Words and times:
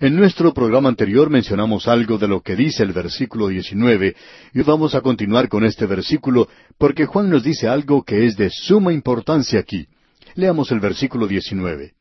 En 0.00 0.16
nuestro 0.16 0.54
programa 0.54 0.88
anterior 0.88 1.28
mencionamos 1.28 1.86
algo 1.86 2.16
de 2.16 2.26
lo 2.26 2.40
que 2.40 2.56
dice 2.56 2.82
el 2.82 2.94
versículo 2.94 3.48
19 3.48 4.16
y 4.54 4.62
vamos 4.62 4.94
a 4.94 5.02
continuar 5.02 5.50
con 5.50 5.62
este 5.62 5.84
versículo 5.84 6.48
porque 6.78 7.04
Juan 7.04 7.28
nos 7.28 7.42
dice 7.42 7.68
algo 7.68 8.02
que 8.02 8.24
es 8.24 8.34
de 8.38 8.48
suma 8.48 8.94
importancia 8.94 9.60
aquí. 9.60 9.88
Leamos 10.36 10.72
el 10.72 10.80
versículo 10.80 11.26
19. 11.26 11.92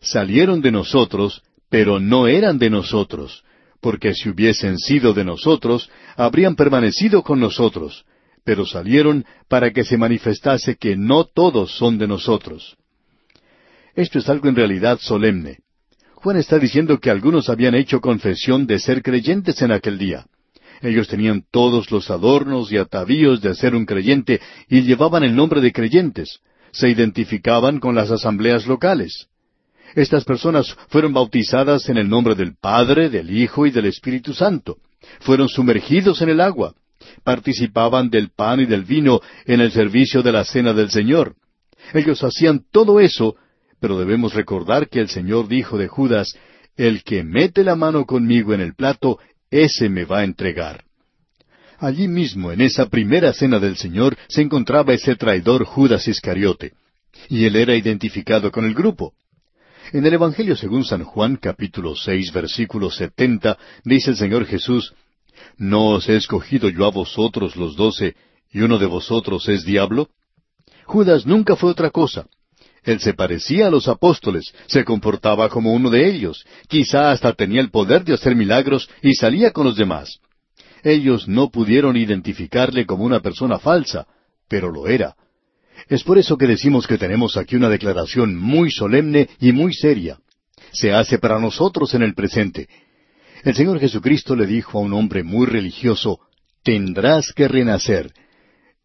Salieron 0.00 0.62
de 0.62 0.72
nosotros, 0.72 1.42
pero 1.68 2.00
no 2.00 2.28
eran 2.28 2.58
de 2.58 2.70
nosotros, 2.70 3.44
porque 3.82 4.14
si 4.14 4.30
hubiesen 4.30 4.78
sido 4.78 5.12
de 5.12 5.26
nosotros, 5.26 5.90
habrían 6.16 6.56
permanecido 6.56 7.22
con 7.22 7.40
nosotros, 7.40 8.06
pero 8.42 8.64
salieron 8.64 9.26
para 9.48 9.70
que 9.70 9.84
se 9.84 9.98
manifestase 9.98 10.76
que 10.76 10.96
no 10.96 11.24
todos 11.24 11.76
son 11.76 11.98
de 11.98 12.08
nosotros. 12.08 12.78
Esto 13.94 14.18
es 14.18 14.30
algo 14.30 14.48
en 14.48 14.56
realidad 14.56 14.98
solemne. 14.98 15.58
Juan 16.20 16.36
está 16.36 16.58
diciendo 16.58 16.98
que 16.98 17.10
algunos 17.10 17.48
habían 17.48 17.76
hecho 17.76 18.00
confesión 18.00 18.66
de 18.66 18.80
ser 18.80 19.02
creyentes 19.02 19.62
en 19.62 19.70
aquel 19.70 19.98
día. 19.98 20.26
Ellos 20.82 21.06
tenían 21.06 21.44
todos 21.48 21.92
los 21.92 22.10
adornos 22.10 22.72
y 22.72 22.76
atavíos 22.76 23.40
de 23.40 23.54
ser 23.54 23.76
un 23.76 23.86
creyente 23.86 24.40
y 24.68 24.82
llevaban 24.82 25.22
el 25.22 25.36
nombre 25.36 25.60
de 25.60 25.72
creyentes. 25.72 26.40
Se 26.72 26.90
identificaban 26.90 27.78
con 27.78 27.94
las 27.94 28.10
asambleas 28.10 28.66
locales. 28.66 29.28
Estas 29.94 30.24
personas 30.24 30.76
fueron 30.88 31.12
bautizadas 31.12 31.88
en 31.88 31.98
el 31.98 32.08
nombre 32.08 32.34
del 32.34 32.56
Padre, 32.56 33.10
del 33.10 33.30
Hijo 33.30 33.66
y 33.66 33.70
del 33.70 33.86
Espíritu 33.86 34.34
Santo. 34.34 34.78
Fueron 35.20 35.48
sumergidos 35.48 36.20
en 36.20 36.30
el 36.30 36.40
agua. 36.40 36.74
Participaban 37.22 38.10
del 38.10 38.30
pan 38.30 38.58
y 38.58 38.66
del 38.66 38.82
vino 38.82 39.20
en 39.46 39.60
el 39.60 39.70
servicio 39.70 40.24
de 40.24 40.32
la 40.32 40.44
cena 40.44 40.72
del 40.72 40.90
Señor. 40.90 41.36
Ellos 41.94 42.24
hacían 42.24 42.64
todo 42.72 42.98
eso 42.98 43.36
pero 43.80 43.98
debemos 43.98 44.34
recordar 44.34 44.88
que 44.88 45.00
el 45.00 45.08
Señor 45.08 45.48
dijo 45.48 45.78
de 45.78 45.88
Judas, 45.88 46.34
El 46.76 47.02
que 47.02 47.24
mete 47.24 47.64
la 47.64 47.76
mano 47.76 48.04
conmigo 48.04 48.54
en 48.54 48.60
el 48.60 48.74
plato, 48.74 49.18
ese 49.50 49.88
me 49.88 50.04
va 50.04 50.20
a 50.20 50.24
entregar. 50.24 50.84
Allí 51.78 52.08
mismo, 52.08 52.50
en 52.50 52.60
esa 52.60 52.86
primera 52.86 53.32
cena 53.32 53.58
del 53.58 53.76
Señor, 53.76 54.16
se 54.28 54.42
encontraba 54.42 54.94
ese 54.94 55.14
traidor 55.14 55.64
Judas 55.64 56.08
Iscariote, 56.08 56.72
y 57.28 57.44
él 57.44 57.56
era 57.56 57.76
identificado 57.76 58.50
con 58.50 58.64
el 58.64 58.74
grupo. 58.74 59.14
En 59.92 60.04
el 60.04 60.14
Evangelio 60.14 60.56
según 60.56 60.84
San 60.84 61.04
Juan, 61.04 61.36
capítulo 61.36 61.94
seis, 61.94 62.32
versículo 62.32 62.90
setenta, 62.90 63.58
dice 63.84 64.10
el 64.10 64.16
Señor 64.16 64.44
Jesús, 64.44 64.92
¿No 65.56 65.90
os 65.90 66.08
he 66.08 66.16
escogido 66.16 66.68
yo 66.68 66.84
a 66.84 66.90
vosotros 66.90 67.56
los 67.56 67.76
doce, 67.76 68.16
y 68.52 68.60
uno 68.60 68.78
de 68.78 68.86
vosotros 68.86 69.48
es 69.48 69.64
diablo? 69.64 70.08
Judas 70.84 71.26
nunca 71.26 71.54
fue 71.56 71.70
otra 71.70 71.90
cosa. 71.90 72.26
Él 72.88 73.00
se 73.00 73.12
parecía 73.12 73.66
a 73.66 73.70
los 73.70 73.86
apóstoles, 73.86 74.54
se 74.66 74.82
comportaba 74.82 75.50
como 75.50 75.74
uno 75.74 75.90
de 75.90 76.08
ellos, 76.08 76.46
quizá 76.68 77.10
hasta 77.10 77.34
tenía 77.34 77.60
el 77.60 77.70
poder 77.70 78.02
de 78.02 78.14
hacer 78.14 78.34
milagros 78.34 78.88
y 79.02 79.12
salía 79.12 79.50
con 79.50 79.66
los 79.66 79.76
demás. 79.76 80.20
Ellos 80.82 81.28
no 81.28 81.50
pudieron 81.50 81.98
identificarle 81.98 82.86
como 82.86 83.04
una 83.04 83.20
persona 83.20 83.58
falsa, 83.58 84.06
pero 84.48 84.70
lo 84.70 84.88
era. 84.88 85.16
Es 85.90 86.02
por 86.02 86.16
eso 86.16 86.38
que 86.38 86.46
decimos 86.46 86.86
que 86.86 86.96
tenemos 86.96 87.36
aquí 87.36 87.56
una 87.56 87.68
declaración 87.68 88.34
muy 88.34 88.70
solemne 88.70 89.28
y 89.38 89.52
muy 89.52 89.74
seria. 89.74 90.18
Se 90.72 90.94
hace 90.94 91.18
para 91.18 91.38
nosotros 91.38 91.92
en 91.92 92.02
el 92.02 92.14
presente. 92.14 92.70
El 93.44 93.54
Señor 93.54 93.80
Jesucristo 93.80 94.34
le 94.34 94.46
dijo 94.46 94.78
a 94.78 94.80
un 94.80 94.94
hombre 94.94 95.22
muy 95.22 95.46
religioso, 95.46 96.20
tendrás 96.62 97.34
que 97.34 97.48
renacer. 97.48 98.14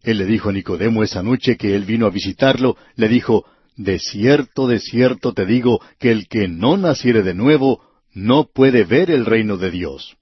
Él 0.02 0.18
le 0.18 0.26
dijo 0.26 0.50
a 0.50 0.52
Nicodemo 0.52 1.04
esa 1.04 1.24
noche 1.24 1.56
que 1.56 1.74
él 1.74 1.86
vino 1.86 2.06
a 2.06 2.10
visitarlo, 2.10 2.76
le 2.98 3.08
dijo, 3.08 3.46
de 3.76 4.00
cierto, 4.00 4.68
de 4.68 4.80
cierto 4.80 5.34
te 5.34 5.46
digo 5.46 5.82
que 6.00 6.12
el 6.12 6.28
que 6.28 6.48
no 6.48 6.78
naciere 6.78 7.24
de 7.24 7.34
nuevo 7.34 7.82
no 8.14 8.46
puede 8.46 8.84
ver 8.84 9.10
el 9.10 9.26
reino 9.26 9.58
de 9.58 9.72
Dios. 9.72 10.16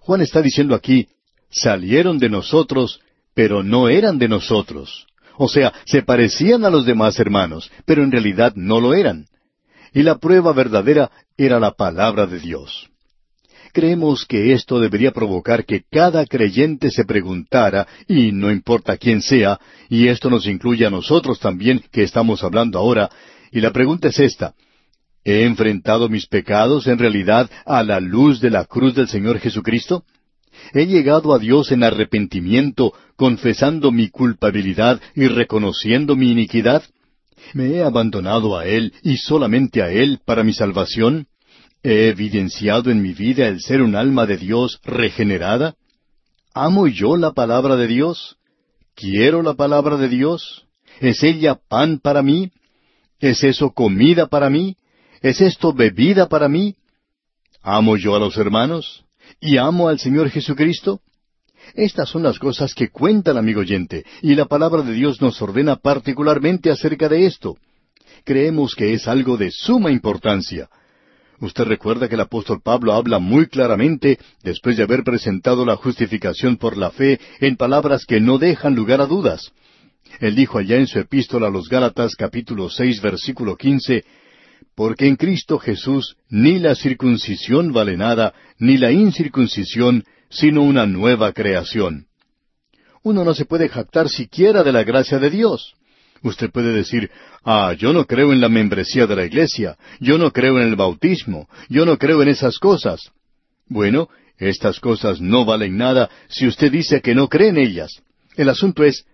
Juan 0.00 0.20
está 0.20 0.42
diciendo 0.42 0.74
aquí, 0.74 1.08
salieron 1.50 2.18
de 2.18 2.28
nosotros, 2.28 3.00
pero 3.34 3.62
no 3.62 3.88
eran 3.88 4.18
de 4.18 4.28
nosotros. 4.28 5.06
O 5.36 5.48
sea, 5.48 5.72
se 5.86 6.02
parecían 6.02 6.64
a 6.64 6.70
los 6.70 6.84
demás 6.84 7.18
hermanos, 7.18 7.70
pero 7.86 8.04
en 8.04 8.12
realidad 8.12 8.52
no 8.54 8.80
lo 8.80 8.94
eran. 8.94 9.26
Y 9.92 10.02
la 10.02 10.18
prueba 10.18 10.52
verdadera 10.52 11.10
era 11.36 11.58
la 11.58 11.72
palabra 11.72 12.26
de 12.26 12.38
Dios. 12.40 12.90
Creemos 13.74 14.24
que 14.24 14.52
esto 14.52 14.78
debería 14.78 15.10
provocar 15.10 15.64
que 15.64 15.82
cada 15.90 16.24
creyente 16.26 16.92
se 16.92 17.04
preguntara, 17.04 17.88
y 18.06 18.30
no 18.30 18.52
importa 18.52 18.96
quién 18.96 19.20
sea, 19.20 19.58
y 19.88 20.06
esto 20.06 20.30
nos 20.30 20.46
incluye 20.46 20.86
a 20.86 20.90
nosotros 20.90 21.40
también 21.40 21.82
que 21.90 22.04
estamos 22.04 22.44
hablando 22.44 22.78
ahora, 22.78 23.10
y 23.50 23.60
la 23.60 23.72
pregunta 23.72 24.06
es 24.06 24.20
esta, 24.20 24.54
¿he 25.24 25.42
enfrentado 25.42 26.08
mis 26.08 26.28
pecados 26.28 26.86
en 26.86 27.00
realidad 27.00 27.50
a 27.66 27.82
la 27.82 27.98
luz 27.98 28.40
de 28.40 28.50
la 28.50 28.64
cruz 28.64 28.94
del 28.94 29.08
Señor 29.08 29.40
Jesucristo? 29.40 30.04
¿He 30.72 30.86
llegado 30.86 31.34
a 31.34 31.40
Dios 31.40 31.72
en 31.72 31.82
arrepentimiento, 31.82 32.92
confesando 33.16 33.90
mi 33.90 34.08
culpabilidad 34.08 35.00
y 35.16 35.26
reconociendo 35.26 36.14
mi 36.14 36.30
iniquidad? 36.30 36.84
¿Me 37.54 37.70
he 37.72 37.82
abandonado 37.82 38.56
a 38.56 38.66
Él 38.66 38.92
y 39.02 39.16
solamente 39.16 39.82
a 39.82 39.90
Él 39.90 40.20
para 40.24 40.44
mi 40.44 40.52
salvación? 40.52 41.26
¿He 41.86 42.08
evidenciado 42.08 42.90
en 42.90 43.02
mi 43.02 43.12
vida 43.12 43.46
el 43.46 43.60
ser 43.60 43.82
un 43.82 43.94
alma 43.94 44.24
de 44.24 44.38
Dios 44.38 44.80
regenerada? 44.84 45.74
¿Amo 46.54 46.86
yo 46.86 47.18
la 47.18 47.32
palabra 47.32 47.76
de 47.76 47.86
Dios? 47.86 48.38
¿Quiero 48.94 49.42
la 49.42 49.52
palabra 49.52 49.98
de 49.98 50.08
Dios? 50.08 50.64
¿Es 51.00 51.22
ella 51.22 51.56
pan 51.68 51.98
para 51.98 52.22
mí? 52.22 52.52
¿Es 53.20 53.44
eso 53.44 53.72
comida 53.72 54.28
para 54.28 54.48
mí? 54.48 54.78
¿Es 55.20 55.42
esto 55.42 55.74
bebida 55.74 56.26
para 56.26 56.48
mí? 56.48 56.74
¿Amo 57.60 57.98
yo 57.98 58.16
a 58.16 58.18
los 58.18 58.38
hermanos? 58.38 59.04
¿Y 59.38 59.58
amo 59.58 59.88
al 59.88 59.98
Señor 59.98 60.30
Jesucristo? 60.30 61.02
Estas 61.74 62.08
son 62.08 62.22
las 62.22 62.38
cosas 62.38 62.74
que 62.74 62.88
cuentan, 62.88 63.36
amigo 63.36 63.60
oyente, 63.60 64.06
y 64.22 64.34
la 64.34 64.46
palabra 64.46 64.80
de 64.80 64.94
Dios 64.94 65.20
nos 65.20 65.40
ordena 65.42 65.76
particularmente 65.76 66.70
acerca 66.70 67.10
de 67.10 67.26
esto. 67.26 67.58
Creemos 68.24 68.74
que 68.74 68.94
es 68.94 69.06
algo 69.06 69.36
de 69.36 69.50
suma 69.50 69.90
importancia. 69.90 70.70
Usted 71.44 71.64
recuerda 71.64 72.08
que 72.08 72.14
el 72.14 72.22
apóstol 72.22 72.62
Pablo 72.62 72.94
habla 72.94 73.18
muy 73.18 73.48
claramente, 73.48 74.18
después 74.42 74.78
de 74.78 74.82
haber 74.82 75.04
presentado 75.04 75.66
la 75.66 75.76
justificación 75.76 76.56
por 76.56 76.78
la 76.78 76.90
fe, 76.90 77.20
en 77.38 77.56
palabras 77.56 78.06
que 78.06 78.18
no 78.18 78.38
dejan 78.38 78.74
lugar 78.74 79.02
a 79.02 79.06
dudas. 79.06 79.52
Él 80.20 80.36
dijo 80.36 80.56
allá 80.56 80.76
en 80.76 80.86
su 80.86 80.98
epístola 80.98 81.48
a 81.48 81.50
los 81.50 81.68
Gálatas 81.68 82.14
capítulo 82.16 82.70
seis 82.70 83.02
versículo 83.02 83.56
quince, 83.56 84.04
Porque 84.74 85.06
en 85.06 85.16
Cristo 85.16 85.58
Jesús 85.58 86.16
ni 86.30 86.58
la 86.58 86.74
circuncisión 86.74 87.74
vale 87.74 87.98
nada, 87.98 88.32
ni 88.58 88.78
la 88.78 88.90
incircuncisión, 88.90 90.02
sino 90.30 90.62
una 90.62 90.86
nueva 90.86 91.34
creación. 91.34 92.06
Uno 93.02 93.22
no 93.22 93.34
se 93.34 93.44
puede 93.44 93.68
jactar 93.68 94.08
siquiera 94.08 94.62
de 94.62 94.72
la 94.72 94.82
gracia 94.82 95.18
de 95.18 95.28
Dios. 95.28 95.74
Usted 96.24 96.50
puede 96.50 96.72
decir, 96.72 97.10
ah, 97.44 97.74
yo 97.78 97.92
no 97.92 98.06
creo 98.06 98.32
en 98.32 98.40
la 98.40 98.48
membresía 98.48 99.06
de 99.06 99.14
la 99.14 99.26
iglesia, 99.26 99.76
yo 100.00 100.16
no 100.16 100.32
creo 100.32 100.58
en 100.58 100.66
el 100.66 100.74
bautismo, 100.74 101.48
yo 101.68 101.84
no 101.84 101.98
creo 101.98 102.22
en 102.22 102.28
esas 102.28 102.58
cosas. 102.58 103.12
Bueno, 103.68 104.08
estas 104.38 104.80
cosas 104.80 105.20
no 105.20 105.44
valen 105.44 105.76
nada 105.76 106.08
si 106.28 106.46
usted 106.46 106.72
dice 106.72 107.02
que 107.02 107.14
no 107.14 107.28
cree 107.28 107.50
en 107.50 107.58
ellas. 107.58 108.02
El 108.36 108.48
asunto 108.48 108.84
es, 108.84 109.04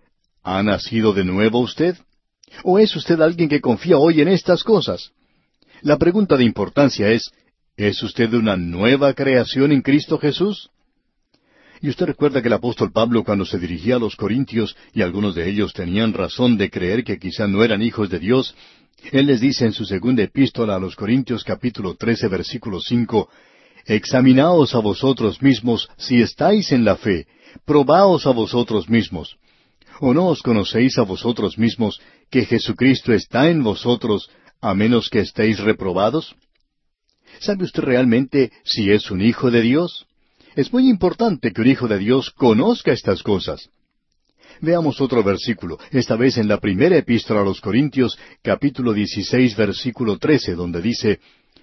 ¿ha 0.41 0.63
nacido 0.63 1.11
de 1.11 1.25
nuevo 1.25 1.59
usted? 1.59 1.97
¿O 2.63 2.79
es 2.79 2.95
usted 2.95 3.19
alguien 3.19 3.49
que 3.49 3.59
confía 3.59 3.97
hoy 3.97 4.21
en 4.21 4.29
estas 4.29 4.63
cosas? 4.63 5.11
La 5.81 5.97
pregunta 5.97 6.37
de 6.37 6.45
importancia 6.45 7.09
es, 7.09 7.29
¿es 7.75 8.01
usted 8.03 8.33
una 8.33 8.55
nueva 8.55 9.13
creación 9.13 9.73
en 9.73 9.81
Cristo 9.81 10.17
Jesús? 10.17 10.69
Y 11.81 11.89
usted 11.89 12.05
recuerda 12.05 12.41
que 12.41 12.47
el 12.47 12.53
apóstol 12.53 12.91
Pablo 12.91 13.23
cuando 13.23 13.43
se 13.43 13.57
dirigía 13.57 13.95
a 13.95 13.99
los 13.99 14.15
Corintios, 14.15 14.75
y 14.93 15.01
algunos 15.01 15.33
de 15.33 15.49
ellos 15.49 15.73
tenían 15.73 16.13
razón 16.13 16.57
de 16.57 16.69
creer 16.69 17.03
que 17.03 17.17
quizá 17.17 17.47
no 17.47 17.63
eran 17.63 17.81
hijos 17.81 18.09
de 18.09 18.19
Dios, 18.19 18.55
él 19.11 19.25
les 19.25 19.41
dice 19.41 19.65
en 19.65 19.73
su 19.73 19.85
segunda 19.85 20.21
epístola 20.21 20.75
a 20.75 20.79
los 20.79 20.95
Corintios 20.95 21.43
capítulo 21.43 21.95
trece 21.95 22.27
versículo 22.27 22.79
cinco, 22.79 23.29
Examinaos 23.87 24.75
a 24.75 24.79
vosotros 24.79 25.41
mismos 25.41 25.89
si 25.97 26.21
estáis 26.21 26.71
en 26.71 26.85
la 26.85 26.97
fe, 26.97 27.25
probaos 27.65 28.27
a 28.27 28.31
vosotros 28.31 28.87
mismos. 28.87 29.37
¿O 29.99 30.13
no 30.13 30.27
os 30.27 30.43
conocéis 30.43 30.99
a 30.99 31.03
vosotros 31.03 31.57
mismos 31.57 31.99
que 32.29 32.45
Jesucristo 32.45 33.11
está 33.11 33.49
en 33.49 33.63
vosotros, 33.63 34.29
a 34.61 34.75
menos 34.75 35.09
que 35.09 35.19
estéis 35.19 35.59
reprobados? 35.59 36.35
¿Sabe 37.39 37.63
usted 37.63 37.81
realmente 37.81 38.51
si 38.63 38.91
es 38.91 39.09
un 39.09 39.21
hijo 39.21 39.49
de 39.49 39.61
Dios? 39.61 40.05
Es 40.55 40.73
muy 40.73 40.89
importante 40.89 41.53
que 41.53 41.61
un 41.61 41.67
hijo 41.67 41.87
de 41.87 41.97
Dios 41.97 42.31
conozca 42.31 42.91
estas 42.91 43.23
cosas. 43.23 43.69
Veamos 44.59 44.99
otro 44.99 45.23
versículo, 45.23 45.79
esta 45.91 46.15
vez 46.17 46.37
en 46.37 46.47
la 46.47 46.59
primera 46.59 46.97
epístola 46.97 47.41
a 47.41 47.43
los 47.45 47.61
Corintios, 47.61 48.19
capítulo 48.41 48.91
16, 48.91 49.55
versículo 49.55 50.17
13, 50.17 50.55
donde 50.55 50.81
dice, 50.81 51.19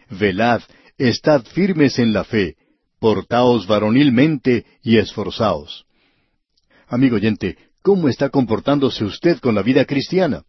Velad, 0.08 0.62
estad 0.96 1.44
firmes 1.44 1.98
en 1.98 2.14
la 2.14 2.24
fe, 2.24 2.56
portaos 2.98 3.66
varonilmente 3.66 4.64
y 4.82 4.96
esforzaos. 4.96 5.84
Amigo 6.88 7.16
oyente, 7.16 7.58
¿cómo 7.82 8.08
está 8.08 8.30
comportándose 8.30 9.04
usted 9.04 9.38
con 9.38 9.54
la 9.54 9.62
vida 9.62 9.84
cristiana? 9.84 10.44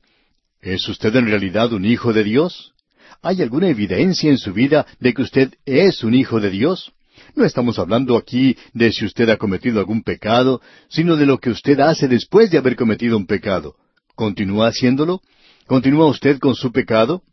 ¿Es 0.62 0.88
usted 0.88 1.14
en 1.18 1.26
realidad 1.26 1.74
un 1.74 1.84
hijo 1.84 2.14
de 2.14 2.24
Dios? 2.24 2.74
¿Hay 3.22 3.42
alguna 3.42 3.68
evidencia 3.68 4.30
en 4.30 4.38
su 4.38 4.54
vida 4.54 4.88
de 5.00 5.14
que 5.14 5.24
usted 5.24 5.54
es 5.66 6.04
un 6.06 6.16
hijo 6.16 6.40
de 6.40 6.50
Dios? 6.50 6.94
No 7.36 7.46
estamos 7.46 7.80
hablando 7.80 8.18
aquí 8.18 8.58
de 8.74 8.92
si 8.92 9.06
usted 9.06 9.30
ha 9.30 9.38
cometido 9.38 9.80
algún 9.80 10.04
pecado, 10.04 10.62
sino 10.90 11.16
de 11.16 11.26
lo 11.26 11.40
que 11.40 11.50
usted 11.50 11.80
hace 11.80 12.08
después 12.08 12.52
de 12.52 12.58
haber 12.58 12.76
cometido 12.76 13.18
un 13.18 13.26
pecado. 13.26 13.76
¿Continúa 14.16 14.68
haciéndolo? 14.68 15.22
¿Continúa 15.68 16.08
usted 16.08 16.40
con 16.40 16.56
su 16.56 16.72
pecado? 16.72 17.24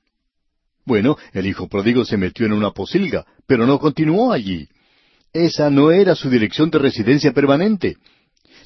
Bueno, 0.84 1.16
el 1.32 1.46
hijo 1.46 1.68
pródigo 1.68 2.04
se 2.04 2.16
metió 2.16 2.46
en 2.46 2.52
una 2.52 2.70
posilga, 2.70 3.26
pero 3.46 3.66
no 3.66 3.78
continuó 3.78 4.32
allí. 4.32 4.68
Esa 5.32 5.68
no 5.68 5.90
era 5.90 6.14
su 6.14 6.30
dirección 6.30 6.70
de 6.70 6.78
residencia 6.78 7.32
permanente. 7.32 7.96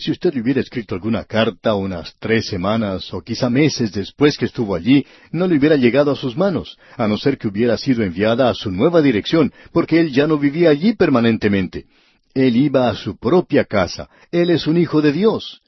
Si 0.00 0.10
usted 0.10 0.32
le 0.32 0.40
hubiera 0.40 0.62
escrito 0.62 0.94
alguna 0.94 1.24
carta 1.24 1.74
unas 1.74 2.16
tres 2.18 2.46
semanas 2.46 3.12
o 3.12 3.20
quizá 3.20 3.50
meses 3.50 3.92
después 3.92 4.38
que 4.38 4.46
estuvo 4.46 4.74
allí, 4.74 5.04
no 5.30 5.46
le 5.46 5.58
hubiera 5.58 5.76
llegado 5.76 6.10
a 6.10 6.16
sus 6.16 6.38
manos, 6.38 6.78
a 6.96 7.06
no 7.06 7.18
ser 7.18 7.36
que 7.36 7.48
hubiera 7.48 7.76
sido 7.76 8.02
enviada 8.02 8.48
a 8.48 8.54
su 8.54 8.70
nueva 8.70 9.02
dirección, 9.02 9.52
porque 9.74 10.00
él 10.00 10.10
ya 10.10 10.26
no 10.26 10.38
vivía 10.38 10.70
allí 10.70 10.94
permanentemente. 10.94 11.84
Él 12.32 12.56
iba 12.56 12.88
a 12.88 12.94
su 12.94 13.18
propia 13.18 13.66
casa. 13.66 14.08
Él 14.32 14.48
es 14.48 14.66
un 14.66 14.78
hijo 14.78 15.02
de 15.02 15.12
Dios. 15.12 15.60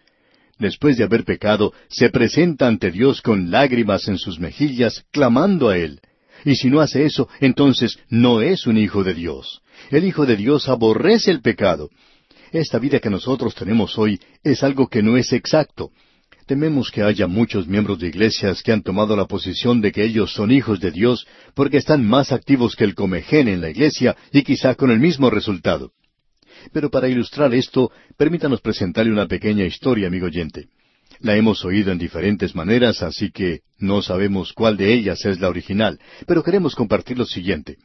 Después 0.58 0.96
de 0.96 1.04
haber 1.04 1.24
pecado, 1.24 1.74
se 1.90 2.08
presenta 2.08 2.66
ante 2.68 2.90
Dios 2.90 3.20
con 3.20 3.50
lágrimas 3.50 4.08
en 4.08 4.16
sus 4.16 4.40
mejillas, 4.40 5.04
clamando 5.12 5.68
a 5.68 5.76
Él. 5.76 6.00
Y 6.46 6.54
si 6.56 6.70
no 6.70 6.80
hace 6.80 7.04
eso, 7.04 7.28
entonces 7.40 7.98
no 8.08 8.40
es 8.40 8.66
un 8.66 8.78
hijo 8.78 9.04
de 9.04 9.12
Dios. 9.12 9.60
El 9.90 10.06
Hijo 10.06 10.24
de 10.24 10.36
Dios 10.36 10.70
aborrece 10.70 11.30
el 11.30 11.42
pecado. 11.42 11.90
Esta 12.52 12.78
vida 12.78 13.00
que 13.00 13.08
nosotros 13.08 13.54
tenemos 13.54 13.96
hoy 13.96 14.20
es 14.44 14.62
algo 14.62 14.86
que 14.86 15.02
no 15.02 15.16
es 15.16 15.32
exacto. 15.32 15.90
Tememos 16.46 16.90
que 16.90 17.02
haya 17.02 17.26
muchos 17.26 17.66
miembros 17.66 17.98
de 17.98 18.08
iglesias 18.08 18.62
que 18.62 18.72
han 18.72 18.82
tomado 18.82 19.16
la 19.16 19.24
posición 19.24 19.80
de 19.80 19.90
que 19.90 20.04
ellos 20.04 20.34
son 20.34 20.50
hijos 20.50 20.78
de 20.78 20.90
Dios 20.90 21.26
porque 21.54 21.78
están 21.78 22.06
más 22.06 22.30
activos 22.30 22.76
que 22.76 22.84
el 22.84 22.94
comején 22.94 23.48
en 23.48 23.62
la 23.62 23.70
iglesia 23.70 24.16
y 24.32 24.42
quizá 24.42 24.74
con 24.74 24.90
el 24.90 24.98
mismo 24.98 25.30
resultado. 25.30 25.92
Pero 26.74 26.90
para 26.90 27.08
ilustrar 27.08 27.54
esto, 27.54 27.90
permítanos 28.18 28.60
presentarle 28.60 29.12
una 29.12 29.26
pequeña 29.26 29.64
historia, 29.64 30.08
amigo 30.08 30.26
oyente. 30.26 30.68
La 31.20 31.36
hemos 31.36 31.64
oído 31.64 31.90
en 31.90 31.98
diferentes 31.98 32.54
maneras, 32.54 33.02
así 33.02 33.30
que 33.30 33.60
no 33.78 34.02
sabemos 34.02 34.52
cuál 34.52 34.76
de 34.76 34.92
ellas 34.92 35.24
es 35.24 35.40
la 35.40 35.48
original, 35.48 35.98
pero 36.26 36.42
queremos 36.42 36.74
compartir 36.74 37.16
lo 37.16 37.24
siguiente. 37.24 37.78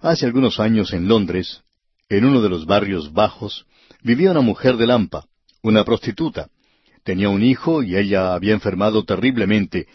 Hace 0.00 0.24
algunos 0.24 0.60
años 0.60 0.94
en 0.94 1.08
Londres, 1.08 1.62
en 2.10 2.24
uno 2.24 2.42
de 2.42 2.48
los 2.48 2.66
barrios 2.66 3.12
bajos, 3.12 3.66
vivía 4.02 4.32
una 4.32 4.40
mujer 4.40 4.76
de 4.76 4.86
Lampa, 4.86 5.24
una 5.62 5.84
prostituta. 5.84 6.48
Tenía 7.04 7.30
un 7.30 7.42
hijo 7.42 7.82
y 7.82 7.96
ella 7.96 8.34
había 8.34 8.52
enfermado 8.52 9.04
terriblemente, 9.04 9.86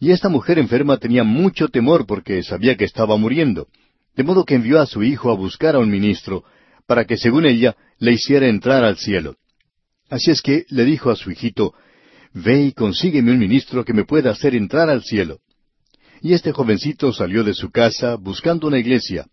y 0.00 0.10
esta 0.10 0.28
mujer 0.28 0.58
enferma 0.58 0.98
tenía 0.98 1.24
mucho 1.24 1.68
temor 1.68 2.06
porque 2.06 2.42
sabía 2.42 2.76
que 2.76 2.84
estaba 2.84 3.16
muriendo, 3.16 3.68
de 4.16 4.24
modo 4.24 4.44
que 4.44 4.56
envió 4.56 4.80
a 4.80 4.86
su 4.86 5.02
hijo 5.02 5.30
a 5.30 5.36
buscar 5.36 5.76
a 5.76 5.78
un 5.78 5.90
ministro, 5.90 6.44
para 6.86 7.04
que, 7.04 7.16
según 7.16 7.46
ella, 7.46 7.76
le 7.98 8.12
hiciera 8.12 8.48
entrar 8.48 8.82
al 8.84 8.96
cielo. 8.96 9.36
Así 10.10 10.32
es 10.32 10.42
que 10.42 10.64
le 10.70 10.84
dijo 10.84 11.10
a 11.10 11.16
su 11.16 11.30
hijito, 11.30 11.72
Ve 12.32 12.62
y 12.62 12.72
consígueme 12.72 13.30
un 13.32 13.38
ministro 13.38 13.84
que 13.84 13.92
me 13.92 14.04
pueda 14.04 14.30
hacer 14.30 14.54
entrar 14.54 14.90
al 14.90 15.02
cielo. 15.02 15.38
Y 16.20 16.32
este 16.32 16.52
jovencito 16.52 17.12
salió 17.12 17.44
de 17.44 17.54
su 17.54 17.70
casa 17.70 18.16
buscando 18.16 18.66
una 18.66 18.78
iglesia, 18.78 19.26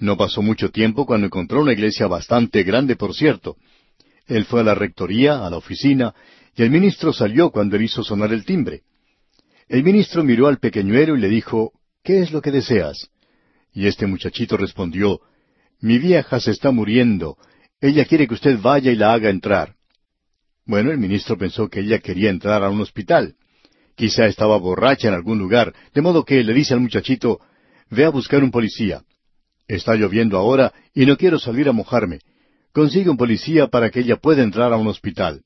no 0.00 0.16
pasó 0.16 0.42
mucho 0.42 0.70
tiempo 0.70 1.06
cuando 1.06 1.26
encontró 1.26 1.60
una 1.60 1.72
iglesia 1.72 2.06
bastante 2.06 2.62
grande, 2.62 2.96
por 2.96 3.14
cierto. 3.14 3.56
Él 4.26 4.46
fue 4.46 4.60
a 4.60 4.64
la 4.64 4.74
rectoría, 4.74 5.46
a 5.46 5.50
la 5.50 5.58
oficina, 5.58 6.14
y 6.56 6.62
el 6.62 6.70
ministro 6.70 7.12
salió 7.12 7.50
cuando 7.50 7.76
él 7.76 7.82
hizo 7.82 8.02
sonar 8.02 8.32
el 8.32 8.44
timbre. 8.44 8.82
El 9.68 9.84
ministro 9.84 10.24
miró 10.24 10.48
al 10.48 10.58
pequeñuelo 10.58 11.16
y 11.16 11.20
le 11.20 11.28
dijo, 11.28 11.72
¿Qué 12.02 12.20
es 12.20 12.32
lo 12.32 12.40
que 12.40 12.50
deseas? 12.50 13.10
Y 13.74 13.86
este 13.86 14.06
muchachito 14.06 14.56
respondió, 14.56 15.20
Mi 15.80 15.98
vieja 15.98 16.40
se 16.40 16.50
está 16.50 16.70
muriendo. 16.70 17.36
Ella 17.80 18.04
quiere 18.06 18.26
que 18.26 18.34
usted 18.34 18.58
vaya 18.58 18.90
y 18.90 18.96
la 18.96 19.12
haga 19.12 19.28
entrar. 19.28 19.74
Bueno, 20.64 20.90
el 20.90 20.98
ministro 20.98 21.36
pensó 21.36 21.68
que 21.68 21.80
ella 21.80 21.98
quería 21.98 22.30
entrar 22.30 22.64
a 22.64 22.70
un 22.70 22.80
hospital. 22.80 23.34
Quizá 23.96 24.26
estaba 24.26 24.56
borracha 24.56 25.08
en 25.08 25.14
algún 25.14 25.38
lugar, 25.38 25.74
de 25.92 26.00
modo 26.00 26.24
que 26.24 26.42
le 26.42 26.54
dice 26.54 26.72
al 26.72 26.80
muchachito, 26.80 27.40
Ve 27.90 28.04
a 28.04 28.10
buscar 28.10 28.42
un 28.42 28.50
policía. 28.50 29.02
Está 29.70 29.94
lloviendo 29.94 30.36
ahora 30.36 30.72
y 30.92 31.06
no 31.06 31.16
quiero 31.16 31.38
salir 31.38 31.68
a 31.68 31.72
mojarme. 31.72 32.18
Consigue 32.72 33.08
un 33.08 33.16
policía 33.16 33.68
para 33.68 33.88
que 33.88 34.00
ella 34.00 34.16
pueda 34.16 34.42
entrar 34.42 34.72
a 34.72 34.76
un 34.76 34.88
hospital. 34.88 35.42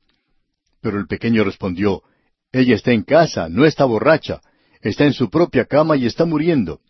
Pero 0.80 0.98
el 0.98 1.06
pequeño 1.06 1.44
respondió, 1.44 2.02
Ella 2.50 2.74
está 2.74 2.92
en 2.92 3.02
casa, 3.02 3.50
no 3.50 3.66
está 3.66 3.84
borracha, 3.84 4.40
está 4.80 5.04
en 5.04 5.12
su 5.12 5.28
propia 5.28 5.66
cama 5.66 5.98
y 5.98 6.06
está 6.06 6.24
muriendo. 6.24 6.80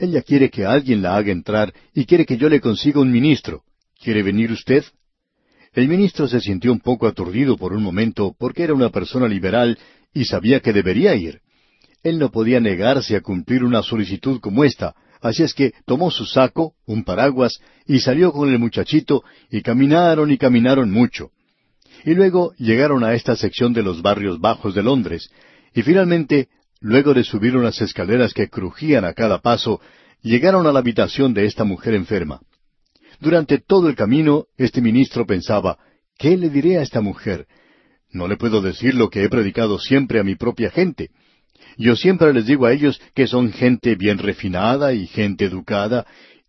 Ella 0.00 0.20
quiere 0.22 0.50
que 0.50 0.66
alguien 0.66 1.00
la 1.00 1.14
haga 1.14 1.30
entrar 1.30 1.72
y 1.94 2.06
quiere 2.06 2.26
que 2.26 2.36
yo 2.36 2.48
le 2.48 2.60
consiga 2.60 3.00
un 3.00 3.12
ministro. 3.12 3.62
¿Quiere 4.02 4.24
venir 4.24 4.50
usted? 4.50 4.84
El 5.72 5.86
ministro 5.86 6.26
se 6.26 6.40
sintió 6.40 6.72
un 6.72 6.80
poco 6.80 7.06
aturdido 7.06 7.56
por 7.56 7.72
un 7.72 7.84
momento 7.84 8.34
porque 8.36 8.64
era 8.64 8.74
una 8.74 8.90
persona 8.90 9.28
liberal 9.28 9.78
y 10.12 10.24
sabía 10.24 10.58
que 10.58 10.72
debería 10.72 11.14
ir. 11.14 11.40
Él 12.02 12.18
no 12.18 12.32
podía 12.32 12.58
negarse 12.58 13.14
a 13.14 13.20
cumplir 13.20 13.62
una 13.62 13.80
solicitud 13.80 14.40
como 14.40 14.64
esta, 14.64 14.96
Así 15.20 15.42
es 15.42 15.54
que 15.54 15.72
tomó 15.86 16.10
su 16.10 16.24
saco, 16.24 16.74
un 16.86 17.04
paraguas, 17.04 17.60
y 17.86 18.00
salió 18.00 18.32
con 18.32 18.48
el 18.48 18.58
muchachito, 18.58 19.22
y 19.50 19.62
caminaron 19.62 20.30
y 20.30 20.38
caminaron 20.38 20.90
mucho. 20.90 21.30
Y 22.04 22.14
luego 22.14 22.54
llegaron 22.56 23.04
a 23.04 23.14
esta 23.14 23.36
sección 23.36 23.72
de 23.72 23.82
los 23.82 24.00
barrios 24.00 24.40
bajos 24.40 24.74
de 24.74 24.82
Londres, 24.82 25.30
y 25.74 25.82
finalmente, 25.82 26.48
luego 26.80 27.12
de 27.12 27.24
subir 27.24 27.56
unas 27.56 27.80
escaleras 27.82 28.32
que 28.32 28.48
crujían 28.48 29.04
a 29.04 29.12
cada 29.12 29.40
paso, 29.40 29.80
llegaron 30.22 30.66
a 30.66 30.72
la 30.72 30.78
habitación 30.78 31.34
de 31.34 31.44
esta 31.44 31.64
mujer 31.64 31.94
enferma. 31.94 32.40
Durante 33.20 33.58
todo 33.58 33.88
el 33.88 33.96
camino, 33.96 34.46
este 34.56 34.80
ministro 34.80 35.26
pensaba, 35.26 35.78
¿qué 36.16 36.38
le 36.38 36.48
diré 36.48 36.78
a 36.78 36.82
esta 36.82 37.02
mujer? 37.02 37.46
No 38.10 38.26
le 38.26 38.36
puedo 38.36 38.62
decir 38.62 38.94
lo 38.94 39.10
que 39.10 39.24
he 39.24 39.28
predicado 39.28 39.78
siempre 39.78 40.18
a 40.18 40.24
mi 40.24 40.34
propia 40.34 40.70
gente. 40.70 41.10
Yo 41.76 41.96
siempre 41.96 42.32
les 42.32 42.46
digo 42.46 42.66
a 42.66 42.72
ellos 42.72 43.00
que 43.14 43.26
son 43.26 43.52
gente 43.52 43.94
bien 43.94 44.18
refinada 44.18 44.92
y 44.92 45.06
gente 45.06 45.44
educada. 45.44 46.06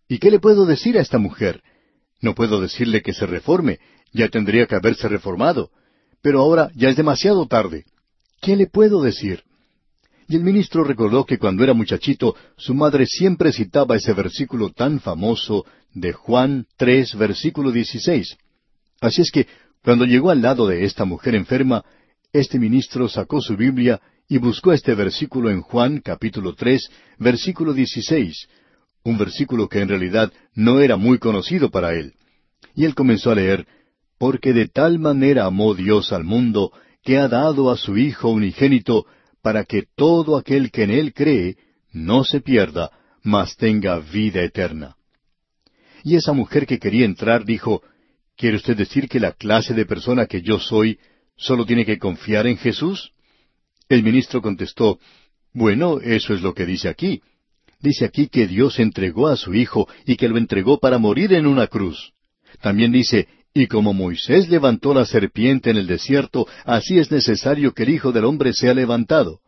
¿Y 0.08 0.18
qué 0.18 0.30
le 0.30 0.40
puedo 0.40 0.66
decir 0.66 0.98
a 0.98 1.00
esta 1.00 1.18
mujer? 1.18 1.62
No 2.20 2.34
puedo 2.34 2.60
decirle 2.60 3.02
que 3.02 3.12
se 3.12 3.26
reforme, 3.26 3.78
ya 4.12 4.28
tendría 4.28 4.66
que 4.66 4.76
haberse 4.76 5.08
reformado. 5.08 5.70
Pero 6.22 6.40
ahora 6.40 6.70
ya 6.74 6.88
es 6.88 6.96
demasiado 6.96 7.46
tarde. 7.46 7.84
¿Qué 8.40 8.56
le 8.56 8.66
puedo 8.66 9.02
decir? 9.02 9.42
Y 10.28 10.36
el 10.36 10.44
ministro 10.44 10.84
recordó 10.84 11.26
que 11.26 11.38
cuando 11.38 11.64
era 11.64 11.74
muchachito 11.74 12.36
su 12.56 12.74
madre 12.74 13.06
siempre 13.06 13.52
citaba 13.52 13.96
ese 13.96 14.12
versículo 14.12 14.70
tan 14.70 15.00
famoso 15.00 15.66
de 15.92 16.12
Juan 16.12 16.66
tres, 16.76 17.14
versículo 17.16 17.70
dieciséis. 17.70 18.36
Así 19.00 19.22
es 19.22 19.30
que, 19.30 19.46
cuando 19.82 20.04
llegó 20.04 20.30
al 20.30 20.40
lado 20.40 20.66
de 20.66 20.84
esta 20.84 21.04
mujer 21.04 21.34
enferma, 21.34 21.84
este 22.32 22.58
ministro 22.58 23.08
sacó 23.08 23.40
su 23.40 23.56
Biblia 23.56 24.00
y 24.32 24.38
buscó 24.38 24.72
este 24.72 24.94
versículo 24.94 25.50
en 25.50 25.60
Juan 25.60 26.00
capítulo 26.00 26.54
tres, 26.54 26.88
versículo 27.18 27.74
dieciséis, 27.74 28.48
un 29.04 29.18
versículo 29.18 29.68
que 29.68 29.80
en 29.80 29.90
realidad 29.90 30.32
no 30.54 30.80
era 30.80 30.96
muy 30.96 31.18
conocido 31.18 31.70
para 31.70 31.92
él. 31.92 32.14
Y 32.74 32.86
él 32.86 32.94
comenzó 32.94 33.30
a 33.30 33.34
leer, 33.34 33.66
Porque 34.16 34.54
de 34.54 34.68
tal 34.68 34.98
manera 34.98 35.44
amó 35.44 35.74
Dios 35.74 36.14
al 36.14 36.24
mundo, 36.24 36.72
que 37.04 37.18
ha 37.18 37.28
dado 37.28 37.70
a 37.70 37.76
su 37.76 37.98
Hijo 37.98 38.30
unigénito, 38.30 39.04
para 39.42 39.64
que 39.64 39.84
todo 39.96 40.38
aquel 40.38 40.70
que 40.70 40.84
en 40.84 40.92
él 40.92 41.12
cree 41.12 41.58
no 41.92 42.24
se 42.24 42.40
pierda, 42.40 42.90
mas 43.22 43.54
tenga 43.58 43.98
vida 43.98 44.40
eterna. 44.40 44.96
Y 46.04 46.16
esa 46.16 46.32
mujer 46.32 46.66
que 46.66 46.78
quería 46.78 47.04
entrar 47.04 47.44
dijo, 47.44 47.82
¿Quiere 48.38 48.56
usted 48.56 48.78
decir 48.78 49.10
que 49.10 49.20
la 49.20 49.32
clase 49.32 49.74
de 49.74 49.84
persona 49.84 50.24
que 50.24 50.40
yo 50.40 50.58
soy 50.58 50.98
solo 51.36 51.66
tiene 51.66 51.84
que 51.84 51.98
confiar 51.98 52.46
en 52.46 52.56
Jesús? 52.56 53.12
El 53.92 54.02
ministro 54.02 54.40
contestó, 54.40 54.98
Bueno, 55.52 56.00
eso 56.00 56.32
es 56.32 56.40
lo 56.40 56.54
que 56.54 56.64
dice 56.64 56.88
aquí. 56.88 57.20
Dice 57.78 58.06
aquí 58.06 58.28
que 58.28 58.46
Dios 58.46 58.78
entregó 58.78 59.28
a 59.28 59.36
su 59.36 59.52
Hijo 59.52 59.86
y 60.06 60.16
que 60.16 60.30
lo 60.30 60.38
entregó 60.38 60.78
para 60.78 60.96
morir 60.96 61.34
en 61.34 61.46
una 61.46 61.66
cruz. 61.66 62.14
También 62.62 62.90
dice, 62.90 63.28
y 63.52 63.66
como 63.66 63.92
Moisés 63.92 64.48
levantó 64.48 64.94
la 64.94 65.04
serpiente 65.04 65.68
en 65.68 65.76
el 65.76 65.86
desierto, 65.86 66.46
así 66.64 66.98
es 66.98 67.10
necesario 67.10 67.74
que 67.74 67.82
el 67.82 67.90
Hijo 67.90 68.12
del 68.12 68.24
Hombre 68.24 68.54
sea 68.54 68.72
levantado. 68.72 69.40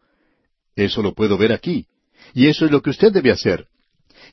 Eso 0.76 1.00
lo 1.00 1.14
puedo 1.14 1.38
ver 1.38 1.50
aquí. 1.54 1.86
Y 2.34 2.48
eso 2.48 2.66
es 2.66 2.70
lo 2.70 2.82
que 2.82 2.90
usted 2.90 3.12
debe 3.12 3.30
hacer. 3.30 3.68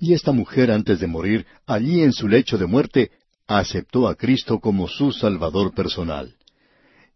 Y 0.01 0.11
esta 0.11 0.33
mujer 0.33 0.71
antes 0.71 0.99
de 0.99 1.07
morir, 1.07 1.45
allí 1.65 2.01
en 2.01 2.11
su 2.11 2.27
lecho 2.27 2.57
de 2.57 2.65
muerte, 2.65 3.11
aceptó 3.47 4.09
a 4.09 4.15
Cristo 4.15 4.59
como 4.59 4.89
su 4.89 5.13
Salvador 5.13 5.73
personal. 5.73 6.35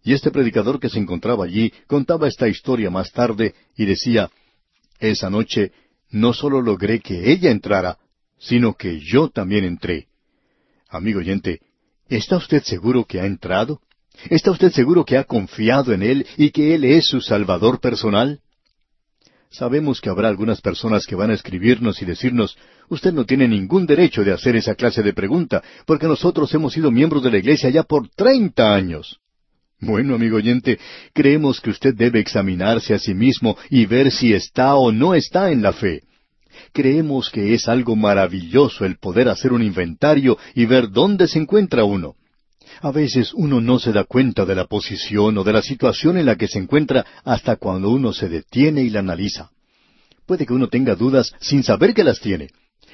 Y 0.05 0.13
este 0.13 0.29
predicador 0.29 0.79
que 0.79 0.87
se 0.87 0.99
encontraba 0.99 1.45
allí 1.45 1.73
contaba 1.87 2.27
esta 2.27 2.47
historia 2.47 2.91
más 2.91 3.11
tarde 3.11 3.55
y 3.75 3.85
decía, 3.85 4.29
Esa 4.99 5.31
noche 5.31 5.71
no 6.11 6.31
solo 6.31 6.61
logré 6.61 6.99
que 6.99 7.31
ella 7.31 7.49
entrara, 7.49 7.97
sino 8.37 8.75
que 8.75 8.99
yo 8.99 9.29
también 9.29 9.65
entré. 9.65 10.07
Amigo 10.89 11.19
oyente, 11.19 11.59
¿está 12.07 12.37
usted 12.37 12.61
seguro 12.61 13.05
que 13.05 13.19
ha 13.19 13.25
entrado? 13.25 13.81
¿Está 14.29 14.51
usted 14.51 14.71
seguro 14.71 15.03
que 15.03 15.17
ha 15.17 15.23
confiado 15.23 15.91
en 15.91 16.03
Él 16.03 16.27
y 16.37 16.51
que 16.51 16.75
Él 16.75 16.83
es 16.85 17.07
su 17.07 17.19
Salvador 17.19 17.79
personal? 17.79 18.41
Sabemos 19.49 20.01
que 20.01 20.09
habrá 20.09 20.27
algunas 20.27 20.61
personas 20.61 21.07
que 21.07 21.15
van 21.15 21.31
a 21.31 21.33
escribirnos 21.33 21.99
y 22.03 22.05
decirnos, 22.05 22.57
usted 22.89 23.11
no 23.11 23.25
tiene 23.25 23.47
ningún 23.47 23.87
derecho 23.87 24.23
de 24.23 24.33
hacer 24.33 24.55
esa 24.55 24.75
clase 24.75 25.01
de 25.01 25.13
pregunta, 25.13 25.63
porque 25.87 26.05
nosotros 26.05 26.53
hemos 26.53 26.73
sido 26.73 26.91
miembros 26.91 27.23
de 27.23 27.31
la 27.31 27.37
Iglesia 27.39 27.71
ya 27.71 27.81
por 27.81 28.07
treinta 28.09 28.75
años. 28.75 29.19
Bueno, 29.85 30.15
amigo 30.15 30.37
oyente, 30.37 30.79
creemos 31.13 31.61
que 31.61 31.69
usted 31.69 31.93
debe 31.93 32.19
examinarse 32.19 32.95
a 32.95 32.99
sí 32.99 33.13
mismo 33.13 33.55
y 33.69 33.85
ver 33.85 34.11
si 34.11 34.33
está 34.33 34.73
o 34.73 34.91
no 34.91 35.13
está 35.13 35.51
en 35.51 35.61
la 35.61 35.73
fe. 35.73 36.01
Creemos 36.73 37.29
que 37.29 37.53
es 37.53 37.67
algo 37.67 37.95
maravilloso 37.95 38.83
el 38.83 38.97
poder 38.97 39.29
hacer 39.29 39.53
un 39.53 39.61
inventario 39.61 40.39
y 40.55 40.65
ver 40.65 40.89
dónde 40.89 41.27
se 41.27 41.37
encuentra 41.37 41.83
uno. 41.83 42.15
A 42.81 42.91
veces 42.91 43.31
uno 43.35 43.61
no 43.61 43.77
se 43.77 43.91
da 43.91 44.05
cuenta 44.05 44.43
de 44.43 44.55
la 44.55 44.65
posición 44.65 45.37
o 45.37 45.43
de 45.43 45.53
la 45.53 45.61
situación 45.61 46.17
en 46.17 46.25
la 46.25 46.35
que 46.35 46.47
se 46.47 46.57
encuentra 46.57 47.05
hasta 47.23 47.57
cuando 47.57 47.91
uno 47.91 48.11
se 48.11 48.27
detiene 48.27 48.81
y 48.81 48.89
la 48.89 49.01
analiza. 49.01 49.51
Puede 50.25 50.47
que 50.47 50.53
uno 50.53 50.67
tenga 50.67 50.95
dudas 50.95 51.31
sin 51.39 51.61
saber 51.61 51.93
que 51.93 52.03
las 52.03 52.19
tiene. 52.19 52.49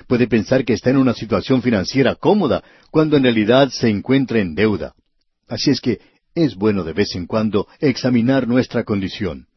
Puede 0.07 0.27
pensar 0.27 0.65
que 0.65 0.73
está 0.73 0.89
en 0.89 0.97
una 0.97 1.13
situación 1.13 1.61
financiera 1.61 2.15
cómoda 2.15 2.61
cuando 2.89 3.15
en 3.15 3.23
realidad 3.23 3.69
se 3.69 3.87
encuentra 3.87 4.39
en 4.39 4.55
deuda. 4.55 4.93
Así 5.47 5.69
es 5.69 5.79
que 5.79 5.99
es 6.35 6.55
bueno 6.55 6.83
de 6.83 6.93
vez 6.93 7.15
en 7.15 7.27
cuando 7.27 7.67
examinar 7.79 8.47
nuestra 8.47 8.83
condición. 8.83 9.47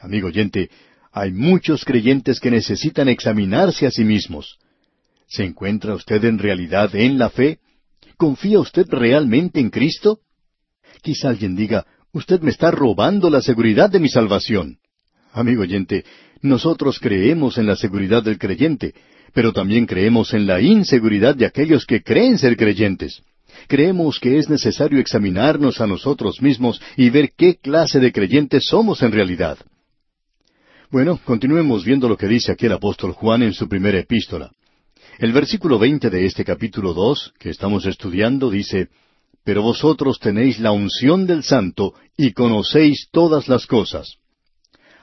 Amigo 0.00 0.28
oyente, 0.28 0.70
hay 1.12 1.30
muchos 1.30 1.84
creyentes 1.84 2.40
que 2.40 2.50
necesitan 2.50 3.08
examinarse 3.08 3.86
a 3.86 3.90
sí 3.90 4.04
mismos. 4.04 4.58
¿Se 5.28 5.44
encuentra 5.44 5.94
usted 5.94 6.24
en 6.24 6.38
realidad 6.38 6.94
en 6.94 7.18
la 7.18 7.30
fe? 7.30 7.60
¿Confía 8.16 8.58
usted 8.58 8.86
realmente 8.88 9.60
en 9.60 9.70
Cristo? 9.70 10.20
Quizá 11.02 11.28
alguien 11.28 11.54
diga, 11.54 11.86
usted 12.12 12.40
me 12.40 12.50
está 12.50 12.70
robando 12.70 13.30
la 13.30 13.40
seguridad 13.40 13.90
de 13.90 14.00
mi 14.00 14.08
salvación. 14.08 14.78
Amigo 15.32 15.62
oyente, 15.62 16.04
nosotros 16.40 16.98
creemos 16.98 17.58
en 17.58 17.66
la 17.66 17.76
seguridad 17.76 18.22
del 18.22 18.38
creyente, 18.38 18.94
pero 19.32 19.52
también 19.52 19.86
creemos 19.86 20.34
en 20.34 20.46
la 20.46 20.60
inseguridad 20.60 21.34
de 21.34 21.46
aquellos 21.46 21.86
que 21.86 22.02
creen 22.02 22.38
ser 22.38 22.56
creyentes. 22.56 23.22
Creemos 23.68 24.18
que 24.18 24.38
es 24.38 24.48
necesario 24.48 24.98
examinarnos 24.98 25.80
a 25.80 25.86
nosotros 25.86 26.40
mismos 26.42 26.80
y 26.96 27.10
ver 27.10 27.32
qué 27.36 27.56
clase 27.56 28.00
de 28.00 28.12
creyentes 28.12 28.66
somos 28.66 29.02
en 29.02 29.12
realidad. 29.12 29.58
Bueno, 30.90 31.18
continuemos 31.24 31.84
viendo 31.84 32.08
lo 32.08 32.16
que 32.16 32.28
dice 32.28 32.52
aquí 32.52 32.66
el 32.66 32.72
apóstol 32.72 33.12
Juan 33.12 33.42
en 33.42 33.54
su 33.54 33.68
primera 33.68 33.98
epístola. 33.98 34.52
El 35.18 35.32
versículo 35.32 35.78
veinte 35.78 36.10
de 36.10 36.26
este 36.26 36.44
capítulo 36.44 36.94
dos, 36.94 37.32
que 37.38 37.50
estamos 37.50 37.86
estudiando, 37.86 38.50
dice, 38.50 38.88
Pero 39.44 39.62
vosotros 39.62 40.18
tenéis 40.18 40.58
la 40.58 40.72
unción 40.72 41.26
del 41.26 41.44
Santo 41.44 41.94
y 42.16 42.32
conocéis 42.32 43.08
todas 43.10 43.48
las 43.48 43.66
cosas. 43.66 44.16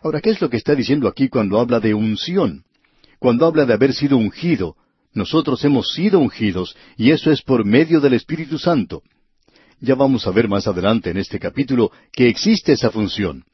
Ahora, 0.02 0.22
¿qué 0.22 0.30
es 0.30 0.42
lo 0.42 0.50
que 0.50 0.58
está 0.58 0.76
diciendo 0.76 1.08
aquí 1.08 1.28
cuando 1.28 1.60
habla 1.60 1.80
de 1.80 1.94
unción? 1.94 2.64
Cuando 3.20 3.46
habla 3.46 3.66
de 3.66 3.74
haber 3.74 3.94
sido 3.94 4.18
ungido, 4.18 4.76
nosotros 5.14 5.64
hemos 5.66 5.92
sido 5.94 6.20
ungidos, 6.20 6.76
y 6.98 7.12
eso 7.12 7.32
es 7.32 7.42
por 7.42 7.66
medio 7.66 8.00
del 8.00 8.14
Espíritu 8.14 8.60
Santo. 8.60 9.04
Ya 9.80 9.96
vamos 9.96 10.28
a 10.28 10.32
ver 10.32 10.48
más 10.48 10.68
adelante 10.68 11.10
en 11.10 11.18
este 11.18 11.40
capítulo 11.40 11.92
que 12.12 12.28
existe 12.28 12.74
esa 12.74 12.92
función. 12.92 13.46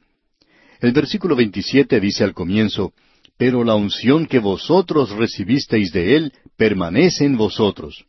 El 0.82 0.92
versículo 0.92 1.36
27 1.36 2.00
dice 2.00 2.24
al 2.24 2.34
comienzo, 2.34 2.94
pero 3.38 3.64
la 3.64 3.76
unción 3.76 4.26
que 4.26 4.40
vosotros 4.40 5.12
recibisteis 5.12 5.92
de 5.92 6.16
Él 6.16 6.34
permanece 6.58 7.26
en 7.26 7.38
vosotros. 7.38 8.06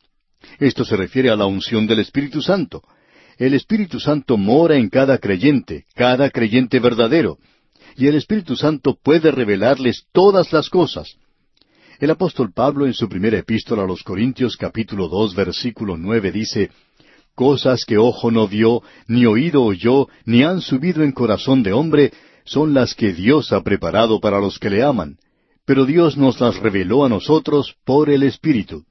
Esto 0.58 0.84
se 0.84 0.96
refiere 0.96 1.30
a 1.30 1.36
la 1.36 1.46
unción 1.46 1.86
del 1.86 2.00
Espíritu 2.00 2.42
Santo. 2.42 2.82
El 3.38 3.54
Espíritu 3.54 4.00
Santo 4.00 4.36
mora 4.36 4.76
en 4.76 4.88
cada 4.88 5.18
creyente, 5.18 5.84
cada 5.94 6.30
creyente 6.30 6.80
verdadero, 6.80 7.38
y 7.96 8.06
el 8.06 8.14
Espíritu 8.16 8.56
Santo 8.56 8.96
puede 9.02 9.30
revelarles 9.30 10.04
todas 10.12 10.52
las 10.52 10.68
cosas. 10.70 11.16
El 11.98 12.10
apóstol 12.10 12.52
Pablo 12.52 12.84
en 12.84 12.92
su 12.92 13.08
primera 13.08 13.38
epístola 13.38 13.84
a 13.84 13.86
los 13.86 14.02
Corintios 14.02 14.58
capítulo 14.58 15.08
dos 15.08 15.34
versículo 15.34 15.96
nueve 15.96 16.30
dice, 16.30 16.70
Cosas 17.34 17.86
que 17.86 17.96
ojo 17.96 18.30
no 18.30 18.46
vio, 18.46 18.82
ni 19.08 19.24
oído 19.24 19.62
oyó, 19.62 20.06
ni 20.26 20.42
han 20.42 20.60
subido 20.60 21.02
en 21.02 21.12
corazón 21.12 21.62
de 21.62 21.72
hombre, 21.72 22.12
son 22.44 22.74
las 22.74 22.94
que 22.94 23.14
Dios 23.14 23.50
ha 23.52 23.62
preparado 23.62 24.20
para 24.20 24.40
los 24.40 24.58
que 24.58 24.68
le 24.68 24.82
aman, 24.82 25.16
pero 25.64 25.86
Dios 25.86 26.18
nos 26.18 26.38
las 26.38 26.56
reveló 26.56 27.02
a 27.06 27.08
nosotros 27.08 27.76
por 27.86 28.10
el 28.10 28.24
Espíritu. 28.24 28.84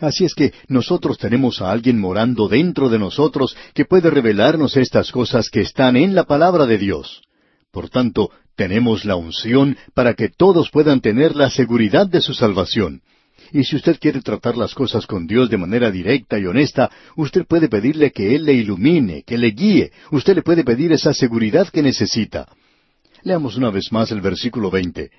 Así 0.00 0.24
es 0.24 0.34
que 0.34 0.52
nosotros 0.68 1.18
tenemos 1.18 1.60
a 1.60 1.72
alguien 1.72 1.98
morando 1.98 2.46
dentro 2.46 2.88
de 2.88 3.00
nosotros 3.00 3.56
que 3.74 3.86
puede 3.86 4.08
revelarnos 4.08 4.76
estas 4.76 5.10
cosas 5.10 5.50
que 5.50 5.62
están 5.62 5.96
en 5.96 6.14
la 6.14 6.24
palabra 6.24 6.66
de 6.66 6.78
Dios. 6.78 7.22
Por 7.72 7.90
tanto, 7.90 8.30
tenemos 8.60 9.06
la 9.06 9.16
unción 9.16 9.78
para 9.94 10.12
que 10.12 10.28
todos 10.28 10.68
puedan 10.68 11.00
tener 11.00 11.34
la 11.34 11.48
seguridad 11.48 12.06
de 12.06 12.20
su 12.20 12.34
salvación. 12.34 13.00
Y 13.52 13.64
si 13.64 13.76
usted 13.76 13.98
quiere 13.98 14.20
tratar 14.20 14.58
las 14.58 14.74
cosas 14.74 15.06
con 15.06 15.26
Dios 15.26 15.48
de 15.48 15.56
manera 15.56 15.90
directa 15.90 16.38
y 16.38 16.44
honesta, 16.44 16.90
usted 17.16 17.46
puede 17.46 17.70
pedirle 17.70 18.12
que 18.12 18.34
Él 18.34 18.44
le 18.44 18.52
ilumine, 18.52 19.22
que 19.22 19.38
le 19.38 19.52
guíe, 19.52 19.92
usted 20.10 20.34
le 20.34 20.42
puede 20.42 20.62
pedir 20.62 20.92
esa 20.92 21.14
seguridad 21.14 21.70
que 21.70 21.80
necesita. 21.80 22.52
Leamos 23.22 23.56
una 23.56 23.70
vez 23.70 23.90
más 23.92 24.10
el 24.10 24.20
versículo 24.20 24.70
veinte. 24.70 25.10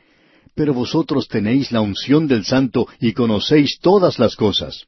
Pero 0.54 0.76
vosotros 0.76 1.28
tenéis 1.28 1.72
la 1.72 1.82
unción 1.82 2.28
del 2.28 2.46
Santo 2.46 2.88
y 3.00 3.14
conocéis 3.14 3.80
todas 3.82 4.20
las 4.20 4.36
cosas. 4.36 4.86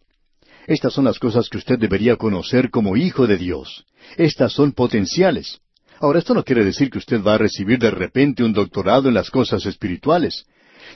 Estas 0.68 0.94
son 0.94 1.06
las 1.06 1.18
cosas 1.18 1.50
que 1.50 1.58
usted 1.58 1.80
debería 1.80 2.18
conocer 2.18 2.70
como 2.70 2.98
hijo 2.98 3.26
de 3.26 3.38
Dios. 3.38 3.84
Estas 4.16 4.54
son 4.54 4.74
potenciales. 4.74 5.63
Ahora, 6.04 6.20
esto 6.20 6.34
no 6.34 6.44
quiere 6.44 6.66
decir 6.66 6.90
que 6.90 6.98
usted 6.98 7.24
va 7.24 7.36
a 7.36 7.38
recibir 7.38 7.80
de 7.80 7.90
repente 7.90 8.44
un 8.44 8.52
doctorado 8.52 9.08
en 9.08 9.14
las 9.14 9.30
cosas 9.30 9.66
espirituales, 9.66 10.44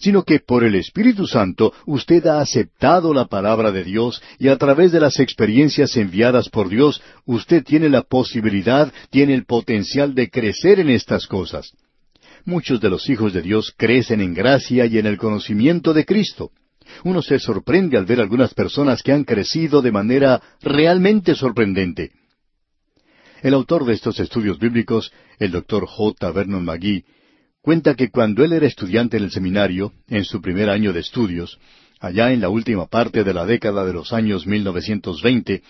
sino 0.02 0.24
que 0.24 0.42
por 0.42 0.66
el 0.66 0.76
Espíritu 0.76 1.26
Santo 1.26 1.72
usted 1.86 2.28
ha 2.28 2.42
aceptado 2.42 3.14
la 3.14 3.24
palabra 3.28 3.72
de 3.72 3.86
Dios 3.86 4.22
y 4.38 4.50
a 4.50 4.58
través 4.58 4.92
de 4.92 5.00
las 5.00 5.22
experiencias 5.22 5.96
enviadas 5.96 6.50
por 6.50 6.68
Dios 6.68 7.02
usted 7.26 7.64
tiene 7.64 7.88
la 7.88 8.02
posibilidad, 8.02 8.92
tiene 9.10 9.34
el 9.34 9.46
potencial 9.46 10.14
de 10.14 10.30
crecer 10.30 10.82
en 10.82 10.90
estas 10.90 11.26
cosas. 11.26 11.72
Muchos 12.44 12.82
de 12.82 12.90
los 12.90 13.10
hijos 13.10 13.32
de 13.32 13.42
Dios 13.42 13.74
crecen 13.78 14.20
en 14.20 14.34
gracia 14.34 14.88
y 14.88 14.98
en 14.98 15.06
el 15.06 15.18
conocimiento 15.18 15.94
de 15.94 16.04
Cristo. 16.04 16.52
Uno 17.06 17.22
se 17.22 17.40
sorprende 17.40 17.98
al 17.98 18.06
ver 18.06 18.20
algunas 18.20 18.54
personas 18.54 19.02
que 19.02 19.14
han 19.14 19.24
crecido 19.24 19.82
de 19.82 19.94
manera 19.94 20.42
realmente 20.60 21.34
sorprendente. 21.34 22.12
El 23.44 23.54
autor 23.54 23.86
de 23.86 23.94
estos 23.94 24.20
estudios 24.20 24.58
bíblicos, 24.58 25.12
el 25.38 25.52
doctor 25.52 25.86
J. 25.86 26.32
Vernon 26.32 26.66
McGee, 26.66 27.06
cuenta 27.62 27.94
que 27.96 28.10
cuando 28.10 28.44
él 28.44 28.54
era 28.54 28.66
estudiante 28.66 29.18
en 29.18 29.26
el 29.26 29.32
seminario, 29.32 29.94
en 30.08 30.26
su 30.26 30.42
primer 30.42 30.70
año 30.70 30.92
de 30.92 31.02
estudios, 31.02 31.60
allá 32.00 32.32
en 32.32 32.42
la 32.42 32.50
última 32.50 32.88
parte 32.88 33.24
de 33.24 33.34
la 33.34 33.46
década 33.46 33.86
de 33.86 33.94
los 33.94 34.12
años 34.12 34.48
1920, 34.48 35.62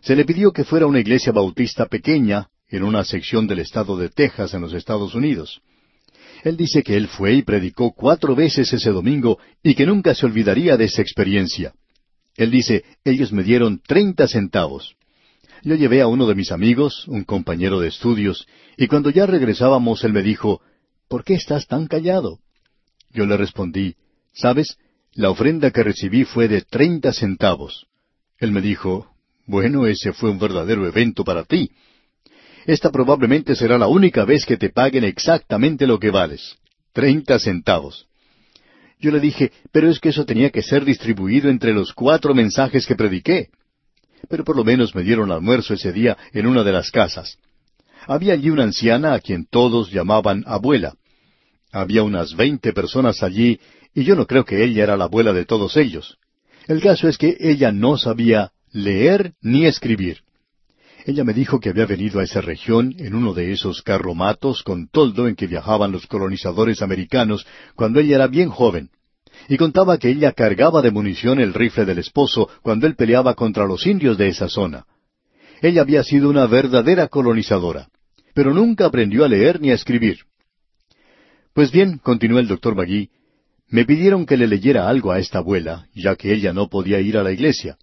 se 0.00 0.16
le 0.16 0.24
pidió 0.24 0.52
que 0.52 0.64
fuera 0.64 0.84
a 0.86 0.88
una 0.88 1.00
iglesia 1.00 1.32
bautista 1.32 1.86
pequeña 1.86 2.48
en 2.68 2.84
una 2.84 3.04
sección 3.04 3.48
del 3.48 3.58
estado 3.58 3.96
de 3.96 4.08
Texas 4.08 4.54
en 4.54 4.60
los 4.60 4.72
Estados 4.72 5.14
Unidos. 5.14 5.60
Él 6.44 6.56
dice 6.56 6.82
que 6.82 6.96
él 6.96 7.08
fue 7.08 7.34
y 7.34 7.42
predicó 7.42 7.92
cuatro 7.92 8.36
veces 8.36 8.72
ese 8.72 8.90
domingo 8.90 9.38
y 9.62 9.74
que 9.74 9.84
nunca 9.84 10.14
se 10.14 10.26
olvidaría 10.26 10.76
de 10.76 10.84
esa 10.84 11.02
experiencia. 11.02 11.74
Él 12.36 12.50
dice, 12.50 12.84
ellos 13.04 13.32
me 13.32 13.42
dieron 13.42 13.80
treinta 13.84 14.28
centavos. 14.28 14.94
Yo 15.62 15.74
llevé 15.74 16.00
a 16.00 16.06
uno 16.06 16.26
de 16.26 16.34
mis 16.34 16.52
amigos, 16.52 17.06
un 17.06 17.24
compañero 17.24 17.80
de 17.80 17.88
estudios, 17.88 18.46
y 18.76 18.86
cuando 18.86 19.10
ya 19.10 19.26
regresábamos 19.26 20.04
él 20.04 20.12
me 20.12 20.22
dijo, 20.22 20.62
¿por 21.08 21.24
qué 21.24 21.34
estás 21.34 21.66
tan 21.66 21.86
callado? 21.86 22.38
Yo 23.12 23.26
le 23.26 23.36
respondí, 23.36 23.96
¿sabes? 24.32 24.78
La 25.12 25.30
ofrenda 25.30 25.70
que 25.70 25.82
recibí 25.82 26.24
fue 26.24 26.48
de 26.48 26.62
treinta 26.62 27.12
centavos. 27.12 27.86
Él 28.38 28.52
me 28.52 28.62
dijo, 28.62 29.10
bueno, 29.46 29.86
ese 29.86 30.12
fue 30.12 30.30
un 30.30 30.38
verdadero 30.38 30.86
evento 30.86 31.24
para 31.24 31.44
ti. 31.44 31.70
Esta 32.66 32.90
probablemente 32.90 33.56
será 33.56 33.76
la 33.76 33.88
única 33.88 34.24
vez 34.24 34.46
que 34.46 34.56
te 34.56 34.70
paguen 34.70 35.04
exactamente 35.04 35.86
lo 35.86 35.98
que 35.98 36.10
vales. 36.10 36.56
Treinta 36.92 37.38
centavos. 37.38 38.06
Yo 38.98 39.10
le 39.10 39.20
dije, 39.20 39.50
pero 39.72 39.90
es 39.90 39.98
que 39.98 40.10
eso 40.10 40.24
tenía 40.24 40.50
que 40.50 40.62
ser 40.62 40.84
distribuido 40.84 41.50
entre 41.50 41.72
los 41.72 41.92
cuatro 41.92 42.34
mensajes 42.34 42.86
que 42.86 42.94
prediqué. 42.94 43.48
Pero 44.28 44.44
por 44.44 44.56
lo 44.56 44.64
menos 44.64 44.94
me 44.94 45.02
dieron 45.02 45.32
almuerzo 45.32 45.74
ese 45.74 45.92
día 45.92 46.16
en 46.32 46.46
una 46.46 46.62
de 46.62 46.72
las 46.72 46.90
casas. 46.90 47.38
Había 48.06 48.34
allí 48.34 48.50
una 48.50 48.64
anciana 48.64 49.14
a 49.14 49.20
quien 49.20 49.46
todos 49.46 49.90
llamaban 49.90 50.44
abuela. 50.46 50.94
Había 51.72 52.02
unas 52.02 52.34
veinte 52.34 52.72
personas 52.72 53.22
allí, 53.22 53.60
y 53.94 54.04
yo 54.04 54.16
no 54.16 54.26
creo 54.26 54.44
que 54.44 54.64
ella 54.64 54.84
era 54.84 54.96
la 54.96 55.04
abuela 55.04 55.32
de 55.32 55.44
todos 55.44 55.76
ellos. 55.76 56.18
El 56.66 56.80
caso 56.80 57.08
es 57.08 57.18
que 57.18 57.36
ella 57.40 57.72
no 57.72 57.98
sabía 57.98 58.52
leer 58.72 59.34
ni 59.40 59.66
escribir. 59.66 60.22
Ella 61.06 61.24
me 61.24 61.32
dijo 61.32 61.60
que 61.60 61.70
había 61.70 61.86
venido 61.86 62.20
a 62.20 62.24
esa 62.24 62.40
región 62.40 62.94
en 62.98 63.14
uno 63.14 63.32
de 63.32 63.52
esos 63.52 63.82
carromatos 63.82 64.62
con 64.62 64.88
toldo 64.88 65.28
en 65.28 65.34
que 65.34 65.46
viajaban 65.46 65.92
los 65.92 66.06
colonizadores 66.06 66.82
americanos 66.82 67.46
cuando 67.74 68.00
ella 68.00 68.16
era 68.16 68.26
bien 68.26 68.50
joven. 68.50 68.90
Y 69.48 69.56
contaba 69.56 69.98
que 69.98 70.10
ella 70.10 70.32
cargaba 70.32 70.82
de 70.82 70.90
munición 70.90 71.40
el 71.40 71.54
rifle 71.54 71.84
del 71.84 71.98
esposo 71.98 72.48
cuando 72.62 72.86
él 72.86 72.94
peleaba 72.94 73.34
contra 73.34 73.66
los 73.66 73.86
indios 73.86 74.16
de 74.16 74.28
esa 74.28 74.48
zona. 74.48 74.86
Ella 75.62 75.82
había 75.82 76.02
sido 76.04 76.30
una 76.30 76.46
verdadera 76.46 77.08
colonizadora, 77.08 77.88
pero 78.34 78.54
nunca 78.54 78.86
aprendió 78.86 79.24
a 79.24 79.28
leer 79.28 79.60
ni 79.60 79.70
a 79.70 79.74
escribir. 79.74 80.20
Pues 81.52 81.70
bien, 81.70 81.98
continuó 81.98 82.38
el 82.38 82.48
doctor 82.48 82.74
Magui, 82.74 83.10
me 83.68 83.84
pidieron 83.84 84.26
que 84.26 84.36
le 84.36 84.46
leyera 84.46 84.88
algo 84.88 85.12
a 85.12 85.18
esta 85.18 85.38
abuela, 85.38 85.86
ya 85.94 86.16
que 86.16 86.32
ella 86.32 86.52
no 86.52 86.68
podía 86.68 87.00
ir 87.00 87.16
a 87.16 87.22
la 87.22 87.32
iglesia. 87.32 87.76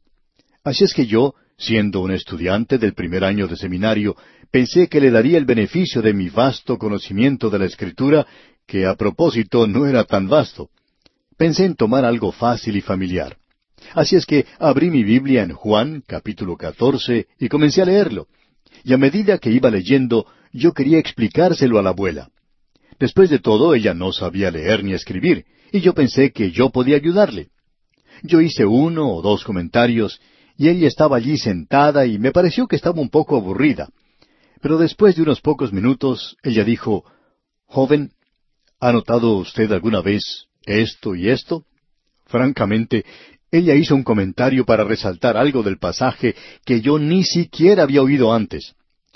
Así 0.64 0.84
es 0.84 0.94
que 0.94 1.06
yo, 1.06 1.34
siendo 1.58 2.02
un 2.02 2.12
estudiante 2.12 2.78
del 2.78 2.94
primer 2.94 3.24
año 3.24 3.48
de 3.48 3.56
seminario, 3.56 4.16
pensé 4.52 4.90
que 4.90 5.00
le 5.00 5.12
daría 5.12 5.38
el 5.38 5.46
beneficio 5.46 6.02
de 6.02 6.14
mi 6.14 6.30
vasto 6.30 6.78
conocimiento 6.78 7.50
de 7.50 7.60
la 7.60 7.66
Escritura, 7.66 8.28
que 8.66 8.86
a 8.86 8.96
propósito 8.96 9.66
no 9.66 9.86
era 9.86 10.04
tan 10.04 10.28
vasto. 10.28 10.70
Pensé 11.38 11.66
en 11.66 11.76
tomar 11.76 12.04
algo 12.04 12.32
fácil 12.32 12.76
y 12.76 12.82
familiar. 12.82 13.38
Así 13.94 14.16
es 14.16 14.26
que 14.26 14.46
abrí 14.60 14.90
mi 14.90 15.04
Biblia 15.04 15.44
en 15.44 15.54
Juan, 15.54 16.04
capítulo 16.06 16.58
catorce, 16.58 17.28
y 17.40 17.48
comencé 17.48 17.84
a 17.84 17.86
leerlo. 17.86 18.28
Y 18.84 18.94
a 18.94 18.98
medida 18.98 19.38
que 19.38 19.52
iba 19.52 19.70
leyendo, 19.70 20.26
yo 20.52 20.74
quería 20.74 20.98
explicárselo 20.98 21.78
a 21.78 21.84
la 21.84 21.92
abuela. 21.92 22.30
Después 23.00 23.30
de 23.30 23.38
todo, 23.38 23.76
ella 23.76 23.94
no 23.94 24.12
sabía 24.12 24.50
leer 24.50 24.84
ni 24.84 24.94
escribir, 24.94 25.46
y 25.72 25.82
yo 25.82 25.94
pensé 25.94 26.32
que 26.32 26.52
yo 26.52 26.72
podía 26.72 26.96
ayudarle. 26.96 27.50
Yo 28.24 28.42
hice 28.42 28.66
uno 28.66 29.08
o 29.08 29.22
dos 29.22 29.44
comentarios, 29.44 30.20
y 30.58 30.70
ella 30.70 30.88
estaba 30.88 31.18
allí 31.18 31.38
sentada 31.38 32.08
y 32.08 32.18
me 32.18 32.32
pareció 32.32 32.68
que 32.68 32.76
estaba 32.76 33.00
un 33.00 33.10
poco 33.10 33.38
aburrida. 33.38 33.90
Pero 34.60 34.80
después 34.80 35.16
de 35.16 35.22
unos 35.22 35.40
pocos 35.40 35.72
minutos, 35.72 36.36
ella 36.42 36.64
dijo, 36.64 37.04
Joven, 37.68 38.12
¿ha 38.80 38.92
notado 38.92 39.38
usted 39.38 39.72
alguna 39.72 40.02
vez 40.02 40.48
esto 40.68 41.16
y 41.16 41.30
esto? 41.30 41.66
Francamente, 42.26 43.06
ella 43.52 43.76
hizo 43.76 43.96
un 43.96 44.04
comentario 44.04 44.66
para 44.66 44.84
resaltar 44.84 45.38
algo 45.38 45.64
del 45.64 45.78
pasaje 45.78 46.36
que 46.66 46.82
yo 46.82 47.00
ni 47.00 47.24
siquiera 47.24 47.84
había 47.84 48.02
oído 48.02 48.34
antes. 48.34 48.76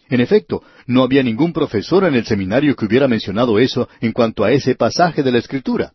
En 0.10 0.22
efecto, 0.22 0.64
no 0.88 1.04
había 1.04 1.24
ningún 1.24 1.54
profesor 1.54 2.06
en 2.06 2.16
el 2.16 2.26
seminario 2.26 2.76
que 2.76 2.86
hubiera 2.86 3.08
mencionado 3.08 3.60
eso 3.60 3.88
en 4.00 4.12
cuanto 4.12 4.44
a 4.44 4.52
ese 4.52 4.76
pasaje 4.76 5.24
de 5.24 5.32
la 5.32 5.40
Escritura. 5.40 5.94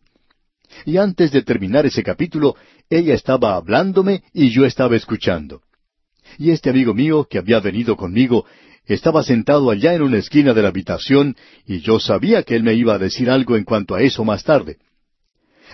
Y 0.85 0.97
antes 0.97 1.31
de 1.31 1.41
terminar 1.41 1.85
ese 1.85 2.03
capítulo, 2.03 2.55
ella 2.89 3.13
estaba 3.13 3.55
hablándome 3.55 4.23
y 4.33 4.49
yo 4.49 4.65
estaba 4.65 4.95
escuchando. 4.95 5.61
Y 6.37 6.51
este 6.51 6.69
amigo 6.69 6.93
mío 6.93 7.27
que 7.29 7.37
había 7.37 7.59
venido 7.59 7.95
conmigo 7.95 8.45
estaba 8.85 9.23
sentado 9.23 9.69
allá 9.69 9.93
en 9.93 10.01
una 10.01 10.17
esquina 10.17 10.53
de 10.53 10.61
la 10.61 10.69
habitación 10.69 11.35
y 11.65 11.79
yo 11.79 11.99
sabía 11.99 12.43
que 12.43 12.55
él 12.55 12.63
me 12.63 12.73
iba 12.73 12.95
a 12.95 12.99
decir 12.99 13.29
algo 13.29 13.55
en 13.55 13.63
cuanto 13.63 13.95
a 13.95 14.01
eso 14.01 14.23
más 14.23 14.43
tarde. 14.43 14.77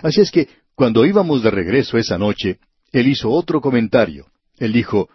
Así 0.02 0.20
es 0.20 0.30
que 0.30 0.48
cuando 0.74 1.06
íbamos 1.06 1.42
de 1.42 1.50
regreso 1.50 1.98
esa 1.98 2.18
noche, 2.18 2.58
él 2.92 3.08
hizo 3.08 3.30
otro 3.30 3.60
comentario. 3.60 4.26
Él 4.58 4.72
dijo, 4.72 5.08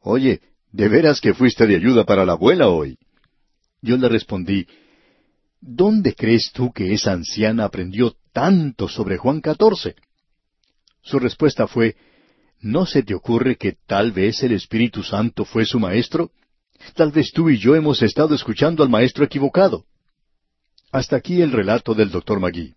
Oye, 0.00 0.40
¿de 0.72 0.88
veras 0.88 1.20
que 1.20 1.34
fuiste 1.34 1.66
de 1.66 1.76
ayuda 1.76 2.04
para 2.04 2.24
la 2.24 2.32
abuela 2.32 2.68
hoy? 2.68 2.98
Yo 3.82 3.96
le 3.96 4.08
respondí, 4.08 4.66
¿Dónde 5.60 6.14
crees 6.14 6.50
tú 6.52 6.72
que 6.72 6.92
esa 6.92 7.12
anciana 7.12 7.64
aprendió 7.64 8.16
tanto 8.32 8.88
sobre 8.88 9.18
Juan 9.18 9.40
catorce? 9.40 9.94
Su 11.02 11.18
respuesta 11.18 11.66
fue, 11.66 11.96
¿No 12.60 12.86
se 12.86 13.02
te 13.02 13.14
ocurre 13.14 13.56
que 13.56 13.76
tal 13.86 14.12
vez 14.12 14.42
el 14.42 14.52
Espíritu 14.52 15.02
Santo 15.02 15.44
fue 15.44 15.64
su 15.64 15.78
maestro? 15.80 16.30
Tal 16.94 17.10
vez 17.10 17.32
tú 17.32 17.50
y 17.50 17.58
yo 17.58 17.74
hemos 17.74 18.02
estado 18.02 18.34
escuchando 18.34 18.82
al 18.82 18.88
maestro 18.88 19.24
equivocado. 19.24 19.84
Hasta 20.92 21.16
aquí 21.16 21.40
el 21.40 21.52
relato 21.52 21.94
del 21.94 22.10
doctor 22.10 22.40
Magui. 22.40 22.74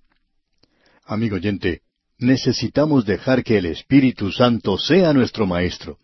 Amigo 1.05 1.35
oyente, 1.35 1.81
necesitamos 2.17 3.05
dejar 3.05 3.43
que 3.43 3.57
el 3.57 3.65
Espíritu 3.65 4.31
Santo 4.31 4.77
sea 4.77 5.11
nuestro 5.11 5.45
maestro. 5.45 5.97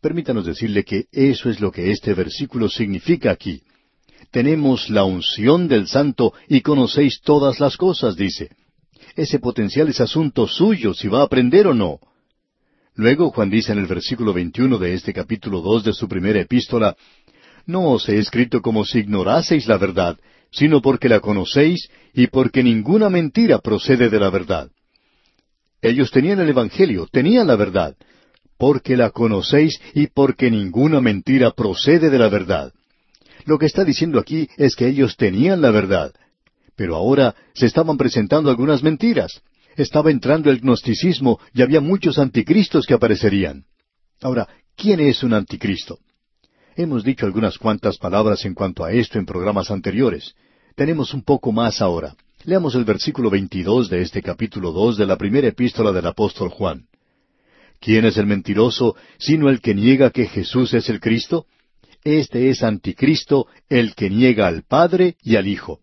Permítanos 0.00 0.46
decirle 0.46 0.84
que 0.84 1.04
eso 1.12 1.50
es 1.50 1.60
lo 1.60 1.70
que 1.70 1.90
este 1.90 2.14
versículo 2.14 2.68
significa 2.70 3.30
aquí. 3.30 3.62
Tenemos 4.30 4.88
la 4.88 5.04
unción 5.04 5.68
del 5.68 5.86
Santo 5.86 6.32
y 6.48 6.62
conocéis 6.62 7.20
todas 7.20 7.60
las 7.60 7.76
cosas, 7.76 8.16
dice. 8.16 8.50
Ese 9.14 9.38
potencial 9.38 9.88
es 9.88 10.00
asunto 10.00 10.48
suyo 10.48 10.94
si 10.94 11.08
va 11.08 11.20
a 11.20 11.24
aprender 11.24 11.66
o 11.66 11.74
no. 11.74 12.00
Luego 12.94 13.30
Juan 13.30 13.50
dice 13.50 13.72
en 13.72 13.78
el 13.78 13.86
versículo 13.86 14.32
21 14.32 14.78
de 14.78 14.94
este 14.94 15.12
capítulo 15.12 15.60
dos 15.60 15.84
de 15.84 15.92
su 15.92 16.08
primera 16.08 16.40
epístola, 16.40 16.96
No 17.66 17.90
os 17.90 18.08
he 18.08 18.18
escrito 18.18 18.62
como 18.62 18.86
si 18.86 19.00
ignoraseis 19.00 19.66
la 19.66 19.76
verdad, 19.76 20.18
sino 20.52 20.80
porque 20.82 21.08
la 21.08 21.20
conocéis 21.20 21.88
y 22.14 22.28
porque 22.28 22.62
ninguna 22.62 23.08
mentira 23.08 23.58
procede 23.58 24.10
de 24.10 24.20
la 24.20 24.30
verdad. 24.30 24.70
Ellos 25.80 26.10
tenían 26.10 26.38
el 26.40 26.50
Evangelio, 26.50 27.08
tenían 27.10 27.48
la 27.48 27.56
verdad, 27.56 27.96
porque 28.58 28.96
la 28.96 29.10
conocéis 29.10 29.80
y 29.94 30.06
porque 30.06 30.50
ninguna 30.50 31.00
mentira 31.00 31.50
procede 31.50 32.10
de 32.10 32.18
la 32.18 32.28
verdad. 32.28 32.72
Lo 33.44 33.58
que 33.58 33.66
está 33.66 33.84
diciendo 33.84 34.20
aquí 34.20 34.48
es 34.56 34.76
que 34.76 34.86
ellos 34.86 35.16
tenían 35.16 35.60
la 35.60 35.72
verdad, 35.72 36.12
pero 36.76 36.94
ahora 36.94 37.34
se 37.54 37.66
estaban 37.66 37.96
presentando 37.96 38.50
algunas 38.50 38.82
mentiras. 38.82 39.42
Estaba 39.76 40.10
entrando 40.10 40.50
el 40.50 40.60
gnosticismo 40.60 41.40
y 41.54 41.62
había 41.62 41.80
muchos 41.80 42.18
anticristos 42.18 42.86
que 42.86 42.94
aparecerían. 42.94 43.64
Ahora, 44.20 44.46
¿quién 44.76 45.00
es 45.00 45.22
un 45.22 45.32
anticristo? 45.32 45.98
Hemos 46.74 47.04
dicho 47.04 47.26
algunas 47.26 47.58
cuantas 47.58 47.98
palabras 47.98 48.46
en 48.46 48.54
cuanto 48.54 48.82
a 48.82 48.92
esto 48.92 49.18
en 49.18 49.26
programas 49.26 49.70
anteriores. 49.70 50.34
Tenemos 50.74 51.12
un 51.12 51.22
poco 51.22 51.52
más 51.52 51.82
ahora. 51.82 52.16
Leamos 52.44 52.74
el 52.74 52.84
versículo 52.84 53.28
22 53.28 53.90
de 53.90 54.00
este 54.00 54.22
capítulo 54.22 54.72
2 54.72 54.96
de 54.96 55.06
la 55.06 55.16
primera 55.18 55.48
epístola 55.48 55.92
del 55.92 56.06
apóstol 56.06 56.48
Juan. 56.48 56.86
¿Quién 57.78 58.06
es 58.06 58.16
el 58.16 58.26
mentiroso 58.26 58.96
sino 59.18 59.50
el 59.50 59.60
que 59.60 59.74
niega 59.74 60.10
que 60.10 60.26
Jesús 60.26 60.72
es 60.72 60.88
el 60.88 60.98
Cristo? 60.98 61.46
Este 62.04 62.48
es 62.48 62.62
anticristo, 62.62 63.48
el 63.68 63.94
que 63.94 64.08
niega 64.08 64.46
al 64.46 64.62
Padre 64.62 65.16
y 65.22 65.36
al 65.36 65.48
Hijo. 65.48 65.80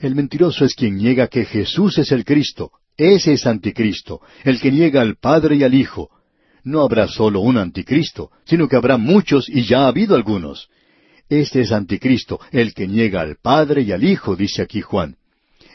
El 0.00 0.14
mentiroso 0.14 0.64
es 0.64 0.74
quien 0.74 0.96
niega 0.96 1.26
que 1.26 1.44
Jesús 1.44 1.98
es 1.98 2.12
el 2.12 2.24
Cristo. 2.24 2.70
Ese 2.96 3.32
es 3.32 3.44
anticristo, 3.44 4.20
el 4.44 4.60
que 4.60 4.70
niega 4.70 5.00
al 5.00 5.16
Padre 5.16 5.56
y 5.56 5.64
al 5.64 5.74
Hijo. 5.74 6.10
No 6.66 6.82
habrá 6.82 7.06
solo 7.06 7.42
un 7.42 7.58
anticristo, 7.58 8.32
sino 8.44 8.66
que 8.66 8.74
habrá 8.74 8.96
muchos 8.96 9.48
y 9.48 9.64
ya 9.64 9.82
ha 9.82 9.86
habido 9.86 10.16
algunos. 10.16 10.68
Este 11.28 11.60
es 11.60 11.70
anticristo, 11.70 12.40
el 12.50 12.74
que 12.74 12.88
niega 12.88 13.20
al 13.20 13.36
Padre 13.36 13.82
y 13.82 13.92
al 13.92 14.02
Hijo, 14.02 14.34
dice 14.34 14.62
aquí 14.62 14.80
Juan. 14.80 15.16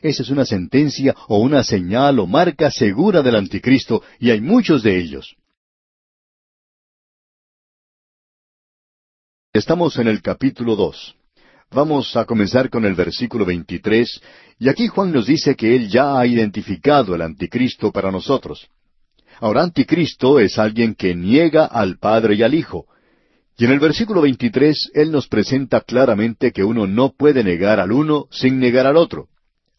Esa 0.01 0.23
es 0.23 0.29
una 0.29 0.43
sentencia 0.43 1.15
o 1.29 1.37
una 1.37 1.63
señal 1.63 2.19
o 2.19 2.27
marca 2.27 2.69
segura 2.69 3.21
del 3.21 3.37
anticristo, 3.37 4.03
y 4.19 4.31
hay 4.31 4.41
muchos 4.41 4.83
de 4.83 4.99
ellos. 4.99 5.37
Estamos 9.53 9.97
en 9.97 10.09
el 10.09 10.21
capítulo 10.21 10.75
dos. 10.75 11.15
Vamos 11.71 12.17
a 12.17 12.25
comenzar 12.25 12.69
con 12.69 12.83
el 12.83 12.95
versículo 12.95 13.45
23, 13.45 14.21
y 14.59 14.67
aquí 14.67 14.87
Juan 14.87 15.13
nos 15.13 15.25
dice 15.25 15.55
que 15.55 15.73
él 15.73 15.87
ya 15.87 16.19
ha 16.19 16.27
identificado 16.27 17.15
el 17.15 17.21
anticristo 17.21 17.93
para 17.93 18.11
nosotros. 18.11 18.69
Ahora, 19.41 19.63
anticristo 19.63 20.39
es 20.39 20.59
alguien 20.59 20.93
que 20.93 21.15
niega 21.15 21.65
al 21.65 21.97
Padre 21.97 22.35
y 22.35 22.43
al 22.43 22.53
Hijo. 22.53 22.85
Y 23.57 23.65
en 23.65 23.71
el 23.71 23.79
versículo 23.79 24.21
23 24.21 24.91
él 24.93 25.11
nos 25.11 25.27
presenta 25.27 25.81
claramente 25.81 26.51
que 26.51 26.63
uno 26.63 26.85
no 26.85 27.13
puede 27.17 27.43
negar 27.43 27.79
al 27.79 27.91
uno 27.91 28.27
sin 28.29 28.59
negar 28.59 28.85
al 28.85 28.97
otro. 28.97 29.29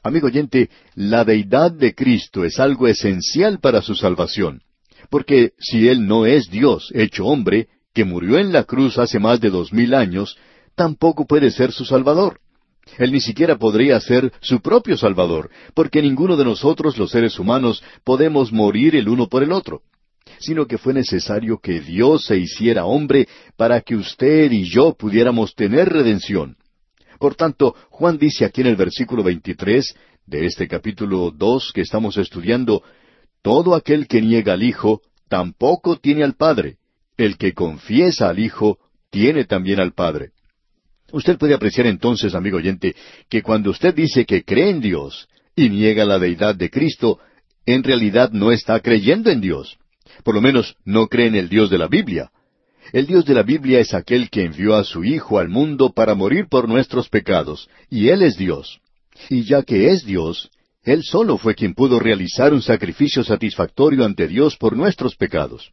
Amigo 0.02 0.26
oyente, 0.26 0.68
la 0.96 1.24
deidad 1.24 1.70
de 1.70 1.94
Cristo 1.94 2.44
es 2.44 2.58
algo 2.58 2.88
esencial 2.88 3.60
para 3.60 3.82
su 3.82 3.94
salvación, 3.94 4.62
porque 5.10 5.52
si 5.60 5.88
Él 5.88 6.08
no 6.08 6.26
es 6.26 6.50
Dios 6.50 6.90
hecho 6.92 7.26
hombre, 7.26 7.68
que 7.94 8.04
murió 8.04 8.38
en 8.38 8.52
la 8.52 8.64
cruz 8.64 8.98
hace 8.98 9.20
más 9.20 9.40
de 9.40 9.50
dos 9.50 9.72
mil 9.72 9.94
años, 9.94 10.36
tampoco 10.74 11.24
puede 11.24 11.52
ser 11.52 11.70
su 11.70 11.84
Salvador. 11.84 12.40
Él 12.98 13.12
ni 13.12 13.20
siquiera 13.20 13.56
podría 13.56 13.98
ser 14.00 14.32
su 14.40 14.60
propio 14.60 14.96
Salvador, 14.96 15.50
porque 15.74 16.02
ninguno 16.02 16.36
de 16.36 16.44
nosotros 16.44 16.98
los 16.98 17.10
seres 17.10 17.38
humanos 17.38 17.82
podemos 18.04 18.52
morir 18.52 18.96
el 18.96 19.08
uno 19.08 19.28
por 19.28 19.42
el 19.42 19.52
otro, 19.52 19.82
sino 20.38 20.66
que 20.66 20.78
fue 20.78 20.92
necesario 20.92 21.58
que 21.58 21.80
Dios 21.80 22.26
se 22.26 22.36
hiciera 22.36 22.84
hombre 22.84 23.28
para 23.56 23.80
que 23.80 23.96
usted 23.96 24.50
y 24.52 24.64
yo 24.64 24.94
pudiéramos 24.94 25.54
tener 25.54 25.88
redención. 25.88 26.56
Por 27.18 27.34
tanto, 27.34 27.76
Juan 27.88 28.18
dice 28.18 28.44
aquí 28.44 28.60
en 28.62 28.66
el 28.66 28.76
versículo 28.76 29.22
23 29.22 29.94
de 30.26 30.46
este 30.46 30.68
capítulo 30.68 31.30
2 31.30 31.72
que 31.72 31.82
estamos 31.82 32.16
estudiando, 32.16 32.82
Todo 33.42 33.74
aquel 33.74 34.06
que 34.06 34.20
niega 34.20 34.52
al 34.52 34.62
Hijo 34.62 35.02
tampoco 35.28 35.96
tiene 35.96 36.24
al 36.24 36.34
Padre. 36.34 36.76
El 37.16 37.36
que 37.36 37.54
confiesa 37.54 38.28
al 38.28 38.38
Hijo 38.38 38.78
tiene 39.10 39.44
también 39.44 39.80
al 39.80 39.92
Padre. 39.92 40.32
Usted 41.12 41.38
puede 41.38 41.54
apreciar 41.54 41.86
entonces, 41.86 42.34
amigo 42.34 42.56
oyente, 42.56 42.96
que 43.28 43.42
cuando 43.42 43.70
usted 43.70 43.94
dice 43.94 44.24
que 44.24 44.44
cree 44.44 44.70
en 44.70 44.80
Dios 44.80 45.28
y 45.54 45.68
niega 45.68 46.04
la 46.04 46.18
deidad 46.18 46.54
de 46.54 46.70
Cristo, 46.70 47.18
en 47.66 47.82
realidad 47.82 48.30
no 48.32 48.50
está 48.50 48.80
creyendo 48.80 49.30
en 49.30 49.40
Dios. 49.40 49.78
Por 50.24 50.34
lo 50.34 50.40
menos 50.40 50.76
no 50.84 51.06
cree 51.08 51.26
en 51.26 51.36
el 51.36 51.48
Dios 51.48 51.70
de 51.70 51.78
la 51.78 51.88
Biblia. 51.88 52.30
El 52.92 53.06
Dios 53.06 53.24
de 53.24 53.34
la 53.34 53.42
Biblia 53.42 53.78
es 53.78 53.94
aquel 53.94 54.28
que 54.30 54.42
envió 54.42 54.74
a 54.74 54.84
su 54.84 55.04
Hijo 55.04 55.38
al 55.38 55.48
mundo 55.48 55.92
para 55.92 56.14
morir 56.14 56.46
por 56.48 56.68
nuestros 56.68 57.08
pecados, 57.08 57.68
y 57.88 58.08
Él 58.08 58.22
es 58.22 58.36
Dios. 58.36 58.80
Y 59.28 59.44
ya 59.44 59.62
que 59.62 59.90
es 59.90 60.04
Dios, 60.04 60.50
Él 60.82 61.02
solo 61.04 61.38
fue 61.38 61.54
quien 61.54 61.74
pudo 61.74 62.00
realizar 62.00 62.52
un 62.52 62.62
sacrificio 62.62 63.22
satisfactorio 63.22 64.04
ante 64.04 64.26
Dios 64.26 64.56
por 64.56 64.76
nuestros 64.76 65.14
pecados. 65.14 65.72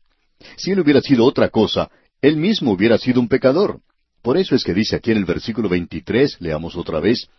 Si 0.58 0.71
él 0.71 0.80
hubiera 0.80 1.02
sido 1.02 1.25
otra 1.25 1.49
cosa, 1.49 1.89
él 2.21 2.38
mismo 2.38 2.71
hubiera 2.71 2.97
sido 2.97 3.19
un 3.19 3.28
pecador. 3.28 3.80
Por 4.22 4.38
eso 4.38 4.56
es 4.56 4.64
que 4.64 4.74
dice 4.74 4.96
aquí 4.96 5.12
en 5.12 5.18
el 5.18 5.26
versículo 5.26 5.70
23, 5.70 6.38
leamos 6.42 6.76
otra 6.76 7.00
vez, 7.00 7.30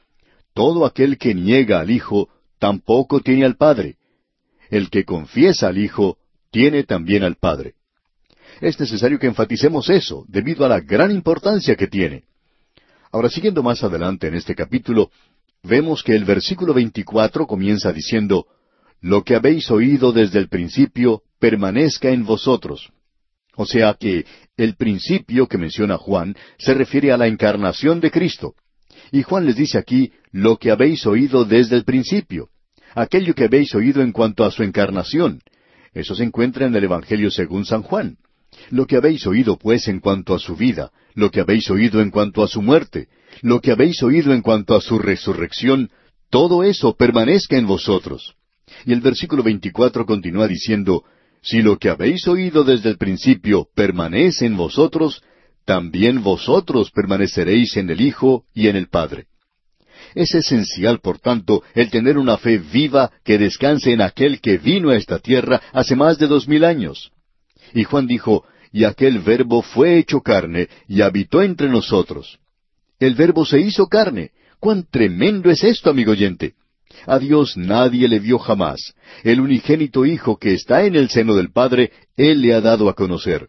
todo 0.55 0.87
aquel 0.87 1.19
que 1.19 1.35
niega 1.35 1.81
al 1.81 1.91
Hijo 1.91 2.29
tampoco 2.59 3.21
tiene 3.21 3.45
al 3.45 3.57
Padre. 3.57 3.97
El 4.71 4.91
que 4.91 5.05
confiesa 5.05 5.69
al 5.69 5.79
Hijo 5.79 6.19
tiene 6.51 6.85
también 6.85 7.23
al 7.23 7.37
Padre. 7.37 7.75
Es 8.61 8.79
necesario 8.79 9.19
que 9.19 9.27
enfaticemos 9.27 9.89
eso, 9.91 10.25
debido 10.29 10.65
a 10.65 10.69
la 10.69 10.81
gran 10.81 11.11
importancia 11.11 11.77
que 11.77 11.87
tiene. 11.87 12.25
Ahora, 13.13 13.29
siguiendo 13.29 13.63
más 13.63 13.83
adelante 13.83 14.29
en 14.29 14.35
este 14.35 14.55
capítulo, 14.55 15.11
vemos 15.63 16.03
que 16.03 16.15
el 16.15 16.25
versículo 16.25 16.75
24 16.75 17.47
comienza 17.47 17.93
diciendo, 17.93 18.47
Lo 19.01 19.25
que 19.25 19.35
habéis 19.35 19.71
oído 19.71 20.13
desde 20.13 20.39
el 20.39 20.49
principio 20.49 21.23
permanezca 21.39 22.11
en 22.11 22.25
vosotros. 22.25 22.91
O 23.57 23.67
sea 23.67 23.95
que 23.95 24.25
el 24.61 24.77
principio 24.77 25.47
que 25.47 25.57
menciona 25.57 25.97
Juan 25.97 26.37
se 26.59 26.75
refiere 26.75 27.13
a 27.13 27.17
la 27.17 27.27
encarnación 27.27 27.99
de 28.01 28.11
Cristo. 28.11 28.55
Y 29.11 29.23
Juan 29.23 29.47
les 29.47 29.57
dice 29.57 29.79
aquí, 29.79 30.13
lo 30.33 30.59
que 30.59 30.71
habéis 30.71 31.07
oído 31.07 31.47
desde 31.47 31.77
el 31.77 31.85
principio, 31.85 32.49
aquello 32.95 33.35
que 33.35 33.45
habéis 33.45 33.75
oído 33.75 34.03
en 34.03 34.13
cuanto 34.13 34.45
a 34.45 34.51
su 34.51 34.63
encarnación. 34.63 35.41
Eso 35.95 36.15
se 36.15 36.25
encuentra 36.25 36.67
en 36.67 36.75
el 36.77 36.85
Evangelio 36.85 37.31
según 37.31 37.65
San 37.65 37.83
Juan. 37.83 38.19
Lo 38.69 38.87
que 38.87 38.97
habéis 38.97 39.27
oído 39.27 39.57
pues 39.57 39.89
en 39.89 40.01
cuanto 40.01 40.35
a 40.35 40.39
su 40.39 40.57
vida, 40.57 40.91
lo 41.15 41.31
que 41.31 41.41
habéis 41.41 41.71
oído 41.71 42.03
en 42.03 42.11
cuanto 42.11 42.43
a 42.43 42.49
su 42.49 42.61
muerte, 42.61 43.09
lo 43.41 43.61
que 43.61 43.73
habéis 43.73 44.03
oído 44.03 44.35
en 44.35 44.43
cuanto 44.43 44.75
a 44.75 44.83
su 44.83 44.99
resurrección, 44.99 45.91
todo 46.29 46.65
eso 46.65 46.95
permanezca 46.97 47.57
en 47.57 47.67
vosotros. 47.67 48.35
Y 48.85 48.93
el 48.93 49.01
versículo 49.01 49.43
24 49.43 50.05
continúa 50.05 50.47
diciendo, 50.47 51.05
Si 51.43 51.63
lo 51.63 51.79
que 51.79 51.89
habéis 51.89 52.27
oído 52.29 52.65
desde 52.65 52.91
el 52.91 52.99
principio 52.99 53.69
permanece 53.75 54.47
en 54.47 54.57
vosotros, 54.57 55.23
también 55.65 56.23
vosotros 56.23 56.91
permaneceréis 56.91 57.77
en 57.77 57.91
el 57.91 58.01
Hijo 58.01 58.45
y 58.55 58.69
en 58.69 58.77
el 58.77 58.89
Padre. 58.89 59.27
Es 60.15 60.35
esencial, 60.35 61.01
por 61.01 61.19
tanto, 61.19 61.63
el 61.75 61.91
tener 61.91 62.19
una 62.19 62.37
fe 62.37 62.59
viva 62.59 63.11
que 63.25 63.39
descanse 63.39 63.93
en 63.93 64.03
aquel 64.03 64.41
que 64.41 64.59
vino 64.59 64.91
a 64.91 64.97
esta 64.97 65.19
tierra 65.19 65.61
hace 65.73 65.95
más 65.95 66.19
de 66.19 66.27
dos 66.27 66.49
mil 66.49 66.65
años. 66.65 67.13
Y 67.73 67.85
Juan 67.85 68.07
dijo, 68.07 68.45
y 68.73 68.85
aquel 68.85 69.21
verbo 69.21 69.63
fue 69.63 69.99
hecho 69.99 70.21
carne 70.21 70.69
y 70.89 71.01
habitó 71.03 71.43
entre 71.43 71.69
nosotros. 71.69 72.39
El 72.99 73.15
verbo 73.15 73.45
se 73.45 73.61
hizo 73.61 73.87
carne. 73.87 74.33
¡Cuán 74.59 74.87
tremendo 74.91 75.51
es 75.51 75.65
esto, 75.65 75.89
amigo 75.89 76.13
oyente! 76.13 76.55
A 77.07 77.19
Dios 77.19 77.57
nadie 77.57 78.09
le 78.09 78.19
vio 78.19 78.39
jamás. 78.39 78.95
El 79.23 79.41
unigénito 79.41 80.05
Hijo 80.05 80.37
que 80.39 80.55
está 80.55 80.85
en 80.85 80.97
el 80.97 81.09
seno 81.09 81.35
del 81.35 81.53
Padre, 81.53 81.93
Él 82.17 82.43
le 82.43 82.55
ha 82.55 82.61
dado 82.61 82.89
a 82.89 82.95
conocer. 82.95 83.49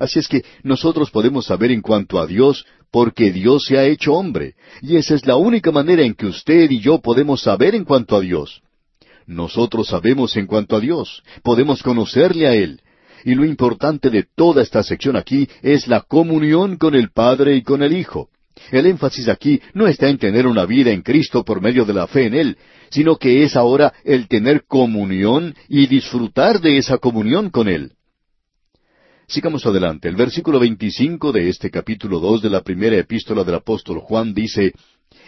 Así 0.00 0.18
es 0.18 0.28
que 0.28 0.44
nosotros 0.62 1.10
podemos 1.10 1.46
saber 1.46 1.70
en 1.70 1.80
cuanto 1.80 2.18
a 2.18 2.26
Dios 2.26 2.64
porque 2.90 3.32
Dios 3.32 3.64
se 3.66 3.78
ha 3.78 3.84
hecho 3.84 4.14
hombre, 4.14 4.54
y 4.80 4.96
esa 4.96 5.14
es 5.14 5.26
la 5.26 5.36
única 5.36 5.70
manera 5.70 6.02
en 6.02 6.14
que 6.14 6.26
usted 6.26 6.70
y 6.70 6.80
yo 6.80 7.00
podemos 7.00 7.42
saber 7.42 7.74
en 7.74 7.84
cuanto 7.84 8.16
a 8.16 8.20
Dios. 8.20 8.62
Nosotros 9.26 9.88
sabemos 9.88 10.36
en 10.36 10.46
cuanto 10.46 10.76
a 10.76 10.80
Dios, 10.80 11.22
podemos 11.42 11.82
conocerle 11.82 12.46
a 12.46 12.54
Él, 12.54 12.80
y 13.24 13.34
lo 13.34 13.44
importante 13.44 14.08
de 14.08 14.24
toda 14.34 14.62
esta 14.62 14.82
sección 14.82 15.16
aquí 15.16 15.48
es 15.62 15.88
la 15.88 16.02
comunión 16.02 16.76
con 16.76 16.94
el 16.94 17.10
Padre 17.10 17.56
y 17.56 17.62
con 17.62 17.82
el 17.82 17.96
Hijo. 17.96 18.30
El 18.70 18.86
énfasis 18.86 19.28
aquí 19.28 19.60
no 19.74 19.86
está 19.86 20.08
en 20.08 20.18
tener 20.18 20.46
una 20.46 20.66
vida 20.66 20.90
en 20.90 21.02
Cristo 21.02 21.44
por 21.44 21.60
medio 21.60 21.84
de 21.84 21.94
la 21.94 22.06
fe 22.06 22.26
en 22.26 22.34
Él, 22.34 22.58
sino 22.90 23.16
que 23.16 23.44
es 23.44 23.56
ahora 23.56 23.92
el 24.04 24.28
tener 24.28 24.64
comunión 24.66 25.54
y 25.68 25.86
disfrutar 25.86 26.60
de 26.60 26.78
esa 26.78 26.98
comunión 26.98 27.50
con 27.50 27.68
Él. 27.68 27.92
Sigamos 29.28 29.66
adelante. 29.66 30.08
El 30.08 30.16
versículo 30.16 30.60
25 30.60 31.32
de 31.32 31.48
este 31.48 31.70
capítulo 31.70 32.20
2 32.20 32.42
de 32.42 32.50
la 32.50 32.62
primera 32.62 32.96
epístola 32.96 33.42
del 33.42 33.56
apóstol 33.56 33.98
Juan 33.98 34.32
dice, 34.32 34.72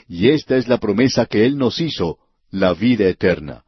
Y 0.08 0.28
esta 0.28 0.56
es 0.56 0.68
la 0.68 0.78
promesa 0.78 1.26
que 1.26 1.44
Él 1.44 1.58
nos 1.58 1.80
hizo, 1.80 2.18
la 2.50 2.74
vida 2.74 3.08
eterna. 3.08 3.64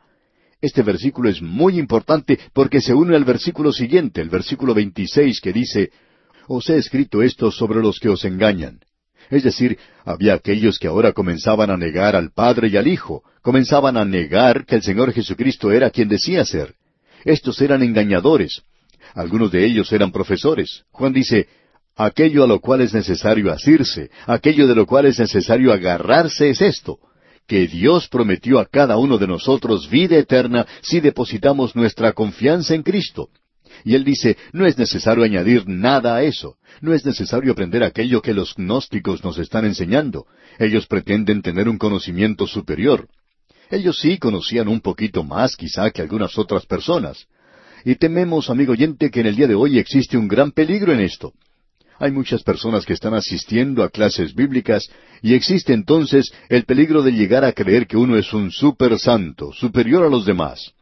Este 0.61 0.83
versículo 0.83 1.31
es 1.31 1.43
muy 1.43 1.79
importante 1.79 2.39
porque 2.53 2.81
se 2.81 2.95
une 2.95 3.17
al 3.17 3.25
versículo 3.25 3.73
siguiente, 3.73 4.21
el 4.21 4.29
versículo 4.29 4.75
26, 4.75 5.41
que 5.41 5.53
dice, 5.53 5.91
Os 6.47 6.69
he 6.71 6.77
escrito 6.77 7.23
esto 7.23 7.51
sobre 7.51 7.81
los 7.81 7.99
que 7.99 8.09
os 8.09 8.25
engañan. 8.25 8.81
Es 9.31 9.45
decir, 9.45 9.79
había 10.05 10.35
aquellos 10.35 10.79
que 10.79 10.89
ahora 10.89 11.13
comenzaban 11.13 11.71
a 11.71 11.77
negar 11.77 12.17
al 12.17 12.33
Padre 12.33 12.69
y 12.69 12.77
al 12.77 12.89
Hijo, 12.89 13.23
comenzaban 13.43 13.97
a 13.97 14.05
negar 14.05 14.67
que 14.67 14.75
el 14.75 14.83
Señor 14.83 15.13
Jesucristo 15.13 15.71
era 15.71 15.91
quien 15.91 16.09
decía 16.09 16.45
ser. 16.45 16.75
Estos 17.25 17.61
eran 17.61 17.83
engañadores, 17.83 18.63
algunos 19.15 19.53
de 19.53 19.65
ellos 19.65 19.93
eran 19.93 20.11
profesores. 20.11 20.83
Juan 20.91 21.13
dice, 21.13 21.49
aquello 21.97 22.43
a 22.43 22.47
lo 22.47 22.61
cual 22.61 22.81
es 22.81 22.93
necesario 22.93 23.53
asirse, 23.53 24.11
aquello 24.27 24.67
de 24.67 24.75
lo 24.75 24.85
cual 24.87 25.07
es 25.07 25.19
necesario 25.19 25.73
agarrarse 25.73 26.51
es 26.51 26.61
esto, 26.61 26.99
que 27.47 27.69
Dios 27.69 28.09
prometió 28.09 28.59
a 28.59 28.67
cada 28.67 28.97
uno 28.97 29.19
de 29.19 29.27
nosotros 29.29 29.89
vida 29.89 30.17
eterna 30.17 30.67
si 30.83 31.01
depositamos 31.01 31.77
nuestra 31.77 32.13
confianza 32.13 32.75
en 32.75 32.83
Cristo. 32.83 33.29
Y 33.85 33.95
él 33.95 34.05
dice, 34.05 34.37
no 34.53 34.67
es 34.67 34.79
necesario 34.79 35.25
añadir 35.25 35.69
nada 35.69 36.17
a 36.17 36.23
eso, 36.23 36.57
no 36.81 36.93
es 36.93 37.05
necesario 37.05 37.53
aprender 37.53 37.83
aquello 37.83 38.23
que 38.23 38.35
los 38.35 38.55
gnósticos 38.55 39.25
nos 39.25 39.39
están 39.39 39.65
enseñando. 39.65 40.27
Ellos 40.59 40.87
pretenden 40.87 41.43
tener 41.43 41.69
un 41.69 41.79
conocimiento 41.79 42.47
superior. 42.47 43.09
Ellos 43.71 43.99
sí 44.01 44.19
conocían 44.19 44.69
un 44.69 44.81
poquito 44.81 45.23
más 45.23 45.57
quizá 45.57 45.91
que 45.91 46.03
algunas 46.03 46.37
otras 46.39 46.67
personas. 46.67 47.27
Y 47.85 47.95
tememos, 47.95 48.51
amigo 48.51 48.73
oyente, 48.73 49.11
que 49.11 49.21
en 49.21 49.27
el 49.27 49.37
día 49.37 49.47
de 49.47 49.55
hoy 49.55 49.79
existe 49.79 50.17
un 50.19 50.29
gran 50.29 50.51
peligro 50.51 50.93
en 50.93 51.01
esto. 51.01 51.33
Hay 51.99 52.11
muchas 52.11 52.43
personas 52.43 52.87
que 52.87 52.95
están 52.95 53.13
asistiendo 53.13 53.83
a 53.83 53.91
clases 53.91 54.35
bíblicas 54.35 54.91
y 55.21 55.35
existe 55.35 55.75
entonces 55.75 56.33
el 56.49 56.65
peligro 56.65 57.03
de 57.03 57.13
llegar 57.13 57.45
a 57.45 57.53
creer 57.53 57.87
que 57.87 57.99
uno 57.99 58.17
es 58.17 58.33
un 58.33 58.51
super 58.51 58.99
santo, 58.99 59.53
superior 59.53 60.05
a 60.05 60.09
los 60.09 60.25
demás. 60.25 60.73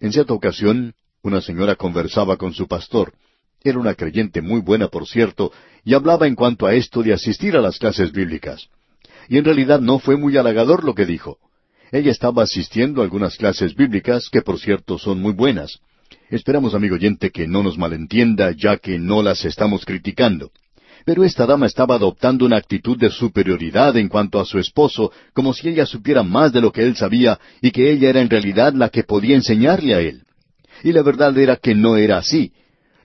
En 0.00 0.10
cierta 0.10 0.32
ocasión, 0.32 0.94
una 1.22 1.40
señora 1.40 1.76
conversaba 1.76 2.36
con 2.36 2.52
su 2.52 2.66
pastor. 2.66 3.12
Era 3.62 3.78
una 3.78 3.94
creyente 3.94 4.42
muy 4.42 4.60
buena, 4.60 4.88
por 4.88 5.06
cierto, 5.06 5.52
y 5.84 5.94
hablaba 5.94 6.26
en 6.26 6.34
cuanto 6.34 6.66
a 6.66 6.74
esto 6.74 7.02
de 7.02 7.12
asistir 7.12 7.56
a 7.56 7.60
las 7.60 7.78
clases 7.78 8.10
bíblicas. 8.10 8.68
Y 9.28 9.38
en 9.38 9.44
realidad 9.44 9.80
no 9.80 10.00
fue 10.00 10.16
muy 10.16 10.36
halagador 10.36 10.82
lo 10.82 10.94
que 10.94 11.06
dijo. 11.06 11.38
Ella 11.92 12.10
estaba 12.10 12.42
asistiendo 12.42 13.00
a 13.00 13.04
algunas 13.04 13.36
clases 13.36 13.76
bíblicas, 13.76 14.28
que 14.30 14.42
por 14.42 14.58
cierto 14.58 14.98
son 14.98 15.20
muy 15.20 15.32
buenas. 15.32 15.78
Esperamos, 16.28 16.74
amigo 16.74 16.96
oyente, 16.96 17.30
que 17.30 17.46
no 17.46 17.62
nos 17.62 17.78
malentienda, 17.78 18.50
ya 18.50 18.78
que 18.78 18.98
no 18.98 19.22
las 19.22 19.44
estamos 19.44 19.84
criticando. 19.84 20.50
Pero 21.04 21.22
esta 21.22 21.46
dama 21.46 21.66
estaba 21.66 21.94
adoptando 21.94 22.44
una 22.44 22.56
actitud 22.56 22.98
de 22.98 23.10
superioridad 23.10 23.96
en 23.96 24.08
cuanto 24.08 24.40
a 24.40 24.44
su 24.44 24.58
esposo, 24.58 25.12
como 25.34 25.52
si 25.52 25.68
ella 25.68 25.86
supiera 25.86 26.24
más 26.24 26.52
de 26.52 26.60
lo 26.60 26.72
que 26.72 26.82
él 26.82 26.96
sabía 26.96 27.38
y 27.60 27.70
que 27.70 27.92
ella 27.92 28.08
era 28.08 28.20
en 28.20 28.30
realidad 28.30 28.72
la 28.72 28.88
que 28.88 29.04
podía 29.04 29.36
enseñarle 29.36 29.94
a 29.94 30.00
él. 30.00 30.24
Y 30.82 30.92
la 30.92 31.02
verdad 31.02 31.36
era 31.38 31.56
que 31.56 31.74
no 31.74 31.96
era 31.96 32.18
así. 32.18 32.52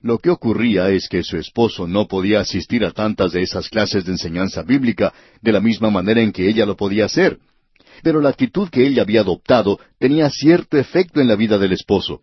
Lo 0.02 0.20
que 0.20 0.30
ocurría 0.30 0.90
es 0.90 1.10
que 1.10 1.24
su 1.24 1.38
esposo 1.38 1.88
no 1.88 2.08
podía 2.08 2.40
asistir 2.40 2.86
a 2.86 2.92
tantas 2.92 3.32
de 3.32 3.42
esas 3.42 3.70
clases 3.70 4.06
de 4.06 4.12
enseñanza 4.12 4.64
bíblica 4.64 5.14
de 5.42 5.52
la 5.52 5.60
misma 5.60 5.90
manera 5.90 6.22
en 6.22 6.32
que 6.32 6.48
ella 6.48 6.66
lo 6.66 6.76
podía 6.76 7.06
hacer 7.06 7.40
pero 8.04 8.22
la 8.22 8.30
actitud 8.30 8.70
que 8.70 8.86
ella 8.86 9.02
había 9.02 9.22
adoptado 9.22 9.80
tenía 10.00 10.30
cierto 10.30 10.78
efecto 10.78 11.22
en 11.22 11.28
la 11.28 11.36
vida 11.36 11.58
del 11.58 11.74
esposo. 11.74 12.22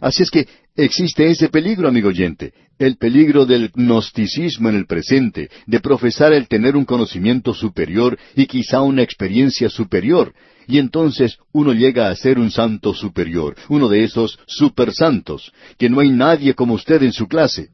Así 0.00 0.22
es 0.22 0.30
que 0.30 0.46
existe 0.76 1.28
ese 1.28 1.48
peligro, 1.48 1.88
amigo 1.88 2.08
oyente, 2.08 2.52
el 2.78 2.96
peligro 2.96 3.46
del 3.46 3.70
gnosticismo 3.74 4.68
en 4.68 4.76
el 4.76 4.86
presente, 4.86 5.50
de 5.66 5.80
profesar 5.80 6.32
el 6.32 6.46
tener 6.46 6.76
un 6.76 6.84
conocimiento 6.84 7.52
superior 7.52 8.18
y 8.36 8.46
quizá 8.46 8.82
una 8.82 9.02
experiencia 9.02 9.68
superior, 9.68 10.32
y 10.68 10.78
entonces 10.78 11.38
uno 11.52 11.72
llega 11.72 12.08
a 12.08 12.16
ser 12.16 12.38
un 12.38 12.50
santo 12.50 12.94
superior, 12.94 13.56
uno 13.68 13.88
de 13.88 14.04
esos 14.04 14.38
supersantos, 14.46 15.52
que 15.78 15.88
no 15.88 16.00
hay 16.00 16.10
nadie 16.10 16.54
como 16.54 16.74
usted 16.74 17.02
en 17.02 17.12
su 17.12 17.26
clase. 17.26 17.70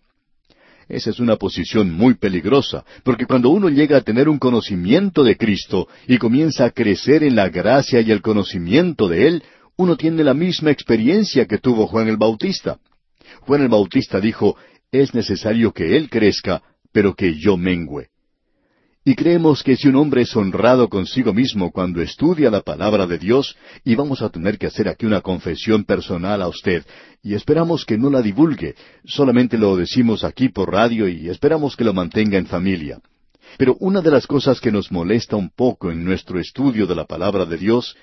Esa 0.89 1.11
es 1.11 1.19
una 1.19 1.37
posición 1.37 1.93
muy 1.93 2.15
peligrosa, 2.15 2.85
porque 3.03 3.27
cuando 3.27 3.49
uno 3.49 3.69
llega 3.69 3.97
a 3.97 4.03
tener 4.03 4.29
un 4.29 4.39
conocimiento 4.39 5.25
de 5.25 5.37
Cristo 5.37 5.89
y 6.07 6.19
comienza 6.19 6.67
a 6.67 6.71
crecer 6.71 7.25
en 7.25 7.37
la 7.37 7.49
gracia 7.49 8.01
y 8.01 8.11
el 8.11 8.21
conocimiento 8.21 9.09
de 9.09 9.27
Él, 9.27 9.43
uno 9.77 9.97
tiene 9.97 10.23
la 10.23 10.35
misma 10.35 10.71
experiencia 10.71 11.47
que 11.47 11.59
tuvo 11.59 11.87
Juan 11.87 12.09
el 12.09 12.17
Bautista. 12.17 12.79
Juan 13.41 13.63
el 13.63 13.69
Bautista 13.69 14.21
dijo, 14.21 14.57
es 14.93 15.15
necesario 15.15 15.73
que 15.73 15.97
Él 15.97 16.09
crezca, 16.09 16.63
pero 16.93 17.15
que 17.15 17.35
yo 17.35 17.57
mengüe. 17.57 18.09
Y 19.07 19.17
creemos 19.17 19.63
que 19.63 19.77
si 19.77 19.89
un 19.89 19.97
hombre 19.97 20.23
es 20.23 20.35
honrado 20.35 20.89
consigo 20.89 21.35
mismo 21.35 21.71
cuando 21.73 22.01
estudia 22.01 22.51
la 22.51 22.63
palabra 22.63 23.07
de 23.07 23.19
Dios, 23.19 23.55
y 23.85 23.95
vamos 23.97 24.23
a 24.23 24.31
tener 24.31 24.57
que 24.57 24.67
hacer 24.67 24.89
aquí 24.89 25.05
una 25.05 25.21
confesión 25.21 25.85
personal 25.85 26.41
a 26.41 26.49
usted, 26.49 26.87
y 27.23 27.35
esperamos 27.35 27.85
que 27.85 27.99
no 27.99 28.09
la 28.09 28.23
divulgue, 28.23 28.77
solamente 29.05 29.59
lo 29.59 29.77
decimos 29.77 30.25
aquí 30.25 30.49
por 30.49 30.73
radio 30.73 31.07
y 31.07 31.29
esperamos 31.29 31.77
que 31.77 31.85
lo 31.85 31.93
mantenga 31.93 32.39
en 32.39 32.47
familia. 32.47 33.01
Pero 33.59 33.77
una 33.81 34.01
de 34.01 34.11
las 34.11 34.27
cosas 34.27 34.59
que 34.59 34.73
nos 34.73 34.91
molesta 34.91 35.37
un 35.37 35.51
poco 35.51 35.91
en 35.91 36.03
nuestro 36.03 36.41
estudio 36.41 36.87
de 36.87 36.95
la 36.95 37.05
palabra 37.05 37.45
de 37.45 37.59
Dios 37.59 37.95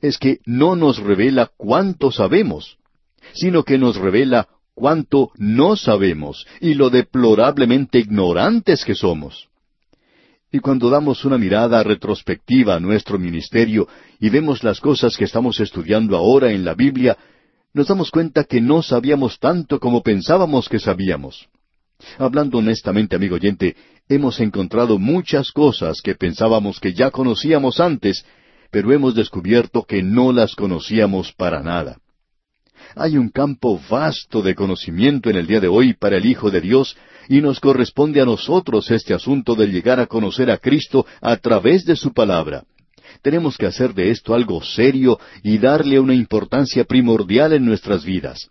es 0.00 0.18
que 0.18 0.38
no 0.44 0.76
nos 0.76 0.98
revela 0.98 1.50
cuánto 1.56 2.10
sabemos, 2.10 2.78
sino 3.34 3.64
que 3.64 3.78
nos 3.78 3.96
revela 3.96 4.48
cuánto 4.74 5.32
no 5.36 5.76
sabemos 5.76 6.46
y 6.60 6.74
lo 6.74 6.90
deplorablemente 6.90 7.98
ignorantes 7.98 8.84
que 8.84 8.94
somos. 8.94 9.48
Y 10.50 10.60
cuando 10.60 10.88
damos 10.88 11.24
una 11.24 11.36
mirada 11.36 11.82
retrospectiva 11.82 12.76
a 12.76 12.80
nuestro 12.80 13.18
ministerio 13.18 13.86
y 14.18 14.30
vemos 14.30 14.64
las 14.64 14.80
cosas 14.80 15.16
que 15.16 15.24
estamos 15.24 15.60
estudiando 15.60 16.16
ahora 16.16 16.52
en 16.52 16.64
la 16.64 16.74
Biblia, 16.74 17.18
nos 17.74 17.88
damos 17.88 18.10
cuenta 18.10 18.44
que 18.44 18.60
no 18.60 18.82
sabíamos 18.82 19.38
tanto 19.38 19.78
como 19.78 20.02
pensábamos 20.02 20.68
que 20.68 20.78
sabíamos. 20.78 21.48
Hablando 22.16 22.58
honestamente, 22.58 23.16
amigo 23.16 23.34
oyente, 23.34 23.76
hemos 24.08 24.40
encontrado 24.40 24.98
muchas 24.98 25.50
cosas 25.50 26.00
que 26.00 26.14
pensábamos 26.14 26.80
que 26.80 26.94
ya 26.94 27.10
conocíamos 27.10 27.80
antes, 27.80 28.24
pero 28.70 28.92
hemos 28.92 29.14
descubierto 29.14 29.84
que 29.84 30.02
no 30.02 30.32
las 30.32 30.54
conocíamos 30.54 31.32
para 31.32 31.62
nada. 31.62 31.98
Hay 32.94 33.16
un 33.16 33.28
campo 33.28 33.80
vasto 33.90 34.42
de 34.42 34.54
conocimiento 34.54 35.30
en 35.30 35.36
el 35.36 35.46
día 35.46 35.60
de 35.60 35.68
hoy 35.68 35.94
para 35.94 36.16
el 36.16 36.26
Hijo 36.26 36.50
de 36.50 36.60
Dios 36.60 36.96
y 37.28 37.40
nos 37.40 37.60
corresponde 37.60 38.20
a 38.20 38.24
nosotros 38.24 38.90
este 38.90 39.14
asunto 39.14 39.54
de 39.54 39.66
llegar 39.66 40.00
a 40.00 40.06
conocer 40.06 40.50
a 40.50 40.58
Cristo 40.58 41.06
a 41.20 41.36
través 41.36 41.84
de 41.84 41.96
su 41.96 42.12
palabra. 42.12 42.64
Tenemos 43.22 43.56
que 43.56 43.66
hacer 43.66 43.94
de 43.94 44.10
esto 44.10 44.34
algo 44.34 44.62
serio 44.62 45.18
y 45.42 45.58
darle 45.58 45.98
una 45.98 46.14
importancia 46.14 46.84
primordial 46.84 47.52
en 47.52 47.64
nuestras 47.64 48.04
vidas. 48.04 48.48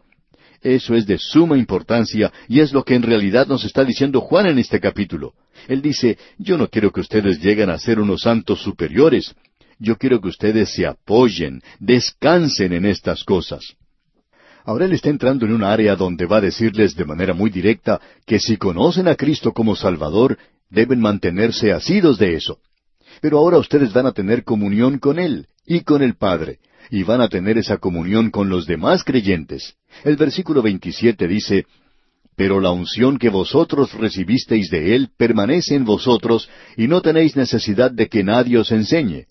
Eso 0.62 0.96
es 0.96 1.06
de 1.06 1.18
suma 1.20 1.58
importancia 1.58 2.32
y 2.48 2.60
es 2.60 2.74
lo 2.74 2.84
que 2.84 2.96
en 2.96 3.04
realidad 3.04 3.48
nos 3.48 3.64
está 3.64 3.86
diciendo 3.86 4.22
Juan 4.22 4.48
en 4.48 4.58
este 4.58 4.80
capítulo. 4.80 5.34
Él 5.68 5.82
dice, 5.82 6.18
yo 6.38 6.58
no 6.58 6.68
quiero 6.68 6.92
que 6.92 7.02
ustedes 7.02 7.40
lleguen 7.40 7.70
a 7.70 7.78
ser 7.78 8.00
unos 8.00 8.22
santos 8.22 8.62
superiores, 8.62 9.36
yo 9.80 9.98
quiero 9.98 10.20
que 10.22 10.30
ustedes 10.30 10.74
se 10.74 10.86
apoyen, 10.86 11.62
descansen 11.80 12.74
en 12.74 12.86
estas 12.86 13.24
cosas. 13.24 13.76
Ahora 14.66 14.86
Él 14.86 14.94
está 14.94 15.10
entrando 15.10 15.46
en 15.46 15.54
un 15.54 15.64
área 15.64 15.96
donde 15.96 16.26
va 16.26 16.38
a 16.38 16.42
decirles 16.42 16.96
de 16.96 17.06
manera 17.06 17.34
muy 17.34 17.50
directa 17.50 18.02
que 18.26 18.40
si 18.40 18.58
conocen 18.58 19.08
a 19.08 19.16
Cristo 19.16 19.54
como 19.54 19.76
Salvador, 19.76 20.38
deben 20.70 21.00
mantenerse 21.00 21.72
asidos 21.72 22.18
de 22.18 22.36
eso. 22.36 22.60
Pero 23.22 23.38
ahora 23.38 23.60
ustedes 23.60 23.94
van 23.94 24.08
a 24.08 24.12
tener 24.12 24.44
comunión 24.44 25.00
con 25.00 25.20
Él 25.20 25.48
y 25.66 25.82
con 25.82 26.02
el 26.02 26.16
Padre, 26.16 26.60
y 26.90 27.04
van 27.04 27.22
a 27.22 27.30
tener 27.30 27.58
esa 27.58 27.78
comunión 27.78 28.30
con 28.30 28.50
los 28.50 28.66
demás 28.66 29.04
creyentes. 29.04 29.76
El 30.04 30.18
versículo 30.18 30.62
27 30.62 31.28
dice, 31.28 31.66
Pero 32.36 32.60
la 32.60 32.72
unción 32.72 33.18
que 33.18 33.30
vosotros 33.30 33.94
recibisteis 33.94 34.70
de 34.70 34.96
Él 34.96 35.10
permanece 35.18 35.76
en 35.76 35.86
vosotros, 35.86 36.50
y 36.76 36.88
no 36.88 37.02
tenéis 37.02 37.36
necesidad 37.36 37.92
de 37.92 38.08
que 38.08 38.24
nadie 38.24 38.58
os 38.58 38.72
enseñe. 38.72 39.28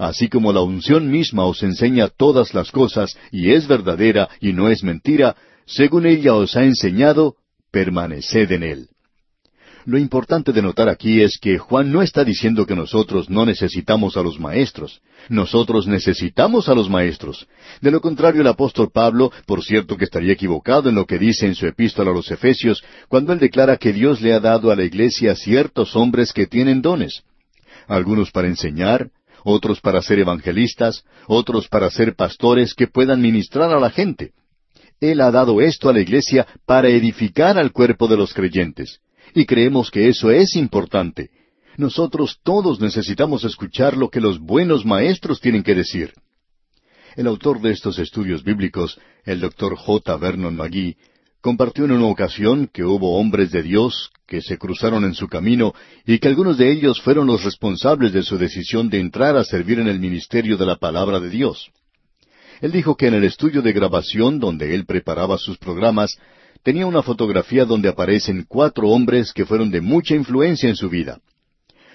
Así 0.00 0.30
como 0.30 0.50
la 0.50 0.62
unción 0.62 1.10
misma 1.10 1.44
os 1.44 1.62
enseña 1.62 2.08
todas 2.08 2.54
las 2.54 2.70
cosas, 2.70 3.18
y 3.30 3.50
es 3.50 3.68
verdadera 3.68 4.30
y 4.40 4.54
no 4.54 4.70
es 4.70 4.82
mentira, 4.82 5.36
según 5.66 6.06
ella 6.06 6.32
os 6.32 6.56
ha 6.56 6.64
enseñado, 6.64 7.34
permaneced 7.70 8.50
en 8.50 8.62
Él. 8.62 8.88
Lo 9.84 9.98
importante 9.98 10.52
de 10.54 10.62
notar 10.62 10.88
aquí 10.88 11.20
es 11.20 11.36
que 11.38 11.58
Juan 11.58 11.92
no 11.92 12.00
está 12.00 12.24
diciendo 12.24 12.64
que 12.64 12.74
nosotros 12.74 13.28
no 13.28 13.44
necesitamos 13.44 14.16
a 14.16 14.22
los 14.22 14.40
maestros. 14.40 15.02
Nosotros 15.28 15.86
necesitamos 15.86 16.70
a 16.70 16.74
los 16.74 16.88
maestros. 16.88 17.46
De 17.82 17.90
lo 17.90 18.00
contrario, 18.00 18.40
el 18.40 18.46
apóstol 18.46 18.90
Pablo, 18.90 19.30
por 19.44 19.62
cierto 19.62 19.98
que 19.98 20.04
estaría 20.04 20.32
equivocado 20.32 20.88
en 20.88 20.94
lo 20.94 21.04
que 21.04 21.18
dice 21.18 21.44
en 21.46 21.54
su 21.54 21.66
epístola 21.66 22.10
a 22.10 22.14
los 22.14 22.30
Efesios, 22.30 22.82
cuando 23.08 23.34
él 23.34 23.38
declara 23.38 23.76
que 23.76 23.92
Dios 23.92 24.22
le 24.22 24.32
ha 24.32 24.40
dado 24.40 24.70
a 24.70 24.76
la 24.76 24.84
iglesia 24.84 25.34
ciertos 25.34 25.94
hombres 25.94 26.32
que 26.32 26.46
tienen 26.46 26.80
dones. 26.80 27.22
Algunos 27.86 28.30
para 28.30 28.48
enseñar, 28.48 29.10
otros 29.44 29.80
para 29.80 30.02
ser 30.02 30.18
evangelistas, 30.18 31.04
otros 31.26 31.68
para 31.68 31.90
ser 31.90 32.14
pastores 32.14 32.74
que 32.74 32.86
puedan 32.86 33.20
ministrar 33.20 33.72
a 33.72 33.80
la 33.80 33.90
gente. 33.90 34.32
Él 35.00 35.20
ha 35.20 35.30
dado 35.30 35.60
esto 35.60 35.88
a 35.88 35.92
la 35.92 36.00
iglesia 36.00 36.46
para 36.66 36.88
edificar 36.88 37.58
al 37.58 37.72
cuerpo 37.72 38.06
de 38.06 38.16
los 38.16 38.34
creyentes. 38.34 39.00
Y 39.34 39.46
creemos 39.46 39.90
que 39.90 40.08
eso 40.08 40.30
es 40.30 40.56
importante. 40.56 41.30
Nosotros 41.76 42.38
todos 42.42 42.80
necesitamos 42.80 43.44
escuchar 43.44 43.96
lo 43.96 44.10
que 44.10 44.20
los 44.20 44.38
buenos 44.38 44.84
maestros 44.84 45.40
tienen 45.40 45.62
que 45.62 45.74
decir. 45.74 46.12
El 47.16 47.26
autor 47.26 47.60
de 47.60 47.70
estos 47.70 47.98
estudios 47.98 48.44
bíblicos, 48.44 49.00
el 49.24 49.40
doctor 49.40 49.76
J. 49.76 50.16
Vernon 50.18 50.56
McGee, 50.56 50.96
compartió 51.40 51.84
en 51.84 51.92
una 51.92 52.06
ocasión 52.06 52.68
que 52.72 52.84
hubo 52.84 53.18
hombres 53.18 53.50
de 53.50 53.62
Dios 53.62 54.10
que 54.26 54.42
se 54.42 54.58
cruzaron 54.58 55.04
en 55.04 55.14
su 55.14 55.26
camino 55.26 55.74
y 56.06 56.18
que 56.18 56.28
algunos 56.28 56.58
de 56.58 56.70
ellos 56.70 57.00
fueron 57.00 57.26
los 57.26 57.44
responsables 57.44 58.12
de 58.12 58.22
su 58.22 58.38
decisión 58.38 58.88
de 58.88 59.00
entrar 59.00 59.36
a 59.36 59.44
servir 59.44 59.80
en 59.80 59.88
el 59.88 59.98
ministerio 59.98 60.56
de 60.56 60.66
la 60.66 60.76
palabra 60.76 61.18
de 61.18 61.30
Dios. 61.30 61.70
Él 62.60 62.72
dijo 62.72 62.96
que 62.96 63.06
en 63.06 63.14
el 63.14 63.24
estudio 63.24 63.62
de 63.62 63.72
grabación 63.72 64.38
donde 64.38 64.74
él 64.74 64.84
preparaba 64.84 65.38
sus 65.38 65.56
programas, 65.56 66.18
tenía 66.62 66.86
una 66.86 67.02
fotografía 67.02 67.64
donde 67.64 67.88
aparecen 67.88 68.44
cuatro 68.46 68.88
hombres 68.88 69.32
que 69.32 69.46
fueron 69.46 69.70
de 69.70 69.80
mucha 69.80 70.14
influencia 70.14 70.68
en 70.68 70.76
su 70.76 70.90
vida. 70.90 71.20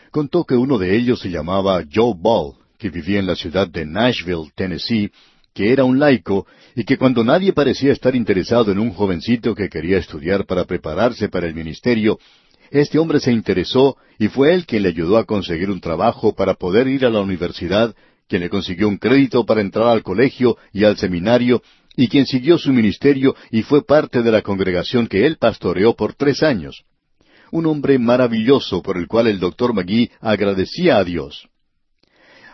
Contó 0.09 0.43
que 0.43 0.55
uno 0.55 0.77
de 0.79 0.95
ellos 0.95 1.19
se 1.19 1.29
llamaba 1.29 1.83
Joe 1.93 2.15
Ball, 2.17 2.55
que 2.79 2.89
vivía 2.89 3.19
en 3.19 3.27
la 3.27 3.35
ciudad 3.35 3.67
de 3.67 3.85
Nashville, 3.85 4.51
Tennessee, 4.55 5.11
que 5.55 5.71
era 5.71 5.85
un 5.85 5.99
laico 5.99 6.45
y 6.75 6.83
que 6.83 6.97
cuando 6.97 7.23
nadie 7.23 7.53
parecía 7.53 7.93
estar 7.93 8.13
interesado 8.13 8.73
en 8.73 8.77
un 8.77 8.91
jovencito 8.91 9.55
que 9.55 9.69
quería 9.69 9.97
estudiar 9.97 10.45
para 10.45 10.65
prepararse 10.65 11.29
para 11.29 11.47
el 11.47 11.55
ministerio, 11.55 12.19
este 12.71 12.99
hombre 12.99 13.21
se 13.21 13.31
interesó 13.31 13.95
y 14.19 14.27
fue 14.27 14.53
él 14.53 14.65
quien 14.65 14.83
le 14.83 14.89
ayudó 14.89 15.17
a 15.17 15.23
conseguir 15.23 15.71
un 15.71 15.79
trabajo 15.79 16.35
para 16.35 16.55
poder 16.55 16.87
ir 16.89 17.05
a 17.05 17.09
la 17.09 17.21
universidad, 17.21 17.95
quien 18.27 18.41
le 18.41 18.49
consiguió 18.49 18.89
un 18.89 18.97
crédito 18.97 19.45
para 19.45 19.61
entrar 19.61 19.87
al 19.87 20.03
colegio 20.03 20.57
y 20.73 20.83
al 20.83 20.97
seminario 20.97 21.61
y 21.95 22.09
quien 22.09 22.25
siguió 22.25 22.57
su 22.57 22.73
ministerio 22.73 23.33
y 23.49 23.61
fue 23.61 23.85
parte 23.85 24.23
de 24.23 24.31
la 24.31 24.41
congregación 24.41 25.07
que 25.07 25.25
él 25.25 25.37
pastoreó 25.37 25.95
por 25.95 26.15
tres 26.15 26.43
años. 26.43 26.83
Un 27.51 27.65
hombre 27.67 27.97
maravilloso 27.97 28.81
por 28.81 28.97
el 28.97 29.07
cual 29.07 29.27
el 29.27 29.39
doctor 29.39 29.73
McGee 29.73 30.11
agradecía 30.19 30.97
a 30.97 31.05
Dios. 31.05 31.47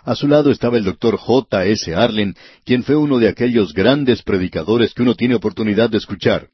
A 0.04 0.16
su 0.16 0.28
lado 0.28 0.50
estaba 0.50 0.78
el 0.78 0.84
doctor 0.84 1.18
J. 1.18 1.66
S. 1.66 1.94
Arlen, 1.94 2.36
quien 2.66 2.84
fue 2.84 2.96
uno 2.96 3.20
de 3.20 3.28
aquellos 3.28 3.74
grandes 3.74 4.24
predicadores 4.24 4.94
que 4.94 5.04
uno 5.04 5.16
tiene 5.16 5.36
oportunidad 5.36 5.90
de 5.90 5.98
escuchar. 5.98 6.50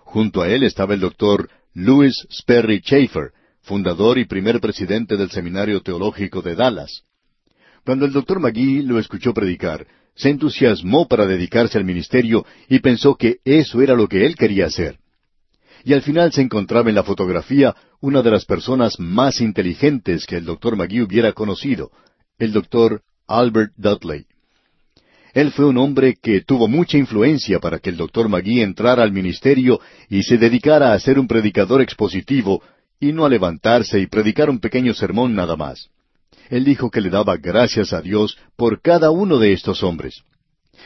Junto 0.00 0.42
a 0.42 0.48
él 0.48 0.62
estaba 0.62 0.94
el 0.94 1.00
doctor 1.00 1.50
Louis 1.74 2.26
Sperry 2.30 2.80
Schaeffer, 2.80 3.32
fundador 3.60 4.18
y 4.18 4.24
primer 4.24 4.60
presidente 4.60 5.16
del 5.16 5.30
Seminario 5.30 5.82
Teológico 5.82 6.40
de 6.40 6.54
Dallas. 6.54 7.02
Cuando 7.84 8.06
el 8.06 8.12
doctor 8.12 8.40
McGee 8.40 8.82
lo 8.82 8.98
escuchó 8.98 9.34
predicar, 9.34 9.86
se 10.14 10.30
entusiasmó 10.30 11.08
para 11.08 11.26
dedicarse 11.26 11.78
al 11.78 11.84
ministerio 11.84 12.46
y 12.68 12.78
pensó 12.78 13.16
que 13.16 13.38
eso 13.44 13.82
era 13.82 13.94
lo 13.94 14.08
que 14.08 14.24
él 14.24 14.36
quería 14.36 14.66
hacer. 14.66 14.98
Y 15.84 15.92
al 15.92 16.02
final 16.02 16.32
se 16.32 16.42
encontraba 16.42 16.88
en 16.90 16.94
la 16.94 17.02
fotografía 17.02 17.74
una 18.00 18.22
de 18.22 18.30
las 18.30 18.44
personas 18.44 18.98
más 19.00 19.40
inteligentes 19.40 20.26
que 20.26 20.36
el 20.36 20.44
doctor 20.44 20.76
McGee 20.76 21.02
hubiera 21.02 21.32
conocido, 21.32 21.90
el 22.42 22.52
doctor 22.52 23.02
Albert 23.26 23.72
Dudley. 23.76 24.26
Él 25.34 25.50
fue 25.52 25.64
un 25.64 25.78
hombre 25.78 26.16
que 26.20 26.42
tuvo 26.42 26.68
mucha 26.68 26.98
influencia 26.98 27.58
para 27.58 27.78
que 27.78 27.90
el 27.90 27.96
doctor 27.96 28.28
McGee 28.28 28.62
entrara 28.62 29.02
al 29.02 29.12
ministerio 29.12 29.80
y 30.08 30.22
se 30.24 30.36
dedicara 30.36 30.92
a 30.92 31.00
ser 31.00 31.18
un 31.18 31.26
predicador 31.26 31.80
expositivo 31.80 32.62
y 33.00 33.12
no 33.12 33.24
a 33.24 33.28
levantarse 33.28 33.98
y 33.98 34.06
predicar 34.06 34.50
un 34.50 34.60
pequeño 34.60 34.92
sermón 34.92 35.34
nada 35.34 35.56
más 35.56 35.88
él 36.52 36.64
dijo 36.64 36.90
que 36.90 37.00
le 37.00 37.08
daba 37.08 37.38
gracias 37.38 37.94
a 37.94 38.02
Dios 38.02 38.36
por 38.56 38.82
cada 38.82 39.10
uno 39.10 39.38
de 39.38 39.54
estos 39.54 39.82
hombres. 39.82 40.22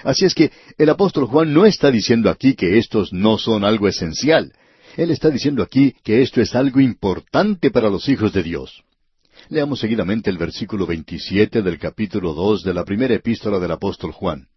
Así 0.04 0.24
es 0.24 0.32
que 0.32 0.52
el 0.78 0.88
apóstol 0.88 1.26
Juan 1.26 1.52
no 1.52 1.66
está 1.66 1.90
diciendo 1.90 2.30
aquí 2.30 2.54
que 2.54 2.78
estos 2.78 3.12
no 3.12 3.36
son 3.36 3.64
algo 3.64 3.88
esencial. 3.88 4.52
Él 4.96 5.10
está 5.10 5.28
diciendo 5.28 5.64
aquí 5.64 5.96
que 6.04 6.22
esto 6.22 6.40
es 6.40 6.54
algo 6.54 6.80
importante 6.80 7.72
para 7.72 7.90
los 7.90 8.08
hijos 8.08 8.32
de 8.32 8.44
Dios. 8.44 8.84
Leamos 9.48 9.78
seguidamente 9.78 10.28
el 10.28 10.38
versículo 10.38 10.86
27 10.86 11.62
del 11.62 11.78
capítulo 11.78 12.34
2 12.34 12.64
de 12.64 12.74
la 12.74 12.84
primera 12.84 13.14
epístola 13.14 13.60
del 13.60 13.70
apóstol 13.70 14.10
Juan. 14.10 14.48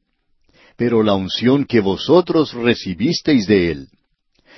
Pero 0.78 1.04
la 1.04 1.14
unción 1.14 1.66
que 1.66 1.80
vosotros 1.80 2.54
recibisteis 2.54 3.46
de 3.46 3.72
él, 3.72 3.88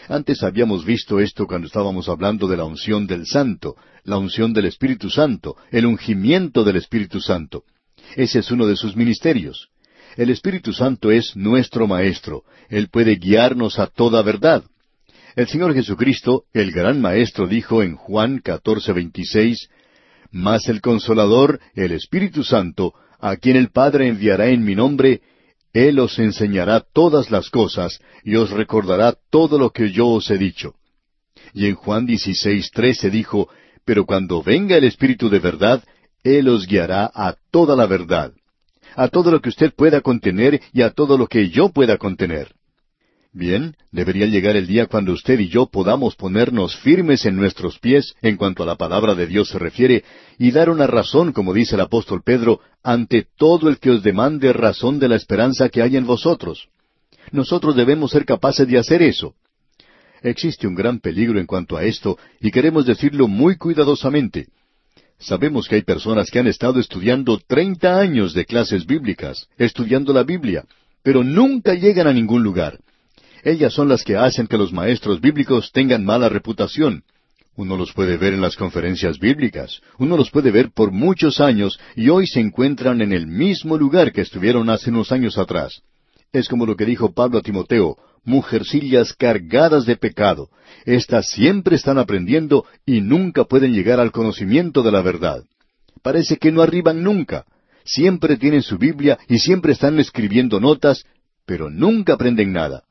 antes 0.07 0.41
habíamos 0.41 0.85
visto 0.85 1.19
esto 1.19 1.47
cuando 1.47 1.67
estábamos 1.67 2.07
hablando 2.07 2.47
de 2.47 2.55
la 2.55 2.63
unción 2.63 3.07
del 3.07 3.25
Santo, 3.25 3.75
la 4.05 4.17
unción 4.17 4.53
del 4.53 4.65
Espíritu 4.65 5.09
Santo, 5.09 5.57
el 5.69 5.85
ungimiento 5.85 6.63
del 6.63 6.77
Espíritu 6.77 7.19
Santo. 7.19 7.65
Ese 8.15 8.39
es 8.39 8.51
uno 8.51 8.67
de 8.67 8.77
sus 8.77 8.95
ministerios. 8.95 9.67
El 10.15 10.29
Espíritu 10.29 10.71
Santo 10.71 11.11
es 11.11 11.35
nuestro 11.35 11.87
Maestro. 11.87 12.43
Él 12.69 12.87
puede 12.87 13.15
guiarnos 13.15 13.79
a 13.79 13.87
toda 13.87 14.21
verdad. 14.21 14.63
El 15.35 15.47
Señor 15.47 15.73
Jesucristo, 15.73 16.45
el 16.53 16.71
gran 16.71 17.01
Maestro, 17.01 17.47
dijo 17.47 17.83
en 17.83 17.95
Juan 17.95 18.39
14, 18.39 18.93
26, 18.93 19.69
Mas 20.31 20.69
el 20.69 20.81
Consolador, 20.81 21.59
el 21.75 21.91
Espíritu 21.91 22.43
Santo, 22.43 22.93
a 23.19 23.35
quien 23.35 23.57
el 23.57 23.69
Padre 23.69 24.07
enviará 24.07 24.47
en 24.47 24.63
mi 24.63 24.75
nombre, 24.75 25.21
él 25.73 25.99
os 25.99 26.19
enseñará 26.19 26.81
todas 26.81 27.31
las 27.31 27.49
cosas 27.49 27.99
y 28.23 28.35
os 28.35 28.49
recordará 28.49 29.15
todo 29.29 29.57
lo 29.57 29.69
que 29.69 29.91
yo 29.91 30.07
os 30.07 30.29
he 30.29 30.37
dicho. 30.37 30.75
Y 31.53 31.67
en 31.67 31.75
Juan 31.75 32.05
16, 32.05 32.71
13 32.71 33.09
dijo, 33.09 33.49
Pero 33.85 34.05
cuando 34.05 34.43
venga 34.43 34.77
el 34.77 34.83
Espíritu 34.83 35.29
de 35.29 35.39
verdad, 35.39 35.83
Él 36.23 36.49
os 36.49 36.67
guiará 36.67 37.09
a 37.13 37.35
toda 37.51 37.75
la 37.75 37.87
verdad, 37.87 38.33
a 38.95 39.07
todo 39.07 39.31
lo 39.31 39.41
que 39.41 39.49
usted 39.49 39.73
pueda 39.73 40.01
contener 40.01 40.61
y 40.73 40.81
a 40.81 40.91
todo 40.91 41.17
lo 41.17 41.27
que 41.27 41.49
yo 41.49 41.69
pueda 41.69 41.97
contener. 41.97 42.53
Bien, 43.33 43.77
debería 43.93 44.25
llegar 44.25 44.57
el 44.57 44.67
día 44.67 44.87
cuando 44.87 45.13
usted 45.13 45.39
y 45.39 45.47
yo 45.47 45.65
podamos 45.65 46.15
ponernos 46.15 46.75
firmes 46.75 47.25
en 47.25 47.37
nuestros 47.37 47.79
pies 47.79 48.13
en 48.21 48.35
cuanto 48.35 48.63
a 48.63 48.65
la 48.65 48.75
palabra 48.75 49.15
de 49.15 49.25
Dios 49.25 49.47
se 49.47 49.57
refiere 49.57 50.03
y 50.37 50.51
dar 50.51 50.69
una 50.69 50.85
razón, 50.85 51.31
como 51.31 51.53
dice 51.53 51.75
el 51.75 51.81
apóstol 51.81 52.23
Pedro, 52.25 52.59
ante 52.83 53.25
todo 53.37 53.69
el 53.69 53.79
que 53.79 53.91
os 53.91 54.03
demande 54.03 54.51
razón 54.51 54.99
de 54.99 55.07
la 55.07 55.15
esperanza 55.15 55.69
que 55.69 55.81
hay 55.81 55.95
en 55.95 56.05
vosotros. 56.05 56.67
Nosotros 57.31 57.73
debemos 57.73 58.11
ser 58.11 58.25
capaces 58.25 58.67
de 58.67 58.77
hacer 58.77 59.01
eso. 59.01 59.33
Existe 60.21 60.67
un 60.67 60.75
gran 60.75 60.99
peligro 60.99 61.39
en 61.39 61.45
cuanto 61.45 61.77
a 61.77 61.85
esto 61.85 62.17
y 62.41 62.51
queremos 62.51 62.85
decirlo 62.85 63.29
muy 63.29 63.55
cuidadosamente. 63.55 64.47
Sabemos 65.19 65.69
que 65.69 65.75
hay 65.75 65.83
personas 65.83 66.29
que 66.29 66.39
han 66.39 66.47
estado 66.47 66.81
estudiando 66.81 67.39
treinta 67.47 67.97
años 67.97 68.33
de 68.33 68.43
clases 68.43 68.85
bíblicas, 68.85 69.47
estudiando 69.57 70.11
la 70.11 70.23
Biblia, 70.23 70.65
pero 71.01 71.23
nunca 71.23 71.75
llegan 71.75 72.07
a 72.07 72.13
ningún 72.13 72.43
lugar. 72.43 72.77
Ellas 73.43 73.73
son 73.73 73.89
las 73.89 74.03
que 74.03 74.17
hacen 74.17 74.47
que 74.47 74.57
los 74.57 74.71
maestros 74.71 75.19
bíblicos 75.19 75.71
tengan 75.71 76.05
mala 76.05 76.29
reputación. 76.29 77.03
Uno 77.55 77.75
los 77.75 77.91
puede 77.91 78.17
ver 78.17 78.33
en 78.33 78.41
las 78.41 78.55
conferencias 78.55 79.19
bíblicas, 79.19 79.81
uno 79.97 80.15
los 80.15 80.31
puede 80.31 80.51
ver 80.51 80.71
por 80.71 80.91
muchos 80.91 81.41
años 81.41 81.77
y 81.95 82.09
hoy 82.09 82.25
se 82.25 82.39
encuentran 82.39 83.01
en 83.01 83.11
el 83.11 83.27
mismo 83.27 83.77
lugar 83.77 84.13
que 84.13 84.21
estuvieron 84.21 84.69
hace 84.69 84.89
unos 84.89 85.11
años 85.11 85.37
atrás. 85.37 85.81
Es 86.31 86.47
como 86.47 86.65
lo 86.65 86.77
que 86.77 86.85
dijo 86.85 87.13
Pablo 87.13 87.39
a 87.39 87.41
Timoteo, 87.41 87.97
mujercillas 88.23 89.13
cargadas 89.13 89.85
de 89.85 89.97
pecado. 89.97 90.49
Estas 90.85 91.29
siempre 91.29 91.75
están 91.75 91.97
aprendiendo 91.97 92.65
y 92.85 93.01
nunca 93.01 93.43
pueden 93.43 93.73
llegar 93.73 93.99
al 93.99 94.11
conocimiento 94.11 94.81
de 94.81 94.91
la 94.91 95.01
verdad. 95.01 95.43
Parece 96.01 96.37
que 96.37 96.51
no 96.51 96.61
arriban 96.61 97.03
nunca. 97.03 97.45
Siempre 97.83 98.37
tienen 98.37 98.61
su 98.61 98.77
Biblia 98.77 99.19
y 99.27 99.39
siempre 99.39 99.73
están 99.73 99.99
escribiendo 99.99 100.59
notas, 100.59 101.03
pero 101.45 101.69
nunca 101.69 102.13
aprenden 102.13 102.53
nada. 102.53 102.83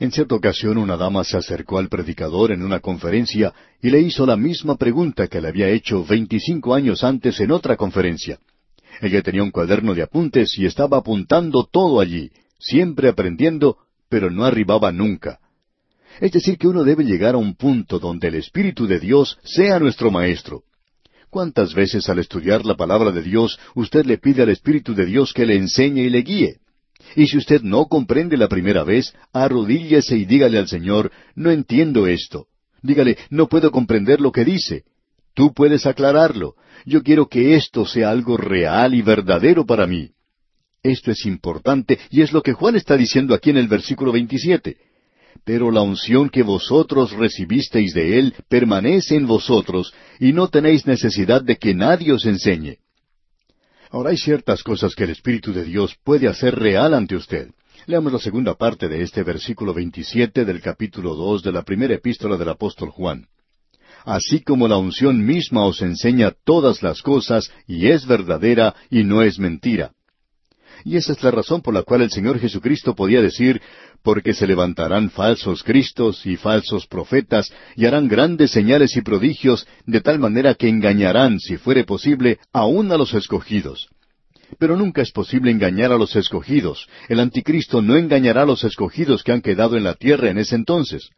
En 0.00 0.10
cierta 0.10 0.34
ocasión 0.34 0.78
una 0.78 0.96
dama 0.96 1.24
se 1.24 1.36
acercó 1.36 1.78
al 1.78 1.90
predicador 1.90 2.52
en 2.52 2.62
una 2.62 2.80
conferencia 2.80 3.52
y 3.82 3.90
le 3.90 4.00
hizo 4.00 4.24
la 4.24 4.34
misma 4.34 4.76
pregunta 4.76 5.28
que 5.28 5.42
le 5.42 5.48
había 5.48 5.68
hecho 5.68 6.06
veinticinco 6.06 6.74
años 6.74 7.04
antes 7.04 7.38
en 7.38 7.50
otra 7.50 7.76
conferencia. 7.76 8.38
Ella 9.02 9.20
tenía 9.20 9.42
un 9.42 9.50
cuaderno 9.50 9.94
de 9.94 10.02
apuntes 10.02 10.58
y 10.58 10.64
estaba 10.64 10.96
apuntando 10.96 11.68
todo 11.70 12.00
allí, 12.00 12.30
siempre 12.58 13.10
aprendiendo, 13.10 13.76
pero 14.08 14.30
no 14.30 14.46
arribaba 14.46 14.90
nunca. 14.90 15.38
Es 16.18 16.32
decir, 16.32 16.56
que 16.56 16.66
uno 16.66 16.82
debe 16.82 17.04
llegar 17.04 17.34
a 17.34 17.38
un 17.38 17.54
punto 17.54 17.98
donde 17.98 18.28
el 18.28 18.36
Espíritu 18.36 18.86
de 18.86 19.00
Dios 19.00 19.38
sea 19.44 19.78
nuestro 19.78 20.10
Maestro. 20.10 20.62
¿Cuántas 21.28 21.74
veces 21.74 22.08
al 22.08 22.20
estudiar 22.20 22.64
la 22.64 22.74
palabra 22.74 23.12
de 23.12 23.22
Dios 23.22 23.58
usted 23.74 24.06
le 24.06 24.16
pide 24.16 24.44
al 24.44 24.48
Espíritu 24.48 24.94
de 24.94 25.04
Dios 25.04 25.34
que 25.34 25.44
le 25.44 25.56
enseñe 25.56 26.04
y 26.04 26.10
le 26.10 26.22
guíe? 26.22 26.56
Y 27.16 27.26
si 27.26 27.38
usted 27.38 27.62
no 27.62 27.86
comprende 27.86 28.36
la 28.36 28.48
primera 28.48 28.84
vez, 28.84 29.14
arrodíllese 29.32 30.16
y 30.16 30.24
dígale 30.24 30.58
al 30.58 30.68
Señor, 30.68 31.10
no 31.34 31.50
entiendo 31.50 32.06
esto. 32.06 32.46
Dígale, 32.82 33.18
no 33.30 33.48
puedo 33.48 33.70
comprender 33.70 34.20
lo 34.20 34.32
que 34.32 34.44
dice. 34.44 34.84
Tú 35.34 35.52
puedes 35.52 35.86
aclararlo. 35.86 36.54
Yo 36.86 37.02
quiero 37.02 37.28
que 37.28 37.54
esto 37.54 37.84
sea 37.86 38.10
algo 38.10 38.36
real 38.36 38.94
y 38.94 39.02
verdadero 39.02 39.66
para 39.66 39.86
mí. 39.86 40.10
Esto 40.82 41.10
es 41.10 41.26
importante 41.26 41.98
y 42.10 42.22
es 42.22 42.32
lo 42.32 42.42
que 42.42 42.54
Juan 42.54 42.76
está 42.76 42.96
diciendo 42.96 43.34
aquí 43.34 43.50
en 43.50 43.58
el 43.58 43.68
versículo 43.68 44.12
27. 44.12 44.76
Pero 45.44 45.70
la 45.70 45.82
unción 45.82 46.30
que 46.30 46.42
vosotros 46.42 47.12
recibisteis 47.12 47.92
de 47.94 48.18
Él 48.18 48.34
permanece 48.48 49.16
en 49.16 49.26
vosotros 49.26 49.92
y 50.18 50.32
no 50.32 50.48
tenéis 50.48 50.86
necesidad 50.86 51.42
de 51.42 51.56
que 51.56 51.74
nadie 51.74 52.12
os 52.12 52.24
enseñe. 52.24 52.78
Ahora 53.90 54.10
hay 54.10 54.16
ciertas 54.16 54.62
cosas 54.62 54.94
que 54.94 55.04
el 55.04 55.10
Espíritu 55.10 55.52
de 55.52 55.64
Dios 55.64 55.96
puede 56.04 56.28
hacer 56.28 56.54
real 56.54 56.94
ante 56.94 57.16
usted. 57.16 57.50
Leamos 57.86 58.12
la 58.12 58.20
segunda 58.20 58.54
parte 58.54 58.88
de 58.88 59.02
este 59.02 59.24
versículo 59.24 59.74
27 59.74 60.44
del 60.44 60.60
capítulo 60.60 61.16
2 61.16 61.42
de 61.42 61.52
la 61.52 61.62
primera 61.62 61.94
epístola 61.94 62.36
del 62.36 62.50
apóstol 62.50 62.90
Juan. 62.90 63.26
Así 64.04 64.42
como 64.42 64.68
la 64.68 64.76
unción 64.76 65.24
misma 65.26 65.64
os 65.64 65.82
enseña 65.82 66.32
todas 66.44 66.84
las 66.84 67.02
cosas 67.02 67.50
y 67.66 67.88
es 67.88 68.06
verdadera 68.06 68.76
y 68.90 69.02
no 69.02 69.22
es 69.22 69.40
mentira. 69.40 69.92
Y 70.84 70.96
esa 70.96 71.12
es 71.12 71.22
la 71.22 71.30
razón 71.30 71.62
por 71.62 71.74
la 71.74 71.82
cual 71.82 72.02
el 72.02 72.10
Señor 72.10 72.38
Jesucristo 72.38 72.94
podía 72.94 73.20
decir, 73.20 73.60
porque 74.02 74.32
se 74.32 74.46
levantarán 74.46 75.10
falsos 75.10 75.62
cristos 75.62 76.24
y 76.26 76.36
falsos 76.36 76.86
profetas, 76.86 77.52
y 77.76 77.86
harán 77.86 78.08
grandes 78.08 78.50
señales 78.50 78.96
y 78.96 79.02
prodigios, 79.02 79.66
de 79.86 80.00
tal 80.00 80.18
manera 80.18 80.54
que 80.54 80.68
engañarán, 80.68 81.38
si 81.38 81.56
fuere 81.56 81.84
posible, 81.84 82.38
aún 82.52 82.90
a 82.92 82.96
los 82.96 83.14
escogidos. 83.14 83.88
Pero 84.58 84.76
nunca 84.76 85.02
es 85.02 85.12
posible 85.12 85.50
engañar 85.50 85.92
a 85.92 85.98
los 85.98 86.16
escogidos. 86.16 86.88
El 87.08 87.20
anticristo 87.20 87.82
no 87.82 87.96
engañará 87.96 88.42
a 88.42 88.46
los 88.46 88.64
escogidos 88.64 89.22
que 89.22 89.32
han 89.32 89.42
quedado 89.42 89.76
en 89.76 89.84
la 89.84 89.94
tierra 89.94 90.30
en 90.30 90.38
ese 90.38 90.56
entonces. 90.56 91.10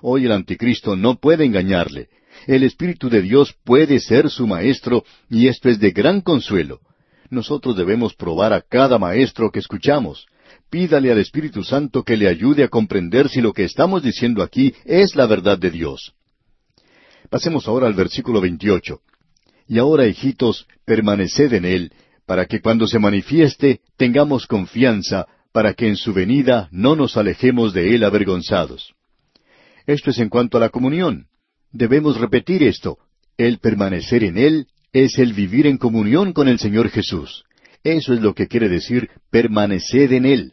Hoy 0.00 0.24
el 0.26 0.32
anticristo 0.32 0.96
no 0.96 1.16
puede 1.16 1.44
engañarle. 1.44 2.08
El 2.46 2.62
Espíritu 2.62 3.10
de 3.10 3.20
Dios 3.20 3.54
puede 3.64 4.00
ser 4.00 4.30
su 4.30 4.46
maestro, 4.46 5.04
y 5.28 5.48
esto 5.48 5.68
es 5.68 5.80
de 5.80 5.90
gran 5.90 6.20
consuelo. 6.20 6.80
Nosotros 7.30 7.76
debemos 7.76 8.14
probar 8.14 8.52
a 8.52 8.62
cada 8.62 8.98
maestro 8.98 9.50
que 9.50 9.58
escuchamos. 9.58 10.26
Pídale 10.70 11.12
al 11.12 11.18
Espíritu 11.18 11.62
Santo 11.62 12.02
que 12.02 12.16
le 12.16 12.28
ayude 12.28 12.64
a 12.64 12.68
comprender 12.68 13.28
si 13.28 13.40
lo 13.40 13.52
que 13.52 13.64
estamos 13.64 14.02
diciendo 14.02 14.42
aquí 14.42 14.74
es 14.84 15.14
la 15.14 15.26
verdad 15.26 15.58
de 15.58 15.70
Dios. 15.70 16.14
Pasemos 17.30 17.68
ahora 17.68 17.86
al 17.86 17.94
versículo 17.94 18.40
28. 18.40 19.00
Y 19.66 19.78
ahora, 19.78 20.06
hijitos, 20.06 20.66
permaneced 20.86 21.52
en 21.52 21.64
Él, 21.66 21.92
para 22.24 22.46
que 22.46 22.60
cuando 22.60 22.86
se 22.86 22.98
manifieste 22.98 23.80
tengamos 23.96 24.46
confianza, 24.46 25.26
para 25.52 25.74
que 25.74 25.88
en 25.88 25.96
su 25.96 26.14
venida 26.14 26.68
no 26.70 26.96
nos 26.96 27.16
alejemos 27.16 27.74
de 27.74 27.94
Él 27.94 28.04
avergonzados. 28.04 28.94
Esto 29.86 30.10
es 30.10 30.18
en 30.18 30.28
cuanto 30.28 30.56
a 30.56 30.60
la 30.60 30.68
comunión. 30.70 31.26
Debemos 31.72 32.18
repetir 32.18 32.62
esto. 32.62 32.98
El 33.36 33.58
permanecer 33.58 34.24
en 34.24 34.38
Él 34.38 34.66
es 34.92 35.18
el 35.18 35.32
vivir 35.32 35.66
en 35.66 35.78
comunión 35.78 36.32
con 36.32 36.48
el 36.48 36.58
Señor 36.58 36.90
Jesús. 36.90 37.44
Eso 37.84 38.12
es 38.14 38.20
lo 38.20 38.34
que 38.34 38.48
quiere 38.48 38.68
decir 38.68 39.10
permaneced 39.30 40.12
en 40.12 40.26
Él. 40.26 40.52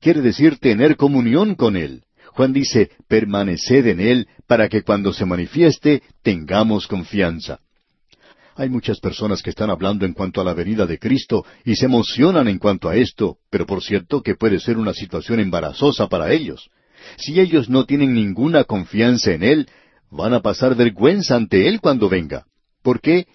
Quiere 0.00 0.20
decir 0.20 0.58
tener 0.58 0.96
comunión 0.96 1.54
con 1.54 1.76
Él. 1.76 2.02
Juan 2.32 2.52
dice, 2.52 2.90
permaneced 3.08 3.86
en 3.86 4.00
Él 4.00 4.28
para 4.46 4.68
que 4.68 4.82
cuando 4.82 5.12
se 5.12 5.24
manifieste 5.24 6.02
tengamos 6.22 6.86
confianza. 6.86 7.58
Hay 8.54 8.68
muchas 8.68 8.98
personas 8.98 9.40
que 9.40 9.50
están 9.50 9.70
hablando 9.70 10.04
en 10.04 10.12
cuanto 10.12 10.40
a 10.40 10.44
la 10.44 10.52
venida 10.52 10.84
de 10.84 10.98
Cristo 10.98 11.44
y 11.64 11.76
se 11.76 11.86
emocionan 11.86 12.48
en 12.48 12.58
cuanto 12.58 12.88
a 12.88 12.96
esto, 12.96 13.38
pero 13.50 13.66
por 13.66 13.82
cierto 13.82 14.20
que 14.20 14.34
puede 14.34 14.58
ser 14.58 14.78
una 14.78 14.92
situación 14.92 15.38
embarazosa 15.38 16.08
para 16.08 16.32
ellos. 16.32 16.68
Si 17.16 17.38
ellos 17.40 17.68
no 17.68 17.86
tienen 17.86 18.14
ninguna 18.14 18.64
confianza 18.64 19.32
en 19.32 19.44
Él, 19.44 19.68
van 20.10 20.34
a 20.34 20.40
pasar 20.40 20.74
vergüenza 20.74 21.36
ante 21.36 21.68
Él 21.68 21.80
cuando 21.80 22.08
venga. 22.08 22.46
¿Por 22.82 23.00
qué? 23.00 23.26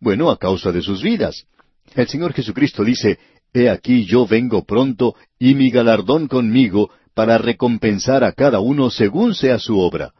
Bueno, 0.00 0.30
a 0.30 0.38
causa 0.38 0.72
de 0.72 0.82
sus 0.82 1.02
vidas. 1.02 1.44
El 1.94 2.08
Señor 2.08 2.32
Jesucristo 2.32 2.84
dice, 2.84 3.18
He 3.52 3.68
aquí 3.68 4.04
yo 4.04 4.26
vengo 4.26 4.64
pronto, 4.64 5.14
y 5.38 5.54
mi 5.54 5.70
galardón 5.70 6.28
conmigo, 6.28 6.90
para 7.14 7.38
recompensar 7.38 8.22
a 8.22 8.32
cada 8.32 8.60
uno 8.60 8.90
según 8.90 9.34
sea 9.34 9.58
su 9.58 9.78
obra. 9.78 10.12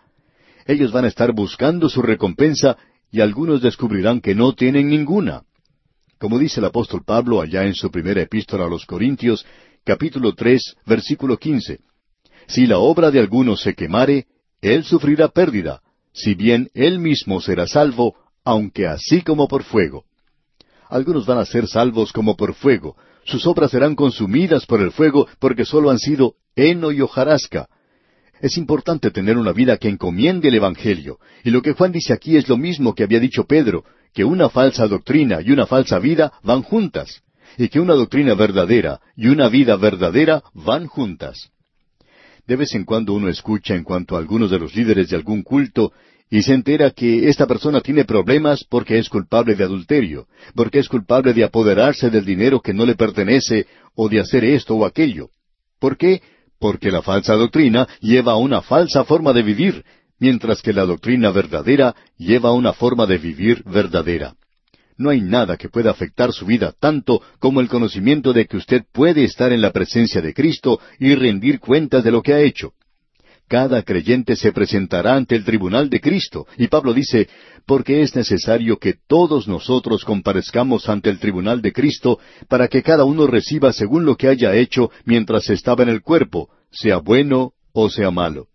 Ellos 0.66 0.90
van 0.90 1.04
a 1.04 1.08
estar 1.08 1.32
buscando 1.32 1.88
su 1.88 2.02
recompensa, 2.02 2.76
y 3.10 3.20
algunos 3.20 3.62
descubrirán 3.62 4.20
que 4.20 4.34
no 4.34 4.54
tienen 4.54 4.88
ninguna. 4.88 5.42
Como 6.18 6.38
dice 6.38 6.60
el 6.60 6.66
apóstol 6.66 7.04
Pablo 7.04 7.40
allá 7.40 7.64
en 7.64 7.74
su 7.74 7.90
primera 7.90 8.20
epístola 8.20 8.64
a 8.64 8.68
los 8.68 8.84
Corintios, 8.84 9.46
capítulo 9.84 10.34
tres, 10.34 10.74
versículo 10.84 11.38
quince. 11.38 11.78
Si 12.48 12.66
la 12.66 12.78
obra 12.78 13.10
de 13.10 13.20
alguno 13.20 13.56
se 13.56 13.74
quemare, 13.74 14.26
él 14.60 14.82
sufrirá 14.84 15.28
pérdida, 15.28 15.80
si 16.12 16.34
bien 16.34 16.68
él 16.74 16.98
mismo 16.98 17.40
será 17.40 17.66
salvo, 17.66 18.16
aunque 18.48 18.86
así 18.86 19.20
como 19.20 19.46
por 19.46 19.62
fuego. 19.62 20.04
Algunos 20.88 21.26
van 21.26 21.36
a 21.36 21.44
ser 21.44 21.68
salvos 21.68 22.14
como 22.14 22.34
por 22.34 22.54
fuego, 22.54 22.96
sus 23.24 23.46
obras 23.46 23.70
serán 23.70 23.94
consumidas 23.94 24.64
por 24.64 24.80
el 24.80 24.90
fuego 24.90 25.28
porque 25.38 25.66
sólo 25.66 25.90
han 25.90 25.98
sido 25.98 26.36
heno 26.56 26.90
y 26.90 27.02
hojarasca. 27.02 27.68
Es 28.40 28.56
importante 28.56 29.10
tener 29.10 29.36
una 29.36 29.52
vida 29.52 29.76
que 29.76 29.90
encomiende 29.90 30.48
el 30.48 30.54
Evangelio, 30.54 31.18
y 31.44 31.50
lo 31.50 31.60
que 31.60 31.74
Juan 31.74 31.92
dice 31.92 32.14
aquí 32.14 32.38
es 32.38 32.48
lo 32.48 32.56
mismo 32.56 32.94
que 32.94 33.02
había 33.02 33.20
dicho 33.20 33.44
Pedro, 33.44 33.84
que 34.14 34.24
una 34.24 34.48
falsa 34.48 34.86
doctrina 34.86 35.42
y 35.42 35.50
una 35.50 35.66
falsa 35.66 35.98
vida 35.98 36.32
van 36.42 36.62
juntas, 36.62 37.22
y 37.58 37.68
que 37.68 37.80
una 37.80 37.92
doctrina 37.92 38.32
verdadera 38.32 38.98
y 39.14 39.28
una 39.28 39.50
vida 39.50 39.76
verdadera 39.76 40.42
van 40.54 40.86
juntas. 40.86 41.50
De 42.46 42.56
vez 42.56 42.74
en 42.74 42.86
cuando 42.86 43.12
uno 43.12 43.28
escucha 43.28 43.74
en 43.74 43.84
cuanto 43.84 44.16
a 44.16 44.20
algunos 44.20 44.50
de 44.50 44.58
los 44.58 44.74
líderes 44.74 45.10
de 45.10 45.16
algún 45.16 45.42
culto 45.42 45.92
y 46.30 46.42
se 46.42 46.52
entera 46.52 46.90
que 46.90 47.28
esta 47.28 47.46
persona 47.46 47.80
tiene 47.80 48.04
problemas 48.04 48.64
porque 48.68 48.98
es 48.98 49.08
culpable 49.08 49.54
de 49.54 49.64
adulterio, 49.64 50.26
porque 50.54 50.78
es 50.78 50.88
culpable 50.88 51.32
de 51.32 51.44
apoderarse 51.44 52.10
del 52.10 52.24
dinero 52.24 52.60
que 52.60 52.74
no 52.74 52.84
le 52.84 52.94
pertenece 52.94 53.66
o 53.94 54.08
de 54.08 54.20
hacer 54.20 54.44
esto 54.44 54.74
o 54.74 54.84
aquello. 54.84 55.30
¿Por 55.78 55.96
qué? 55.96 56.20
Porque 56.58 56.90
la 56.90 57.02
falsa 57.02 57.34
doctrina 57.34 57.88
lleva 58.00 58.32
a 58.32 58.36
una 58.36 58.62
falsa 58.62 59.04
forma 59.04 59.32
de 59.32 59.42
vivir, 59.42 59.84
mientras 60.18 60.60
que 60.60 60.72
la 60.72 60.84
doctrina 60.84 61.30
verdadera 61.30 61.94
lleva 62.18 62.50
a 62.50 62.52
una 62.52 62.72
forma 62.72 63.06
de 63.06 63.18
vivir 63.18 63.62
verdadera. 63.64 64.34
No 64.98 65.10
hay 65.10 65.20
nada 65.20 65.56
que 65.56 65.68
pueda 65.68 65.92
afectar 65.92 66.32
su 66.32 66.44
vida 66.44 66.74
tanto 66.78 67.22
como 67.38 67.60
el 67.60 67.68
conocimiento 67.68 68.32
de 68.32 68.46
que 68.46 68.56
usted 68.56 68.82
puede 68.92 69.22
estar 69.22 69.52
en 69.52 69.62
la 69.62 69.70
presencia 69.70 70.20
de 70.20 70.34
Cristo 70.34 70.80
y 70.98 71.14
rendir 71.14 71.60
cuentas 71.60 72.02
de 72.02 72.10
lo 72.10 72.20
que 72.20 72.34
ha 72.34 72.40
hecho. 72.40 72.72
Cada 73.48 73.82
creyente 73.82 74.36
se 74.36 74.52
presentará 74.52 75.16
ante 75.16 75.34
el 75.34 75.44
tribunal 75.44 75.88
de 75.88 76.00
Cristo, 76.00 76.46
y 76.58 76.68
Pablo 76.68 76.92
dice, 76.92 77.28
porque 77.64 78.02
es 78.02 78.14
necesario 78.14 78.78
que 78.78 78.94
todos 79.06 79.48
nosotros 79.48 80.04
comparezcamos 80.04 80.88
ante 80.88 81.08
el 81.08 81.18
tribunal 81.18 81.62
de 81.62 81.72
Cristo 81.72 82.18
para 82.48 82.68
que 82.68 82.82
cada 82.82 83.04
uno 83.04 83.26
reciba 83.26 83.72
según 83.72 84.04
lo 84.04 84.16
que 84.16 84.28
haya 84.28 84.54
hecho 84.54 84.90
mientras 85.06 85.48
estaba 85.48 85.82
en 85.82 85.88
el 85.88 86.02
cuerpo, 86.02 86.50
sea 86.70 86.98
bueno 86.98 87.52
o 87.72 87.88
sea 87.88 88.10
malo. 88.10 88.48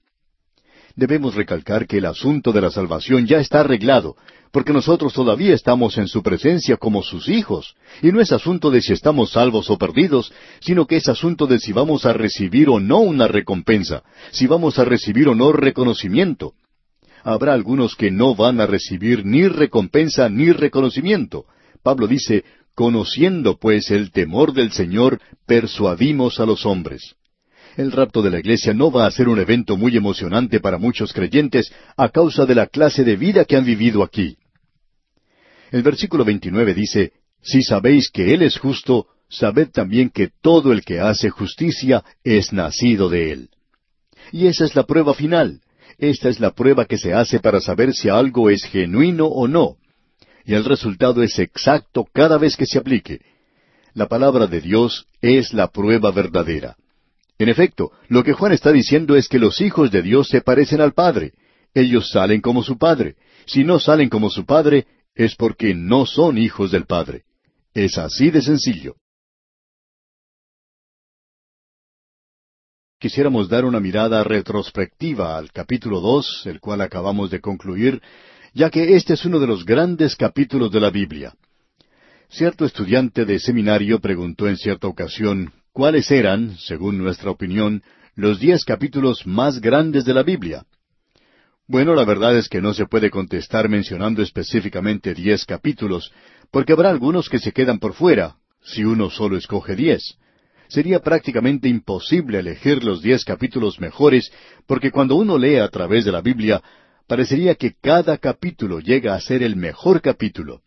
Debemos 0.95 1.33
recalcar 1.33 1.87
que 1.87 1.97
el 1.97 2.05
asunto 2.05 2.51
de 2.51 2.61
la 2.61 2.69
salvación 2.69 3.25
ya 3.25 3.39
está 3.39 3.61
arreglado, 3.61 4.15
porque 4.53 4.71
nosotros 4.71 5.13
todavía 5.13 5.55
estamos 5.55 5.97
en 5.97 6.07
su 6.07 6.21
presencia 6.21 6.77
como 6.77 7.01
sus 7.01 7.27
hijos, 7.27 7.75
y 8.03 8.11
no 8.11 8.21
es 8.21 8.31
asunto 8.31 8.69
de 8.69 8.83
si 8.83 8.93
estamos 8.93 9.31
salvos 9.31 9.71
o 9.71 9.79
perdidos, 9.79 10.31
sino 10.59 10.85
que 10.85 10.97
es 10.97 11.09
asunto 11.09 11.47
de 11.47 11.57
si 11.57 11.73
vamos 11.73 12.05
a 12.05 12.13
recibir 12.13 12.69
o 12.69 12.79
no 12.79 12.99
una 12.99 13.27
recompensa, 13.27 14.03
si 14.29 14.45
vamos 14.45 14.77
a 14.77 14.85
recibir 14.85 15.27
o 15.27 15.33
no 15.33 15.53
reconocimiento. 15.53 16.53
Habrá 17.23 17.53
algunos 17.53 17.95
que 17.95 18.11
no 18.11 18.35
van 18.35 18.61
a 18.61 18.67
recibir 18.67 19.25
ni 19.25 19.47
recompensa 19.47 20.29
ni 20.29 20.51
reconocimiento. 20.51 21.45
Pablo 21.81 22.05
dice, 22.05 22.43
conociendo 22.75 23.57
pues 23.57 23.89
el 23.89 24.11
temor 24.11 24.53
del 24.53 24.71
Señor, 24.71 25.19
persuadimos 25.47 26.39
a 26.39 26.45
los 26.45 26.63
hombres 26.67 27.15
el 27.75 27.91
rapto 27.91 28.21
de 28.21 28.29
la 28.29 28.37
iglesia 28.37 28.71
no 28.71 28.91
va 28.91 29.07
a 29.07 29.11
ser 29.11 29.27
un 29.27 29.39
evento 29.39 29.77
muy 29.77 29.97
emocionante 29.97 30.59
para 30.59 30.77
muchos 30.77 31.11
creyentes 31.11 31.73
a 31.97 32.09
causa 32.09 32.45
de 32.45 32.53
la 32.53 32.67
clase 32.67 33.03
de 33.03 33.15
vida 33.15 33.45
que 33.45 33.55
han 33.55 33.65
vivido 33.65 34.03
aquí. 34.03 34.37
El 35.73 35.81
versículo 35.81 36.23
29 36.23 36.75
dice, 36.75 37.13
Si 37.41 37.63
sabéis 37.63 38.11
que 38.11 38.35
Él 38.35 38.43
es 38.43 38.59
justo, 38.59 39.07
sabed 39.27 39.69
también 39.69 40.11
que 40.11 40.29
todo 40.39 40.71
el 40.71 40.85
que 40.85 40.99
hace 40.99 41.31
justicia 41.31 42.03
es 42.23 42.53
nacido 42.53 43.09
de 43.09 43.31
Él. 43.31 43.49
Y 44.31 44.45
esa 44.45 44.65
es 44.65 44.75
la 44.75 44.83
prueba 44.83 45.15
final. 45.15 45.61
Esta 45.97 46.29
es 46.29 46.39
la 46.39 46.51
prueba 46.51 46.85
que 46.85 46.99
se 46.99 47.15
hace 47.15 47.39
para 47.39 47.59
saber 47.59 47.95
si 47.95 48.07
algo 48.07 48.51
es 48.51 48.65
genuino 48.65 49.25
o 49.25 49.47
no. 49.47 49.77
Y 50.45 50.53
el 50.53 50.63
resultado 50.63 51.23
es 51.23 51.39
exacto 51.39 52.05
cada 52.13 52.37
vez 52.37 52.55
que 52.55 52.67
se 52.67 52.77
aplique. 52.77 53.21
La 53.95 54.07
palabra 54.07 54.45
de 54.45 54.61
Dios 54.61 55.07
es 55.21 55.53
la 55.53 55.69
prueba 55.69 56.11
verdadera. 56.11 56.75
En 57.39 57.49
efecto, 57.49 57.91
lo 58.09 58.23
que 58.23 58.33
Juan 58.33 58.51
está 58.51 58.71
diciendo 58.71 59.15
es 59.15 59.27
que 59.27 59.39
los 59.39 59.59
hijos 59.59 59.89
de 59.89 60.03
Dios 60.03 60.27
se 60.27 60.41
parecen 60.41 60.81
al 60.81 60.93
Padre. 60.93 61.33
Ellos 61.73 62.11
salen 62.11 62.41
como 62.41 62.61
su 62.61 62.77
Padre. 62.77 63.15
Si 63.47 63.63
no 63.63 63.79
salen 63.79 64.09
como 64.09 64.29
su 64.29 64.45
Padre, 64.45 64.85
es 65.15 65.35
porque 65.35 65.73
no 65.73 66.05
son 66.05 66.37
hijos 66.37 66.71
del 66.71 66.85
Padre. 66.85 67.23
Es 67.73 67.97
así 67.97 68.29
de 68.31 68.41
sencillo. 68.41 68.95
Quisiéramos 72.99 73.49
dar 73.49 73.65
una 73.65 73.79
mirada 73.79 74.23
retrospectiva 74.23 75.37
al 75.37 75.51
capítulo 75.51 75.99
dos, 75.99 76.43
el 76.45 76.61
cual 76.61 76.81
acabamos 76.81 77.29
de 77.29 77.41
concluir, 77.41 78.01
ya 78.53 78.69
que 78.69 78.95
este 78.95 79.15
es 79.15 79.25
uno 79.25 79.39
de 79.39 79.47
los 79.47 79.65
grandes 79.65 80.15
capítulos 80.15 80.71
de 80.71 80.79
la 80.79 80.89
Biblia. 80.89 81.35
Cierto 82.29 82.65
estudiante 82.65 83.25
de 83.25 83.39
seminario 83.39 83.99
preguntó 83.99 84.47
en 84.47 84.57
cierta 84.57 84.87
ocasión 84.87 85.51
cuáles 85.73 86.09
eran, 86.11 86.57
según 86.57 86.97
nuestra 86.97 87.29
opinión, 87.29 87.83
los 88.15 88.39
diez 88.39 88.63
capítulos 88.63 89.27
más 89.27 89.59
grandes 89.59 90.05
de 90.05 90.13
la 90.13 90.23
Biblia. 90.23 90.65
Bueno, 91.67 91.95
la 91.95 92.03
verdad 92.03 92.37
es 92.37 92.49
que 92.49 92.61
no 92.61 92.73
se 92.73 92.85
puede 92.85 93.09
contestar 93.09 93.69
mencionando 93.69 94.21
específicamente 94.21 95.13
diez 95.13 95.45
capítulos, 95.45 96.11
porque 96.51 96.73
habrá 96.73 96.89
algunos 96.89 97.29
que 97.29 97.39
se 97.39 97.53
quedan 97.53 97.79
por 97.79 97.93
fuera, 97.93 98.35
si 98.61 98.83
uno 98.83 99.09
solo 99.09 99.37
escoge 99.37 99.75
diez. 99.75 100.17
Sería 100.67 100.99
prácticamente 100.99 101.69
imposible 101.69 102.39
elegir 102.39 102.83
los 102.83 103.01
diez 103.01 103.23
capítulos 103.23 103.79
mejores, 103.79 104.29
porque 104.67 104.91
cuando 104.91 105.15
uno 105.15 105.37
lee 105.37 105.57
a 105.57 105.69
través 105.69 106.03
de 106.03 106.11
la 106.11 106.21
Biblia, 106.21 106.61
parecería 107.07 107.55
que 107.55 107.75
cada 107.81 108.17
capítulo 108.17 108.79
llega 108.79 109.15
a 109.15 109.21
ser 109.21 109.41
el 109.41 109.55
mejor 109.55 110.01
capítulo. 110.01 110.61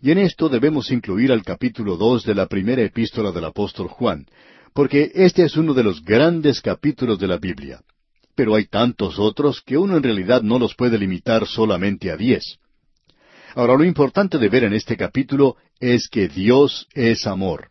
Y 0.00 0.10
en 0.10 0.18
esto 0.18 0.48
debemos 0.48 0.90
incluir 0.90 1.30
al 1.30 1.44
capítulo 1.44 1.96
dos 1.96 2.24
de 2.24 2.34
la 2.34 2.46
primera 2.46 2.82
epístola 2.82 3.30
del 3.30 3.44
apóstol 3.44 3.86
Juan, 3.86 4.26
porque 4.72 5.12
este 5.14 5.44
es 5.44 5.56
uno 5.56 5.74
de 5.74 5.84
los 5.84 6.04
grandes 6.04 6.60
capítulos 6.60 7.20
de 7.20 7.28
la 7.28 7.38
Biblia. 7.38 7.80
Pero 8.34 8.54
hay 8.54 8.66
tantos 8.66 9.18
otros 9.18 9.62
que 9.62 9.76
uno 9.76 9.96
en 9.96 10.02
realidad 10.02 10.42
no 10.42 10.58
los 10.58 10.74
puede 10.74 10.98
limitar 10.98 11.46
solamente 11.46 12.10
a 12.10 12.16
diez. 12.16 12.58
Ahora, 13.54 13.76
lo 13.76 13.84
importante 13.84 14.38
de 14.38 14.48
ver 14.48 14.64
en 14.64 14.74
este 14.74 14.96
capítulo 14.96 15.56
es 15.78 16.08
que 16.08 16.28
Dios 16.28 16.88
es 16.92 17.26
amor. 17.26 17.68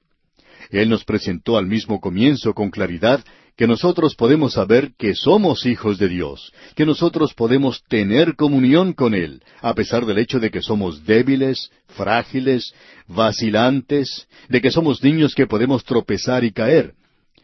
Él 0.70 0.90
nos 0.90 1.04
presentó 1.04 1.58
al 1.58 1.68
mismo 1.68 2.00
comienzo 2.00 2.54
con 2.54 2.70
claridad 2.70 3.24
que 3.56 3.68
nosotros 3.68 4.16
podemos 4.16 4.54
saber 4.54 4.94
que 4.98 5.14
somos 5.14 5.66
hijos 5.66 6.00
de 6.00 6.10
Dios, 6.10 6.52
que 6.76 6.86
nosotros 6.86 7.34
podemos 7.34 7.84
tener 7.88 8.36
comunión 8.36 8.94
con 8.94 9.14
Él, 9.14 9.44
a 9.62 9.76
pesar 9.76 10.06
del 10.06 10.18
hecho 10.18 10.40
de 10.40 10.50
que 10.50 10.62
somos 10.62 11.06
débiles, 11.06 11.70
frágiles, 11.90 12.74
vacilantes, 13.08 14.28
de 14.50 14.62
que 14.62 14.72
somos 14.72 15.04
niños 15.04 15.36
que 15.36 15.46
podemos 15.46 15.84
tropezar 15.84 16.44
y 16.44 16.52
caer. 16.52 16.94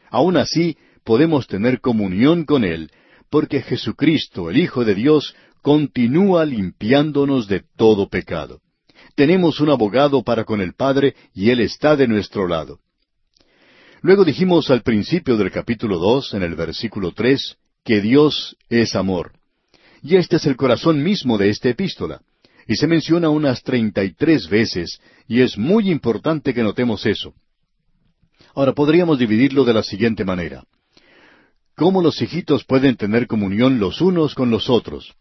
Aún 0.09 0.37
así, 0.37 0.77
podemos 1.03 1.45
tener 1.45 1.79
comunión 1.79 2.45
con 2.45 2.63
Él, 2.63 2.89
porque 3.29 3.61
Jesucristo, 3.61 4.49
el 4.49 4.57
Hijo 4.57 4.85
de 4.85 4.95
Dios, 4.95 5.35
continúa 5.61 6.45
limpiándonos 6.45 7.47
de 7.47 7.63
todo 7.75 8.09
pecado. 8.09 8.61
Tenemos 9.15 9.59
un 9.59 9.69
abogado 9.69 10.23
para 10.23 10.45
con 10.45 10.61
el 10.61 10.73
Padre 10.73 11.15
y 11.33 11.49
Él 11.49 11.59
está 11.59 11.95
de 11.95 12.07
nuestro 12.07 12.47
lado. 12.47 12.79
Luego 14.01 14.23
dijimos 14.23 14.69
al 14.69 14.81
principio 14.81 15.35
del 15.37 15.51
capítulo 15.51 15.97
dos, 15.99 16.33
en 16.33 16.43
el 16.43 16.55
versículo 16.55 17.11
tres, 17.11 17.57
que 17.83 18.01
Dios 18.01 18.55
es 18.69 18.95
amor. 18.95 19.33
Y 20.01 20.15
este 20.15 20.37
es 20.37 20.45
el 20.45 20.55
corazón 20.55 21.03
mismo 21.03 21.37
de 21.37 21.49
esta 21.49 21.69
epístola. 21.69 22.21
Y 22.65 22.75
se 22.75 22.87
menciona 22.87 23.29
unas 23.29 23.61
treinta 23.63 24.03
y 24.03 24.13
tres 24.13 24.47
veces, 24.47 25.01
y 25.27 25.41
es 25.41 25.57
muy 25.57 25.89
importante 25.89 26.53
que 26.53 26.63
notemos 26.63 27.05
eso. 27.05 27.33
Ahora 28.55 28.73
podríamos 28.73 29.19
dividirlo 29.19 29.65
de 29.65 29.73
la 29.73 29.83
siguiente 29.83 30.23
manera. 30.23 30.63
¿Cómo 31.79 32.01
los 32.01 32.21
hijitos 32.21 32.65
pueden 32.65 32.97
tener 32.97 33.25
comunión 33.25 33.79
los 33.79 34.01
unos 34.01 34.35
con 34.35 34.51
los 34.51 34.69
otros? 34.69 35.15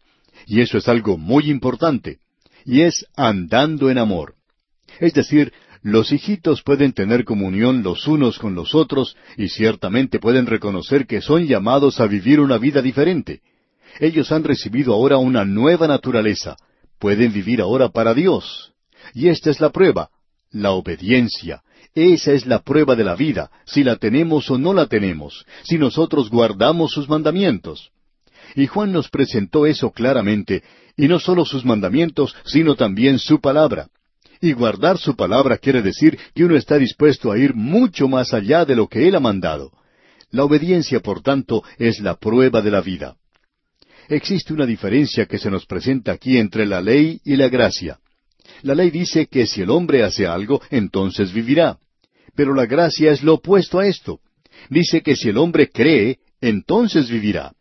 Y 0.45 0.59
eso 0.59 0.77
es 0.77 0.89
algo 0.89 1.17
muy 1.17 1.49
importante. 1.49 2.17
Y 2.65 2.81
es 2.81 3.05
andando 3.15 3.89
en 3.89 3.97
amor. 3.97 4.33
Es 4.99 5.13
decir, 5.13 5.53
los 5.83 6.11
hijitos 6.11 6.61
pueden 6.61 6.91
tener 6.91 7.23
comunión 7.23 7.81
los 7.81 8.05
unos 8.09 8.37
con 8.39 8.55
los 8.55 8.75
otros 8.75 9.15
y 9.37 9.47
ciertamente 9.47 10.19
pueden 10.19 10.47
reconocer 10.47 11.07
que 11.07 11.21
son 11.21 11.47
llamados 11.47 12.01
a 12.01 12.07
vivir 12.07 12.41
una 12.41 12.57
vida 12.57 12.81
diferente. 12.81 13.39
Ellos 14.01 14.29
han 14.33 14.43
recibido 14.43 14.93
ahora 14.93 15.15
una 15.17 15.45
nueva 15.45 15.87
naturaleza. 15.87 16.57
Pueden 16.99 17.31
vivir 17.31 17.61
ahora 17.61 17.87
para 17.87 18.13
Dios. 18.13 18.73
Y 19.13 19.29
esta 19.29 19.49
es 19.49 19.61
la 19.61 19.69
prueba, 19.69 20.09
la 20.51 20.71
obediencia. 20.71 21.61
Esa 21.95 22.33
es 22.33 22.45
la 22.45 22.59
prueba 22.59 22.95
de 22.95 23.03
la 23.03 23.15
vida, 23.15 23.49
si 23.65 23.83
la 23.83 23.95
tenemos 23.95 24.49
o 24.51 24.57
no 24.57 24.73
la 24.73 24.87
tenemos, 24.87 25.45
si 25.63 25.77
nosotros 25.77 26.29
guardamos 26.29 26.91
sus 26.91 27.09
mandamientos. 27.09 27.91
Y 28.55 28.67
Juan 28.67 28.91
nos 28.91 29.09
presentó 29.09 29.65
eso 29.65 29.91
claramente, 29.91 30.63
y 30.97 31.07
no 31.07 31.19
solo 31.19 31.45
sus 31.45 31.65
mandamientos, 31.65 32.35
sino 32.45 32.75
también 32.75 33.19
su 33.19 33.39
palabra. 33.39 33.87
Y 34.41 34.53
guardar 34.53 34.97
su 34.97 35.15
palabra 35.15 35.57
quiere 35.57 35.81
decir 35.81 36.17
que 36.33 36.45
uno 36.45 36.55
está 36.55 36.77
dispuesto 36.77 37.31
a 37.31 37.37
ir 37.37 37.53
mucho 37.53 38.07
más 38.07 38.33
allá 38.33 38.65
de 38.65 38.75
lo 38.75 38.87
que 38.87 39.07
Él 39.07 39.15
ha 39.15 39.19
mandado. 39.19 39.71
La 40.31 40.43
obediencia, 40.43 40.99
por 40.99 41.21
tanto, 41.21 41.63
es 41.77 41.99
la 41.99 42.15
prueba 42.15 42.61
de 42.61 42.71
la 42.71 42.81
vida. 42.81 43.15
Existe 44.07 44.53
una 44.53 44.65
diferencia 44.65 45.25
que 45.25 45.37
se 45.37 45.51
nos 45.51 45.65
presenta 45.65 46.11
aquí 46.11 46.37
entre 46.37 46.65
la 46.65 46.81
ley 46.81 47.19
y 47.25 47.35
la 47.35 47.49
gracia. 47.49 47.99
La 48.61 48.75
ley 48.75 48.89
dice 48.89 49.27
que 49.27 49.45
si 49.45 49.61
el 49.61 49.69
hombre 49.69 50.03
hace 50.03 50.27
algo, 50.27 50.61
entonces 50.69 51.33
vivirá. 51.33 51.77
Pero 52.35 52.53
la 52.53 52.65
gracia 52.65 53.11
es 53.11 53.23
lo 53.23 53.35
opuesto 53.35 53.79
a 53.79 53.87
esto. 53.87 54.19
Dice 54.69 55.01
que 55.01 55.15
si 55.15 55.29
el 55.29 55.37
hombre 55.37 55.69
cree, 55.69 56.19
entonces 56.41 57.09
vivirá. 57.09 57.53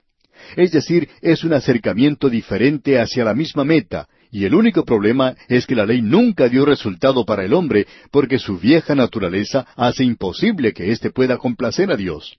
Es 0.56 0.72
decir, 0.72 1.08
es 1.20 1.44
un 1.44 1.52
acercamiento 1.52 2.28
diferente 2.28 2.98
hacia 2.98 3.24
la 3.24 3.34
misma 3.34 3.64
meta, 3.64 4.08
y 4.30 4.44
el 4.44 4.54
único 4.54 4.84
problema 4.84 5.34
es 5.48 5.66
que 5.66 5.74
la 5.74 5.86
ley 5.86 6.02
nunca 6.02 6.48
dio 6.48 6.64
resultado 6.64 7.24
para 7.24 7.44
el 7.44 7.54
hombre, 7.54 7.86
porque 8.10 8.38
su 8.38 8.58
vieja 8.58 8.94
naturaleza 8.94 9.66
hace 9.76 10.04
imposible 10.04 10.72
que 10.72 10.90
éste 10.90 11.10
pueda 11.10 11.38
complacer 11.38 11.90
a 11.90 11.96
Dios. 11.96 12.36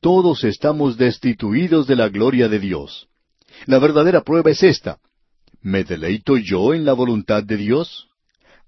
Todos 0.00 0.44
estamos 0.44 0.96
destituidos 0.96 1.86
de 1.86 1.96
la 1.96 2.08
gloria 2.08 2.48
de 2.48 2.60
Dios. 2.60 3.08
La 3.66 3.78
verdadera 3.78 4.22
prueba 4.22 4.50
es 4.50 4.62
esta. 4.62 4.98
¿Me 5.62 5.84
deleito 5.84 6.36
yo 6.36 6.74
en 6.74 6.84
la 6.84 6.92
voluntad 6.92 7.42
de 7.42 7.56
Dios? 7.56 8.08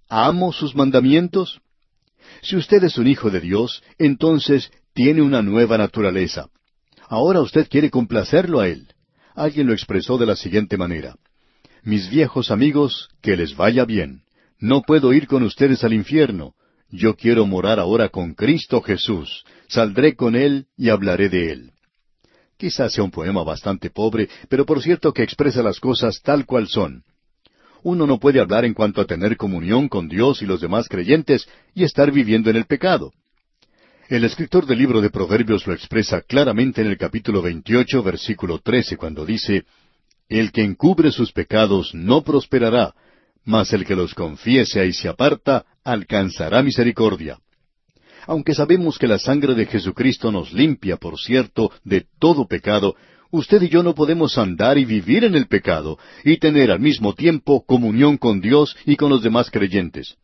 ¿Amo 0.09 0.53
sus 0.53 0.75
mandamientos? 0.75 1.61
Si 2.43 2.57
usted 2.57 2.83
es 2.85 2.99
un 2.99 3.07
hijo 3.07 3.31
de 3.31 3.41
Dios, 3.41 3.83
entonces 3.99 4.71
tiene 4.93 5.23
una 5.23 5.43
nueva 5.43 5.79
naturaleza. 5.79 6.49
Ahora 7.09 7.41
usted 7.41 7.69
quiere 7.69 7.91
complacerlo 7.91 8.61
a 8.61 8.69
Él. 8.69 8.89
Alguien 9.35 9.67
lo 9.67 9.73
expresó 9.73 10.19
de 10.19 10.27
la 10.27 10.37
siguiente 10.37 10.77
manera. 10.77 11.17
Mis 11.83 12.11
viejos 12.11 12.51
amigos, 12.51 13.09
que 13.23 13.37
les 13.37 13.57
vaya 13.57 13.85
bien. 13.85 14.23
No 14.59 14.83
puedo 14.83 15.13
ir 15.13 15.27
con 15.27 15.43
ustedes 15.43 15.85
al 15.85 15.93
infierno. 15.93 16.55
Yo 16.91 17.17
quiero 17.17 17.47
morar 17.47 17.79
ahora 17.79 18.09
con 18.09 18.35
Cristo 18.35 18.83
Jesús. 18.83 19.45
Saldré 19.69 20.17
con 20.17 20.35
Él 20.35 20.67
y 20.77 20.91
hablaré 20.91 21.29
de 21.29 21.53
Él. 21.53 21.73
Quizás 22.61 22.93
sea 22.93 23.03
un 23.03 23.11
poema 23.11 23.43
bastante 23.43 23.89
pobre, 23.89 24.29
pero 24.51 24.67
por 24.67 24.83
cierto 24.83 25.15
que 25.15 25.23
expresa 25.23 25.63
las 25.63 25.81
cosas 25.81 26.21
tal 26.21 26.45
cual 26.45 26.69
son. 26.69 27.03
Uno 27.83 28.07
no 28.07 28.19
puede 28.19 28.39
hablar 28.39 28.67
en 28.67 28.75
cuanto 28.75 29.01
a 29.01 29.07
tener 29.07 29.39
comunión 29.39 29.89
con 29.89 30.11
Dios 30.11 30.43
y 30.43 30.45
los 30.45 30.61
demás 30.61 30.87
creyentes 30.87 31.49
y 31.75 31.85
estar 31.85 32.13
viviendo 32.13 32.51
en 32.51 32.57
el 32.57 32.67
pecado. 32.67 33.15
El 34.11 34.25
escritor 34.25 34.67
del 34.67 34.77
libro 34.77 35.01
de 35.01 35.09
Proverbios 35.09 35.67
lo 35.67 35.73
expresa 35.73 36.21
claramente 36.21 36.83
en 36.83 36.89
el 36.89 36.99
capítulo 36.99 37.41
28, 37.41 38.03
versículo 38.03 38.59
13, 38.59 38.99
cuando 38.99 39.25
dice, 39.25 39.65
El 40.29 40.53
que 40.53 40.63
encubre 40.63 41.13
sus 41.13 41.33
pecados 41.33 41.95
no 41.95 42.23
prosperará, 42.23 42.93
mas 43.43 43.73
el 43.73 43.87
que 43.87 43.97
los 43.97 44.15
confiese 44.15 44.85
y 44.87 44.93
se 44.93 45.09
aparta 45.09 45.65
alcanzará 45.83 46.63
misericordia. 46.63 47.39
Aunque 48.27 48.55
sabemos 48.55 48.99
que 48.99 49.07
la 49.07 49.19
sangre 49.19 49.55
de 49.55 49.67
Jesucristo 49.67 50.31
nos 50.31 50.53
limpia, 50.53 50.97
por 50.97 51.19
cierto, 51.19 51.71
de 51.85 52.07
todo 52.19 52.47
pecado, 52.47 52.95
usted 53.31 53.63
y 53.63 53.69
yo 53.69 53.83
no 53.83 53.95
podemos 53.95 54.37
andar 54.39 54.79
y 54.79 54.85
vivir 54.85 55.25
en 55.25 55.35
el 55.35 55.47
pecado 55.47 55.99
y 56.25 56.39
tener 56.39 56.71
al 56.71 56.81
mismo 56.81 57.15
tiempo 57.15 57.65
comunión 57.65 58.19
con 58.19 58.41
Dios 58.41 58.77
y 58.85 58.97
con 58.97 59.11
los 59.11 59.23
demás 59.23 59.51
creyentes. 59.51 60.17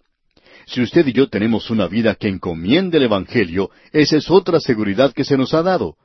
Si 0.66 0.82
usted 0.82 1.06
y 1.06 1.12
yo 1.12 1.28
tenemos 1.28 1.70
una 1.70 1.86
vida 1.86 2.16
que 2.16 2.28
encomiende 2.28 2.98
el 2.98 3.04
Evangelio, 3.04 3.70
esa 3.92 4.16
es 4.16 4.30
otra 4.30 4.58
seguridad 4.58 5.12
que 5.12 5.24
se 5.24 5.36
nos 5.36 5.54
ha 5.54 5.62
dado. 5.62 5.96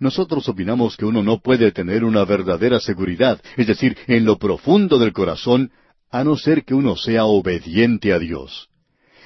Nosotros 0.00 0.48
opinamos 0.48 0.96
que 0.96 1.04
uno 1.04 1.22
no 1.22 1.40
puede 1.40 1.72
tener 1.72 2.04
una 2.04 2.24
verdadera 2.24 2.80
seguridad, 2.80 3.40
es 3.56 3.66
decir, 3.66 3.96
en 4.06 4.24
lo 4.24 4.38
profundo 4.38 4.98
del 4.98 5.12
corazón, 5.12 5.70
a 6.10 6.24
no 6.24 6.36
ser 6.36 6.64
que 6.64 6.74
uno 6.74 6.96
sea 6.96 7.24
obediente 7.24 8.12
a 8.12 8.18
Dios. 8.18 8.69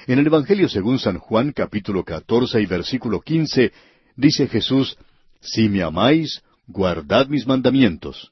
En 0.07 0.19
el 0.19 0.27
Evangelio 0.27 0.69
según 0.69 0.99
San 0.99 1.17
Juan 1.17 1.51
capítulo 1.51 2.03
catorce 2.03 2.61
y 2.61 2.67
versículo 2.67 3.21
quince 3.21 3.71
dice 4.15 4.47
Jesús, 4.47 4.97
Si 5.41 5.67
me 5.67 5.81
amáis, 5.81 6.43
guardad 6.67 7.27
mis 7.27 7.47
mandamientos. 7.47 8.31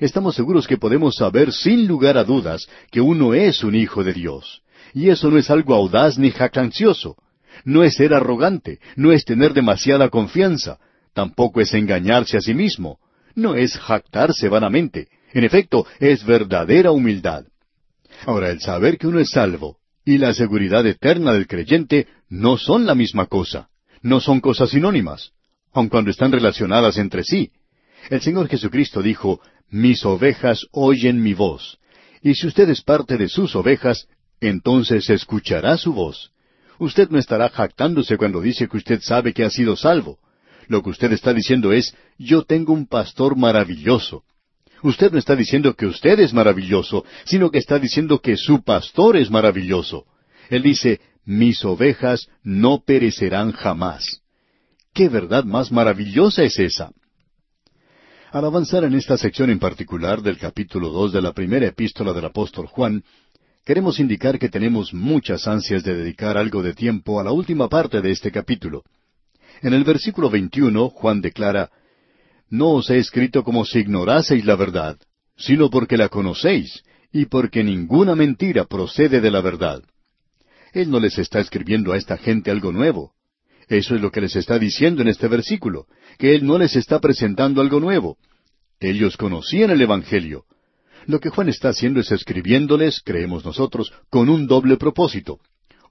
Estamos 0.00 0.34
seguros 0.34 0.66
que 0.66 0.78
podemos 0.78 1.16
saber 1.16 1.52
sin 1.52 1.86
lugar 1.86 2.16
a 2.16 2.24
dudas 2.24 2.66
que 2.90 3.02
uno 3.02 3.34
es 3.34 3.62
un 3.62 3.74
hijo 3.74 4.02
de 4.02 4.14
Dios. 4.14 4.62
Y 4.94 5.10
eso 5.10 5.30
no 5.30 5.36
es 5.36 5.50
algo 5.50 5.74
audaz 5.74 6.16
ni 6.16 6.30
jactancioso. 6.30 7.16
No 7.66 7.84
es 7.84 7.96
ser 7.96 8.14
arrogante, 8.14 8.78
no 8.96 9.12
es 9.12 9.26
tener 9.26 9.52
demasiada 9.52 10.08
confianza, 10.08 10.78
tampoco 11.12 11.60
es 11.60 11.74
engañarse 11.74 12.38
a 12.38 12.40
sí 12.40 12.54
mismo, 12.54 12.98
no 13.34 13.54
es 13.54 13.76
jactarse 13.76 14.48
vanamente. 14.48 15.08
En 15.34 15.44
efecto, 15.44 15.86
es 16.00 16.24
verdadera 16.24 16.90
humildad. 16.90 17.44
Ahora, 18.24 18.50
el 18.50 18.60
saber 18.60 18.96
que 18.96 19.06
uno 19.06 19.20
es 19.20 19.30
salvo 19.30 19.81
y 20.04 20.18
la 20.18 20.34
seguridad 20.34 20.86
eterna 20.86 21.32
del 21.32 21.46
creyente 21.46 22.08
no 22.28 22.58
son 22.58 22.86
la 22.86 22.94
misma 22.94 23.26
cosa, 23.26 23.68
no 24.02 24.20
son 24.20 24.40
cosas 24.40 24.70
sinónimas, 24.70 25.32
aun 25.72 25.88
cuando 25.88 26.10
están 26.10 26.32
relacionadas 26.32 26.98
entre 26.98 27.24
sí. 27.24 27.50
El 28.10 28.20
Señor 28.20 28.48
Jesucristo 28.48 29.02
dijo, 29.02 29.40
Mis 29.70 30.04
ovejas 30.04 30.66
oyen 30.72 31.22
mi 31.22 31.34
voz. 31.34 31.78
Y 32.22 32.34
si 32.34 32.46
usted 32.46 32.68
es 32.68 32.82
parte 32.82 33.16
de 33.16 33.28
sus 33.28 33.54
ovejas, 33.56 34.06
entonces 34.40 35.08
escuchará 35.08 35.76
su 35.76 35.92
voz. 35.92 36.32
Usted 36.78 37.10
no 37.10 37.18
estará 37.18 37.48
jactándose 37.48 38.16
cuando 38.16 38.40
dice 38.40 38.68
que 38.68 38.76
usted 38.76 39.00
sabe 39.00 39.32
que 39.32 39.44
ha 39.44 39.50
sido 39.50 39.76
salvo. 39.76 40.18
Lo 40.68 40.82
que 40.82 40.90
usted 40.90 41.12
está 41.12 41.32
diciendo 41.32 41.72
es, 41.72 41.94
yo 42.18 42.42
tengo 42.42 42.72
un 42.72 42.86
pastor 42.86 43.36
maravilloso. 43.36 44.24
Usted 44.82 45.12
no 45.12 45.18
está 45.18 45.36
diciendo 45.36 45.74
que 45.74 45.86
usted 45.86 46.18
es 46.20 46.32
maravilloso, 46.32 47.04
sino 47.24 47.50
que 47.50 47.58
está 47.58 47.78
diciendo 47.78 48.20
que 48.20 48.36
su 48.36 48.62
pastor 48.62 49.16
es 49.16 49.30
maravilloso. 49.30 50.06
Él 50.50 50.62
dice, 50.62 51.00
mis 51.24 51.64
ovejas 51.64 52.28
no 52.42 52.82
perecerán 52.84 53.52
jamás. 53.52 54.22
¿Qué 54.92 55.08
verdad 55.08 55.44
más 55.44 55.70
maravillosa 55.70 56.42
es 56.42 56.58
esa? 56.58 56.90
Al 58.32 58.44
avanzar 58.44 58.84
en 58.84 58.94
esta 58.94 59.16
sección 59.16 59.50
en 59.50 59.58
particular 59.58 60.20
del 60.20 60.38
capítulo 60.38 60.88
dos 60.88 61.12
de 61.12 61.22
la 61.22 61.32
primera 61.32 61.66
epístola 61.66 62.12
del 62.12 62.24
apóstol 62.24 62.66
Juan, 62.66 63.04
queremos 63.64 64.00
indicar 64.00 64.38
que 64.38 64.48
tenemos 64.48 64.92
muchas 64.92 65.46
ansias 65.46 65.84
de 65.84 65.94
dedicar 65.94 66.36
algo 66.36 66.62
de 66.62 66.74
tiempo 66.74 67.20
a 67.20 67.24
la 67.24 67.30
última 67.30 67.68
parte 67.68 68.00
de 68.00 68.10
este 68.10 68.32
capítulo. 68.32 68.82
En 69.60 69.74
el 69.74 69.84
versículo 69.84 70.28
21, 70.28 70.88
Juan 70.88 71.20
declara, 71.20 71.70
No 72.48 72.72
os 72.72 72.90
he 72.90 72.98
escrito 72.98 73.44
como 73.44 73.64
si 73.64 73.80
ignoraseis 73.80 74.44
la 74.44 74.56
verdad, 74.56 74.98
sino 75.36 75.70
porque 75.70 75.96
la 75.96 76.08
conocéis, 76.08 76.82
y 77.12 77.26
porque 77.26 77.64
ninguna 77.64 78.14
mentira 78.14 78.64
procede 78.64 79.20
de 79.20 79.30
la 79.30 79.40
verdad. 79.40 79.82
Él 80.72 80.90
no 80.90 81.00
les 81.00 81.18
está 81.18 81.40
escribiendo 81.40 81.92
a 81.92 81.96
esta 81.96 82.16
gente 82.16 82.50
algo 82.50 82.72
nuevo. 82.72 83.12
Eso 83.68 83.94
es 83.94 84.00
lo 84.00 84.10
que 84.10 84.20
les 84.20 84.36
está 84.36 84.58
diciendo 84.58 85.02
en 85.02 85.08
este 85.08 85.28
versículo, 85.28 85.86
que 86.18 86.34
Él 86.34 86.46
no 86.46 86.58
les 86.58 86.76
está 86.76 87.00
presentando 87.00 87.60
algo 87.60 87.80
nuevo. 87.80 88.18
Ellos 88.80 89.16
conocían 89.16 89.70
el 89.70 89.80
Evangelio, 89.80 90.44
lo 91.06 91.20
que 91.20 91.30
Juan 91.30 91.48
está 91.48 91.70
haciendo 91.70 92.00
es 92.00 92.12
escribiéndoles, 92.12 93.00
creemos 93.04 93.44
nosotros, 93.44 93.92
con 94.08 94.28
un 94.28 94.46
doble 94.46 94.76
propósito. 94.76 95.40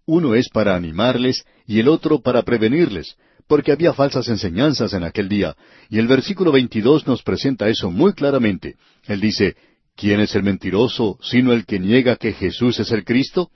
Uno 0.06 0.36
es 0.36 0.50
para 0.50 0.76
animarles 0.76 1.44
y 1.68 1.80
el 1.80 1.88
otro 1.90 2.22
para 2.22 2.44
prevenirles, 2.44 3.18
porque 3.52 3.74
había 3.74 3.92
falsas 3.92 4.30
enseñanzas 4.30 4.94
en 4.94 5.04
aquel 5.04 5.28
día, 5.28 5.58
y 5.90 6.00
el 6.00 6.08
versículo 6.08 6.54
22 6.54 7.06
nos 7.06 7.22
presenta 7.22 7.68
eso 7.68 7.92
muy 7.92 8.14
claramente. 8.14 8.78
Él 9.08 9.20
dice, 9.20 9.58
¿quién 9.94 10.22
es 10.22 10.34
el 10.36 10.44
mentiroso 10.44 11.20
sino 11.22 11.52
el 11.52 11.66
que 11.66 11.78
niega 11.78 12.16
que 12.16 12.32
Jesús 12.32 12.80
es 12.80 12.94
el 12.94 13.04
Cristo? 13.04 13.52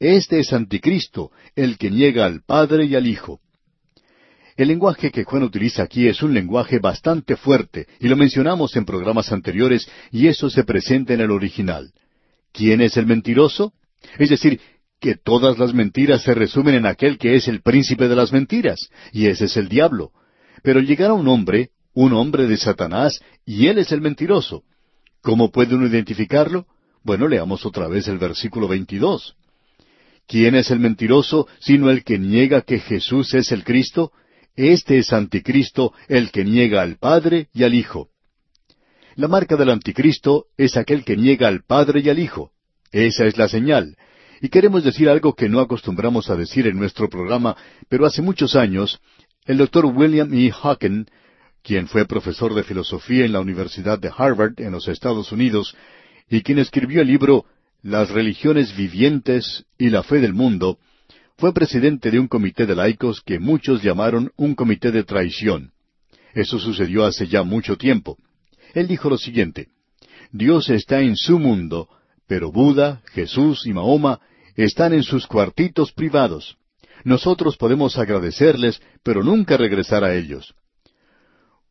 Este 0.00 0.40
es 0.40 0.52
anticristo, 0.52 1.30
el 1.54 1.78
que 1.78 1.92
niega 1.92 2.26
al 2.26 2.42
Padre 2.42 2.86
y 2.86 2.96
al 2.96 3.06
Hijo. 3.06 3.38
El 4.56 4.66
lenguaje 4.66 5.12
que 5.12 5.22
Juan 5.22 5.44
utiliza 5.44 5.84
aquí 5.84 6.08
es 6.08 6.24
un 6.24 6.34
lenguaje 6.34 6.80
bastante 6.80 7.36
fuerte, 7.36 7.86
y 8.00 8.08
lo 8.08 8.16
mencionamos 8.16 8.74
en 8.74 8.84
programas 8.84 9.30
anteriores, 9.30 9.88
y 10.10 10.26
eso 10.26 10.50
se 10.50 10.64
presenta 10.64 11.14
en 11.14 11.20
el 11.20 11.30
original. 11.30 11.92
¿Quién 12.52 12.80
es 12.80 12.96
el 12.96 13.06
mentiroso? 13.06 13.74
Es 14.18 14.28
decir, 14.28 14.60
que 15.00 15.14
todas 15.14 15.58
las 15.58 15.74
mentiras 15.74 16.22
se 16.22 16.34
resumen 16.34 16.74
en 16.74 16.86
aquel 16.86 17.18
que 17.18 17.34
es 17.34 17.48
el 17.48 17.60
príncipe 17.60 18.08
de 18.08 18.16
las 18.16 18.32
mentiras, 18.32 18.90
y 19.12 19.26
ese 19.26 19.46
es 19.46 19.56
el 19.56 19.68
diablo. 19.68 20.12
Pero 20.62 20.80
llegará 20.80 21.12
un 21.12 21.28
hombre, 21.28 21.70
un 21.94 22.12
hombre 22.12 22.46
de 22.46 22.56
Satanás, 22.56 23.20
y 23.44 23.66
él 23.68 23.78
es 23.78 23.92
el 23.92 24.00
mentiroso. 24.00 24.64
¿Cómo 25.22 25.50
puede 25.50 25.74
uno 25.74 25.86
identificarlo? 25.86 26.66
Bueno, 27.02 27.28
leamos 27.28 27.64
otra 27.66 27.88
vez 27.88 28.08
el 28.08 28.18
versículo 28.18 28.68
22. 28.68 29.36
¿Quién 30.26 30.56
es 30.56 30.70
el 30.70 30.80
mentiroso 30.80 31.46
sino 31.60 31.90
el 31.90 32.02
que 32.02 32.18
niega 32.18 32.62
que 32.62 32.80
Jesús 32.80 33.32
es 33.34 33.52
el 33.52 33.64
Cristo? 33.64 34.12
Este 34.56 34.98
es 34.98 35.12
anticristo, 35.12 35.92
el 36.08 36.30
que 36.30 36.44
niega 36.44 36.82
al 36.82 36.96
Padre 36.96 37.48
y 37.52 37.62
al 37.62 37.74
Hijo. 37.74 38.08
La 39.14 39.28
marca 39.28 39.56
del 39.56 39.70
anticristo 39.70 40.46
es 40.56 40.76
aquel 40.76 41.04
que 41.04 41.16
niega 41.16 41.48
al 41.48 41.62
Padre 41.62 42.00
y 42.00 42.08
al 42.08 42.18
Hijo. 42.18 42.50
Esa 42.90 43.26
es 43.26 43.36
la 43.36 43.48
señal. 43.48 43.96
Y 44.40 44.48
queremos 44.48 44.84
decir 44.84 45.08
algo 45.08 45.34
que 45.34 45.48
no 45.48 45.60
acostumbramos 45.60 46.28
a 46.30 46.36
decir 46.36 46.66
en 46.66 46.76
nuestro 46.76 47.08
programa, 47.08 47.56
pero 47.88 48.06
hace 48.06 48.22
muchos 48.22 48.54
años, 48.54 49.00
el 49.46 49.58
doctor 49.58 49.86
William 49.86 50.32
E. 50.34 50.50
Hawken, 50.50 51.06
quien 51.62 51.88
fue 51.88 52.06
profesor 52.06 52.54
de 52.54 52.62
filosofía 52.62 53.24
en 53.24 53.32
la 53.32 53.40
Universidad 53.40 53.98
de 53.98 54.10
Harvard 54.16 54.54
en 54.58 54.72
los 54.72 54.88
Estados 54.88 55.32
Unidos, 55.32 55.74
y 56.28 56.42
quien 56.42 56.58
escribió 56.58 57.00
el 57.02 57.08
libro 57.08 57.44
Las 57.82 58.10
religiones 58.10 58.76
vivientes 58.76 59.64
y 59.78 59.90
la 59.90 60.02
fe 60.02 60.20
del 60.20 60.34
mundo, 60.34 60.78
fue 61.38 61.52
presidente 61.52 62.10
de 62.10 62.18
un 62.18 62.28
comité 62.28 62.66
de 62.66 62.74
laicos 62.74 63.20
que 63.20 63.38
muchos 63.38 63.82
llamaron 63.82 64.32
un 64.36 64.54
comité 64.54 64.90
de 64.90 65.04
traición. 65.04 65.72
Eso 66.34 66.58
sucedió 66.58 67.04
hace 67.04 67.26
ya 67.26 67.42
mucho 67.42 67.76
tiempo. 67.76 68.18
Él 68.74 68.88
dijo 68.88 69.08
lo 69.08 69.18
siguiente, 69.18 69.68
Dios 70.32 70.68
está 70.70 71.00
en 71.00 71.16
su 71.16 71.38
mundo, 71.38 71.88
pero 72.26 72.50
Buda, 72.50 73.02
Jesús 73.12 73.66
y 73.66 73.72
Mahoma 73.72 74.20
están 74.54 74.92
en 74.92 75.02
sus 75.02 75.26
cuartitos 75.26 75.92
privados. 75.92 76.56
Nosotros 77.04 77.56
podemos 77.56 77.98
agradecerles, 77.98 78.80
pero 79.02 79.22
nunca 79.22 79.56
regresar 79.56 80.02
a 80.02 80.14
ellos. 80.14 80.54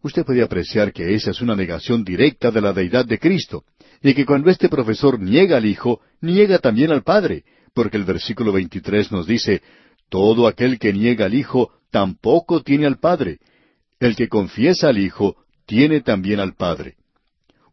Usted 0.02 0.24
puede 0.24 0.44
apreciar 0.44 0.94
que 0.94 1.16
esa 1.16 1.32
es 1.32 1.42
una 1.42 1.56
negación 1.56 2.04
directa 2.04 2.52
de 2.52 2.62
la 2.62 2.74
deidad 2.74 3.06
de 3.06 3.18
Cristo, 3.18 3.64
y 4.04 4.14
que 4.14 4.26
cuando 4.26 4.52
este 4.52 4.70
profesor 4.70 5.20
niega 5.20 5.58
al 5.58 5.66
Hijo, 5.66 6.00
niega 6.22 6.60
también 6.60 6.92
al 6.92 7.02
Padre, 7.02 7.44
porque 7.74 7.98
el 7.98 8.04
versículo 8.04 8.52
23 8.52 9.12
nos 9.12 9.26
dice, 9.26 9.64
Todo 10.10 10.48
aquel 10.48 10.78
que 10.78 10.94
niega 10.94 11.26
al 11.26 11.34
Hijo 11.34 11.72
tampoco 11.90 12.62
tiene 12.62 12.86
al 12.86 13.00
Padre. 13.00 13.40
El 14.00 14.16
que 14.16 14.28
confiesa 14.28 14.90
al 14.90 15.00
Hijo 15.00 15.38
tiene 15.66 16.02
también 16.02 16.40
al 16.40 16.54
Padre. 16.54 16.98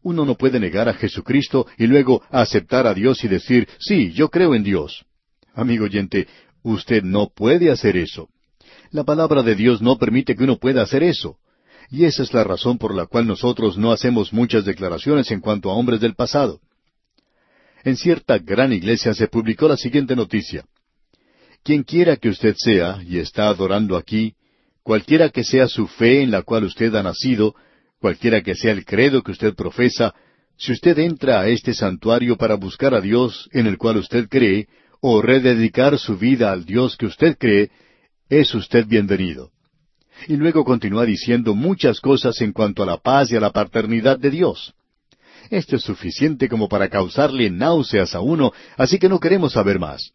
Uno 0.03 0.25
no 0.25 0.35
puede 0.35 0.59
negar 0.59 0.89
a 0.89 0.93
Jesucristo 0.93 1.65
y 1.77 1.87
luego 1.87 2.21
aceptar 2.29 2.85
a 2.85 2.93
Dios 2.93 3.23
y 3.23 3.27
decir, 3.29 3.67
sí, 3.79 4.11
yo 4.11 4.29
creo 4.29 4.53
en 4.53 4.63
Dios. 4.63 5.05
Amigo 5.55 5.85
oyente, 5.85 6.27
usted 6.61 7.03
no 7.03 7.29
puede 7.33 7.71
hacer 7.71 7.95
eso. 7.95 8.27
La 8.91 9.03
palabra 9.03 9.41
de 9.43 9.55
Dios 9.55 9.81
no 9.81 9.97
permite 9.97 10.35
que 10.35 10.43
uno 10.43 10.57
pueda 10.57 10.81
hacer 10.81 11.03
eso. 11.03 11.37
Y 11.89 12.05
esa 12.05 12.23
es 12.23 12.33
la 12.33 12.43
razón 12.43 12.77
por 12.77 12.93
la 12.93 13.05
cual 13.05 13.27
nosotros 13.27 13.77
no 13.77 13.91
hacemos 13.91 14.33
muchas 14.33 14.65
declaraciones 14.65 15.31
en 15.31 15.39
cuanto 15.39 15.69
a 15.69 15.75
hombres 15.75 15.99
del 15.99 16.15
pasado. 16.15 16.59
en 17.85 17.97
cierta 17.97 18.37
gran 18.37 18.71
iglesia 18.71 19.13
se 19.13 19.27
publicó 19.27 19.67
la 19.67 19.75
siguiente 19.75 20.15
noticia. 20.15 20.63
Quien 21.63 21.83
quiera 21.83 22.15
que 22.15 22.29
usted 22.29 22.55
sea 22.57 23.01
y 23.05 23.17
está 23.17 23.47
adorando 23.49 23.97
aquí, 23.97 24.35
cualquiera 24.83 25.29
que 25.29 25.43
sea 25.43 25.67
su 25.67 25.87
fe 25.87 26.21
en 26.21 26.31
la 26.31 26.43
cual 26.43 26.63
usted 26.63 26.93
ha 26.95 27.03
nacido, 27.03 27.55
cualquiera 28.03 28.41
que 28.41 28.53
sea 28.53 28.73
el 28.73 28.83
credo 28.83 29.23
que 29.23 29.31
usted 29.31 29.55
profesa, 29.55 30.13
si 30.57 30.73
usted 30.73 30.99
entra 30.99 31.39
a 31.39 31.47
este 31.47 31.73
santuario 31.73 32.35
para 32.35 32.55
buscar 32.55 32.93
a 32.93 32.99
Dios 32.99 33.47
en 33.53 33.65
el 33.65 33.77
cual 33.77 33.95
usted 33.95 34.27
cree, 34.27 34.67
o 34.99 35.21
rededicar 35.21 35.97
su 35.97 36.17
vida 36.17 36.51
al 36.51 36.65
Dios 36.65 36.97
que 36.97 37.05
usted 37.05 37.37
cree, 37.37 37.71
es 38.27 38.53
usted 38.55 38.85
bienvenido. 38.87 39.51
Y 40.27 40.35
luego 40.35 40.65
continúa 40.65 41.05
diciendo 41.05 41.55
muchas 41.55 42.01
cosas 42.01 42.41
en 42.41 42.51
cuanto 42.51 42.83
a 42.83 42.85
la 42.85 42.97
paz 42.97 43.31
y 43.31 43.37
a 43.37 43.39
la 43.39 43.51
paternidad 43.51 44.19
de 44.19 44.31
Dios. 44.31 44.73
Esto 45.49 45.77
es 45.77 45.83
suficiente 45.83 46.49
como 46.49 46.67
para 46.67 46.89
causarle 46.89 47.49
náuseas 47.49 48.15
a 48.15 48.19
uno, 48.19 48.51
así 48.75 48.99
que 48.99 49.07
no 49.07 49.21
queremos 49.21 49.53
saber 49.53 49.79
más. 49.79 50.11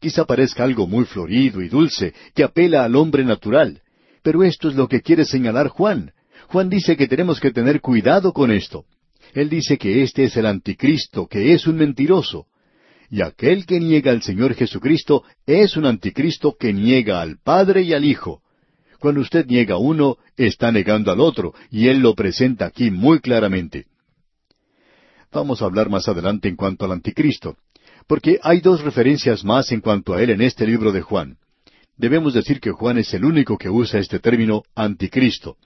Quizá 0.00 0.24
parezca 0.24 0.64
algo 0.64 0.88
muy 0.88 1.04
florido 1.04 1.62
y 1.62 1.68
dulce, 1.68 2.12
que 2.34 2.42
apela 2.42 2.82
al 2.82 2.96
hombre 2.96 3.24
natural, 3.24 3.82
pero 4.20 4.42
esto 4.42 4.68
es 4.68 4.74
lo 4.74 4.88
que 4.88 5.00
quiere 5.00 5.24
señalar 5.24 5.68
Juan. 5.68 6.10
Juan 6.50 6.68
dice 6.68 6.96
que 6.96 7.06
tenemos 7.06 7.38
que 7.38 7.52
tener 7.52 7.80
cuidado 7.80 8.32
con 8.32 8.50
esto. 8.50 8.84
Él 9.34 9.48
dice 9.48 9.78
que 9.78 10.02
este 10.02 10.24
es 10.24 10.36
el 10.36 10.46
anticristo, 10.46 11.28
que 11.28 11.54
es 11.54 11.68
un 11.68 11.76
mentiroso. 11.76 12.46
Y 13.08 13.22
aquel 13.22 13.66
que 13.66 13.78
niega 13.78 14.10
al 14.10 14.22
Señor 14.22 14.54
Jesucristo 14.54 15.22
es 15.46 15.76
un 15.76 15.86
anticristo 15.86 16.56
que 16.58 16.72
niega 16.72 17.20
al 17.20 17.38
Padre 17.38 17.82
y 17.82 17.92
al 17.92 18.04
Hijo. 18.04 18.42
Cuando 18.98 19.20
usted 19.20 19.46
niega 19.46 19.76
a 19.76 19.78
uno, 19.78 20.16
está 20.36 20.72
negando 20.72 21.12
al 21.12 21.20
otro, 21.20 21.54
y 21.70 21.86
Él 21.86 22.00
lo 22.00 22.16
presenta 22.16 22.66
aquí 22.66 22.90
muy 22.90 23.20
claramente. 23.20 23.86
Vamos 25.30 25.62
a 25.62 25.66
hablar 25.66 25.88
más 25.88 26.08
adelante 26.08 26.48
en 26.48 26.56
cuanto 26.56 26.84
al 26.84 26.90
anticristo, 26.90 27.58
porque 28.08 28.40
hay 28.42 28.60
dos 28.60 28.82
referencias 28.82 29.44
más 29.44 29.70
en 29.70 29.80
cuanto 29.80 30.14
a 30.14 30.22
Él 30.22 30.30
en 30.30 30.40
este 30.40 30.66
libro 30.66 30.90
de 30.90 31.00
Juan. 31.00 31.36
Debemos 31.96 32.34
decir 32.34 32.58
que 32.58 32.72
Juan 32.72 32.98
es 32.98 33.14
el 33.14 33.24
único 33.24 33.56
que 33.56 33.70
usa 33.70 34.00
este 34.00 34.18
término 34.18 34.64
anticristo. 34.74 35.56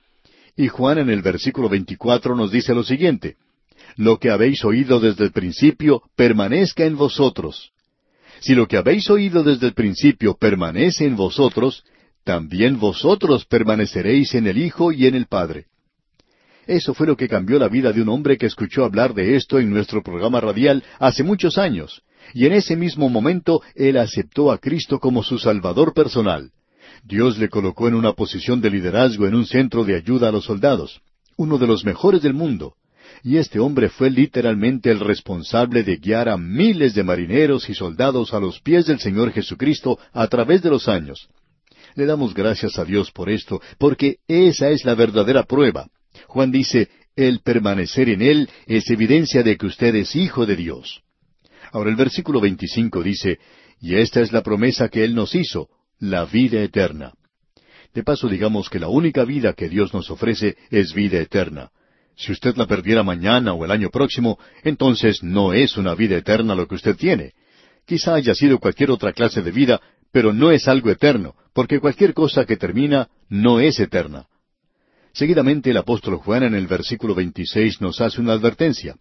Y 0.57 0.69
Juan 0.69 0.99
en 0.99 1.11
el 1.11 1.23
versículo 1.23 1.69
24 1.69 2.37
nos 2.37 2.53
dice 2.53 2.75
lo 2.75 2.85
siguiente, 2.85 3.37
lo 3.97 4.19
que 4.19 4.31
habéis 4.31 4.65
oído 4.65 5.01
desde 5.01 5.25
el 5.25 5.33
principio 5.33 6.03
permanezca 6.17 6.85
en 6.85 6.97
vosotros. 6.97 7.73
Si 8.41 8.55
lo 8.55 8.67
que 8.67 8.77
habéis 8.77 9.09
oído 9.11 9.43
desde 9.43 9.67
el 9.67 9.75
principio 9.75 10.37
permanece 10.37 11.07
en 11.07 11.17
vosotros, 11.17 11.85
también 12.25 12.79
vosotros 12.79 13.45
permaneceréis 13.47 14.35
en 14.35 14.47
el 14.47 14.59
Hijo 14.59 14.93
y 14.93 15.07
en 15.07 15.15
el 15.15 15.27
Padre. 15.27 15.67
Eso 16.67 16.95
fue 16.95 17.07
lo 17.07 17.17
que 17.17 17.29
cambió 17.29 17.59
la 17.59 17.69
vida 17.69 17.93
de 17.93 18.01
un 18.01 18.09
hombre 18.09 18.39
que 18.39 18.47
escuchó 18.47 18.85
hablar 18.85 19.13
de 19.13 19.37
esto 19.37 19.59
en 19.59 19.71
nuestro 19.71 20.03
programa 20.03 20.41
radial 20.41 20.83
hace 20.99 21.23
muchos 21.23 21.59
años, 21.59 22.03
y 22.33 22.47
en 22.47 22.53
ese 22.53 22.77
mismo 22.77 23.09
momento 23.09 23.61
él 23.75 23.99
aceptó 23.99 24.51
a 24.51 24.59
Cristo 24.59 24.99
como 24.99 25.23
su 25.23 25.39
Salvador 25.39 25.93
personal. 25.93 26.53
Dios 27.05 27.39
le 27.39 27.49
colocó 27.49 27.87
en 27.87 27.95
una 27.95 28.13
posición 28.13 28.61
de 28.61 28.71
liderazgo 28.71 29.27
en 29.27 29.35
un 29.35 29.47
centro 29.47 29.85
de 29.85 29.95
ayuda 29.95 30.29
a 30.29 30.33
los 30.33 30.45
soldados, 30.45 31.01
uno 31.37 31.59
de 31.59 31.67
los 31.67 31.85
mejores 31.85 32.23
del 32.23 32.35
mundo 32.35 32.75
y 33.25 33.39
este 33.39 33.59
hombre 33.59 33.89
fue 33.89 34.11
literalmente 34.11 34.91
el 34.91 35.01
responsable 35.01 35.83
de 35.83 35.97
guiar 35.97 36.29
a 36.29 36.37
miles 36.37 36.95
de 36.95 37.03
marineros 37.03 37.71
y 37.71 37.75
soldados 37.75 38.35
a 38.35 38.39
los 38.39 38.61
pies 38.61 38.85
del 38.85 39.01
Señor 39.01 39.33
Jesucristo 39.33 39.99
a 40.13 40.27
través 40.27 40.63
de 40.63 40.69
los 40.69 40.89
años. 40.89 41.29
Le 41.95 42.05
damos 42.05 42.35
gracias 42.35 42.79
a 42.79 42.85
Dios 42.85 43.11
por 43.13 43.31
esto, 43.31 43.63
porque 43.79 44.19
esa 44.29 44.69
es 44.69 44.85
la 44.85 44.95
verdadera 44.95 45.45
prueba. 45.45 45.89
Juan 46.27 46.51
dice, 46.51 46.91
el 47.17 47.41
permanecer 47.41 48.11
en 48.11 48.21
Él 48.21 48.51
es 48.67 48.91
evidencia 48.91 49.43
de 49.43 49.57
que 49.57 49.67
usted 49.67 49.95
es 49.95 50.15
hijo 50.15 50.45
de 50.45 50.57
Dios. 50.57 51.01
Ahora 51.73 51.89
el 51.89 51.97
versículo 51.97 52.43
25 52.43 53.03
dice, 53.03 53.39
y 53.81 53.97
esta 53.97 54.21
es 54.21 54.33
la 54.33 54.43
promesa 54.43 54.91
que 54.91 55.03
Él 55.03 55.15
nos 55.15 55.35
hizo, 55.35 55.69
la 55.99 56.25
vida 56.25 56.61
eterna. 56.63 57.13
De 57.93 58.03
paso 58.03 58.29
digamos 58.29 58.69
que 58.69 58.81
la 58.81 58.89
única 58.89 59.25
vida 59.25 59.53
que 59.53 59.69
Dios 59.69 59.95
nos 59.95 60.11
ofrece 60.11 60.57
es 60.71 60.93
vida 60.93 61.19
eterna. 61.19 61.71
Si 62.17 62.33
usted 62.33 62.57
la 62.57 62.67
perdiera 62.67 63.03
mañana 63.03 63.55
o 63.55 63.65
el 63.65 63.71
año 63.71 63.91
próximo, 63.91 64.39
entonces 64.63 65.23
no 65.23 65.53
es 65.53 65.77
una 65.77 65.95
vida 65.95 66.17
eterna 66.17 66.55
lo 66.55 66.67
que 66.67 66.77
usted 66.77 66.97
tiene. 66.97 67.33
Quizá 67.87 68.15
haya 68.15 68.35
sido 68.35 68.59
cualquier 68.59 68.91
otra 68.91 69.13
clase 69.13 69.43
de 69.43 69.51
vida, 69.51 69.81
pero 70.13 70.33
no 70.33 70.51
es 70.51 70.69
algo 70.69 70.91
eterno, 70.91 71.35
porque 71.53 71.81
cualquier 71.81 72.15
cosa 72.15 72.45
que 72.45 72.57
termina 72.57 73.09
no 73.29 73.61
es 73.61 73.79
eterna. 73.81 74.27
Seguidamente 75.13 75.71
el 75.71 75.77
apóstol 75.77 76.17
Juan 76.17 76.43
en 76.43 76.55
el 76.55 76.67
versículo 76.67 77.15
26 77.15 77.81
nos 77.81 78.01
hace 78.01 78.21
una 78.21 78.33
advertencia. 78.33 78.97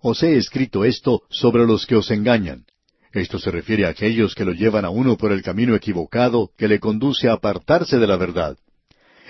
Os 0.00 0.22
he 0.22 0.36
escrito 0.36 0.84
esto 0.84 1.22
sobre 1.30 1.66
los 1.66 1.86
que 1.86 1.96
os 1.96 2.10
engañan. 2.10 2.64
Esto 3.12 3.38
se 3.38 3.50
refiere 3.50 3.86
a 3.86 3.90
aquellos 3.90 4.34
que 4.34 4.44
lo 4.44 4.52
llevan 4.52 4.84
a 4.84 4.90
uno 4.90 5.16
por 5.16 5.32
el 5.32 5.42
camino 5.42 5.74
equivocado 5.74 6.50
que 6.56 6.68
le 6.68 6.80
conduce 6.80 7.28
a 7.28 7.34
apartarse 7.34 7.98
de 7.98 8.06
la 8.06 8.16
verdad. 8.16 8.56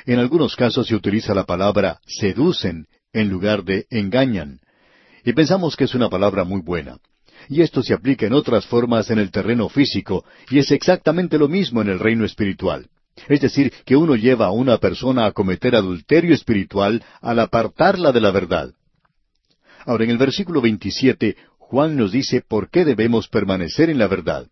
En 0.07 0.19
algunos 0.19 0.57
casos 0.57 0.87
se 0.87 0.95
utiliza 0.95 1.35
la 1.35 1.45
palabra 1.45 2.01
seducen 2.07 2.87
en 3.13 3.29
lugar 3.29 3.65
de 3.65 3.87
engañan. 3.91 4.61
Y 5.25 5.33
pensamos 5.33 5.77
que 5.77 5.85
es 5.85 5.95
una 5.95 6.09
palabra 6.09 6.45
muy 6.45 6.61
buena. 6.61 6.99
Y 7.49 7.63
esto 7.63 7.83
se 7.83 7.93
aplica 7.93 8.27
en 8.27 8.33
otras 8.33 8.67
formas 8.67 9.11
en 9.11 9.19
el 9.19 9.31
terreno 9.31 9.69
físico, 9.69 10.25
y 10.49 10.59
es 10.59 10.71
exactamente 10.71 11.39
lo 11.39 11.49
mismo 11.49 11.83
en 11.83 11.89
el 11.89 11.99
reino 11.99 12.25
espiritual. 12.25 12.89
Es 13.29 13.41
decir, 13.41 13.73
que 13.85 13.97
uno 13.97 14.15
lleva 14.15 14.47
a 14.47 14.53
una 14.53 14.79
persona 14.79 15.27
a 15.27 15.33
cometer 15.33 15.75
adulterio 15.75 16.35
espiritual 16.35 17.05
al 17.21 17.41
apartarla 17.41 18.13
de 18.13 18.21
la 18.21 18.31
verdad. 18.31 18.73
Ahora, 19.85 20.05
en 20.05 20.11
el 20.11 20.19
versículo 20.19 20.61
27, 20.61 21.37
Juan 21.73 21.97
nos 21.97 22.13
dice 22.13 22.43
por 22.47 22.69
qué 22.69 22.85
debemos 22.85 23.29
permanecer 23.29 23.89
en 23.89 23.97
la 23.97 24.07
verdad. 24.07 24.47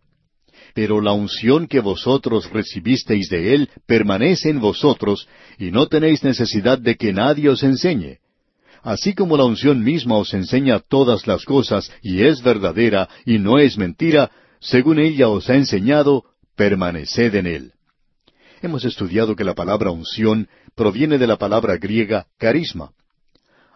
Pero 0.75 1.03
la 1.03 1.13
unción 1.13 1.67
que 1.67 1.81
vosotros 1.81 2.49
recibisteis 2.51 3.29
de 3.29 3.55
Él 3.55 3.69
permanece 3.87 4.49
en 4.49 4.59
vosotros, 4.59 5.29
y 5.59 5.71
no 5.71 5.87
tenéis 5.87 6.25
necesidad 6.25 6.79
de 6.79 6.97
que 6.97 7.13
nadie 7.13 7.51
os 7.51 7.63
enseñe 7.63 8.21
así 8.83 9.13
como 9.13 9.37
la 9.37 9.45
unción 9.45 9.85
misma 9.85 10.17
os 10.17 10.33
enseña 10.33 10.81
todas 10.81 11.27
las 11.27 11.45
cosas 11.45 11.93
y 12.01 12.23
es 12.23 12.43
verdadera 12.43 13.11
y 13.27 13.39
no 13.39 13.59
es 13.59 13.77
mentira, 13.77 14.31
según 14.59 14.99
ella 14.99 15.29
os 15.29 15.51
ha 15.51 15.57
enseñado, 15.57 16.25
permaneced 16.57 17.35
en 17.35 17.47
él. 17.47 17.73
Hemos 18.63 18.87
estudiado 18.87 19.37
que 19.37 19.45
la 19.45 19.55
palabra 19.55 19.91
unción 19.91 20.49
proviene 20.75 21.19
de 21.19 21.27
la 21.27 21.37
palabra 21.37 21.77
griega 21.77 22.29
carisma. 22.39 22.93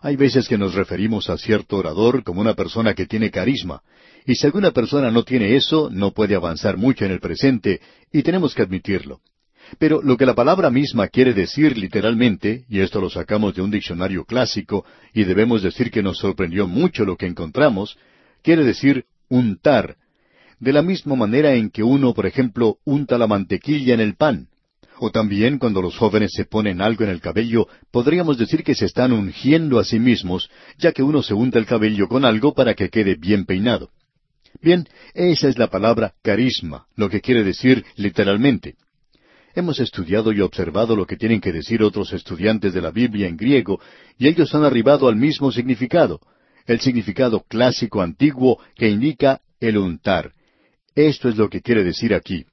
Hay 0.04 0.16
veces 0.16 0.46
que 0.48 0.58
nos 0.58 0.74
referimos 0.74 1.30
a 1.30 1.38
cierto 1.38 1.78
orador 1.78 2.24
como 2.24 2.42
una 2.42 2.52
persona 2.52 2.92
que 2.92 3.06
tiene 3.06 3.30
carisma, 3.30 3.80
y 4.26 4.34
si 4.34 4.44
alguna 4.44 4.70
persona 4.70 5.10
no 5.10 5.22
tiene 5.22 5.56
eso, 5.56 5.88
no 5.90 6.10
puede 6.10 6.34
avanzar 6.34 6.76
mucho 6.76 7.06
en 7.06 7.10
el 7.10 7.20
presente, 7.20 7.80
y 8.12 8.22
tenemos 8.22 8.54
que 8.54 8.60
admitirlo. 8.60 9.22
Pero 9.78 10.02
lo 10.02 10.18
que 10.18 10.26
la 10.26 10.34
palabra 10.34 10.68
misma 10.68 11.08
quiere 11.08 11.32
decir 11.32 11.78
literalmente, 11.78 12.66
y 12.68 12.80
esto 12.80 13.00
lo 13.00 13.08
sacamos 13.08 13.54
de 13.54 13.62
un 13.62 13.70
diccionario 13.70 14.26
clásico, 14.26 14.84
y 15.14 15.24
debemos 15.24 15.62
decir 15.62 15.90
que 15.90 16.02
nos 16.02 16.18
sorprendió 16.18 16.68
mucho 16.68 17.06
lo 17.06 17.16
que 17.16 17.24
encontramos, 17.24 17.96
quiere 18.42 18.62
decir 18.62 19.06
untar, 19.30 19.96
de 20.60 20.74
la 20.74 20.82
misma 20.82 21.16
manera 21.16 21.54
en 21.54 21.70
que 21.70 21.82
uno, 21.82 22.12
por 22.12 22.26
ejemplo, 22.26 22.76
unta 22.84 23.16
la 23.16 23.26
mantequilla 23.26 23.94
en 23.94 24.00
el 24.00 24.16
pan. 24.16 24.48
También 25.10 25.58
cuando 25.58 25.82
los 25.82 25.96
jóvenes 25.96 26.32
se 26.32 26.44
ponen 26.44 26.80
algo 26.80 27.04
en 27.04 27.10
el 27.10 27.20
cabello, 27.20 27.68
podríamos 27.90 28.38
decir 28.38 28.62
que 28.62 28.74
se 28.74 28.86
están 28.86 29.12
ungiendo 29.12 29.78
a 29.78 29.84
sí 29.84 29.98
mismos, 29.98 30.50
ya 30.78 30.92
que 30.92 31.02
uno 31.02 31.22
se 31.22 31.34
unta 31.34 31.58
el 31.58 31.66
cabello 31.66 32.08
con 32.08 32.24
algo 32.24 32.54
para 32.54 32.74
que 32.74 32.88
quede 32.88 33.16
bien 33.16 33.44
peinado. 33.44 33.90
Bien, 34.62 34.86
esa 35.14 35.48
es 35.48 35.58
la 35.58 35.68
palabra 35.68 36.14
carisma, 36.22 36.86
lo 36.96 37.10
que 37.10 37.20
quiere 37.20 37.44
decir 37.44 37.84
literalmente. 37.96 38.76
Hemos 39.54 39.78
estudiado 39.78 40.32
y 40.32 40.40
observado 40.40 40.96
lo 40.96 41.06
que 41.06 41.16
tienen 41.16 41.40
que 41.40 41.52
decir 41.52 41.82
otros 41.82 42.12
estudiantes 42.12 42.72
de 42.72 42.80
la 42.80 42.90
Biblia 42.90 43.28
en 43.28 43.36
griego, 43.36 43.80
y 44.18 44.26
ellos 44.26 44.54
han 44.54 44.64
arribado 44.64 45.08
al 45.08 45.16
mismo 45.16 45.52
significado, 45.52 46.20
el 46.66 46.80
significado 46.80 47.44
clásico 47.46 48.02
antiguo 48.02 48.58
que 48.74 48.88
indica 48.88 49.40
el 49.60 49.78
untar. 49.78 50.32
Esto 50.94 51.28
es 51.28 51.36
lo 51.36 51.48
que 51.48 51.60
quiere 51.60 51.84
decir 51.84 52.14
aquí. 52.14 52.46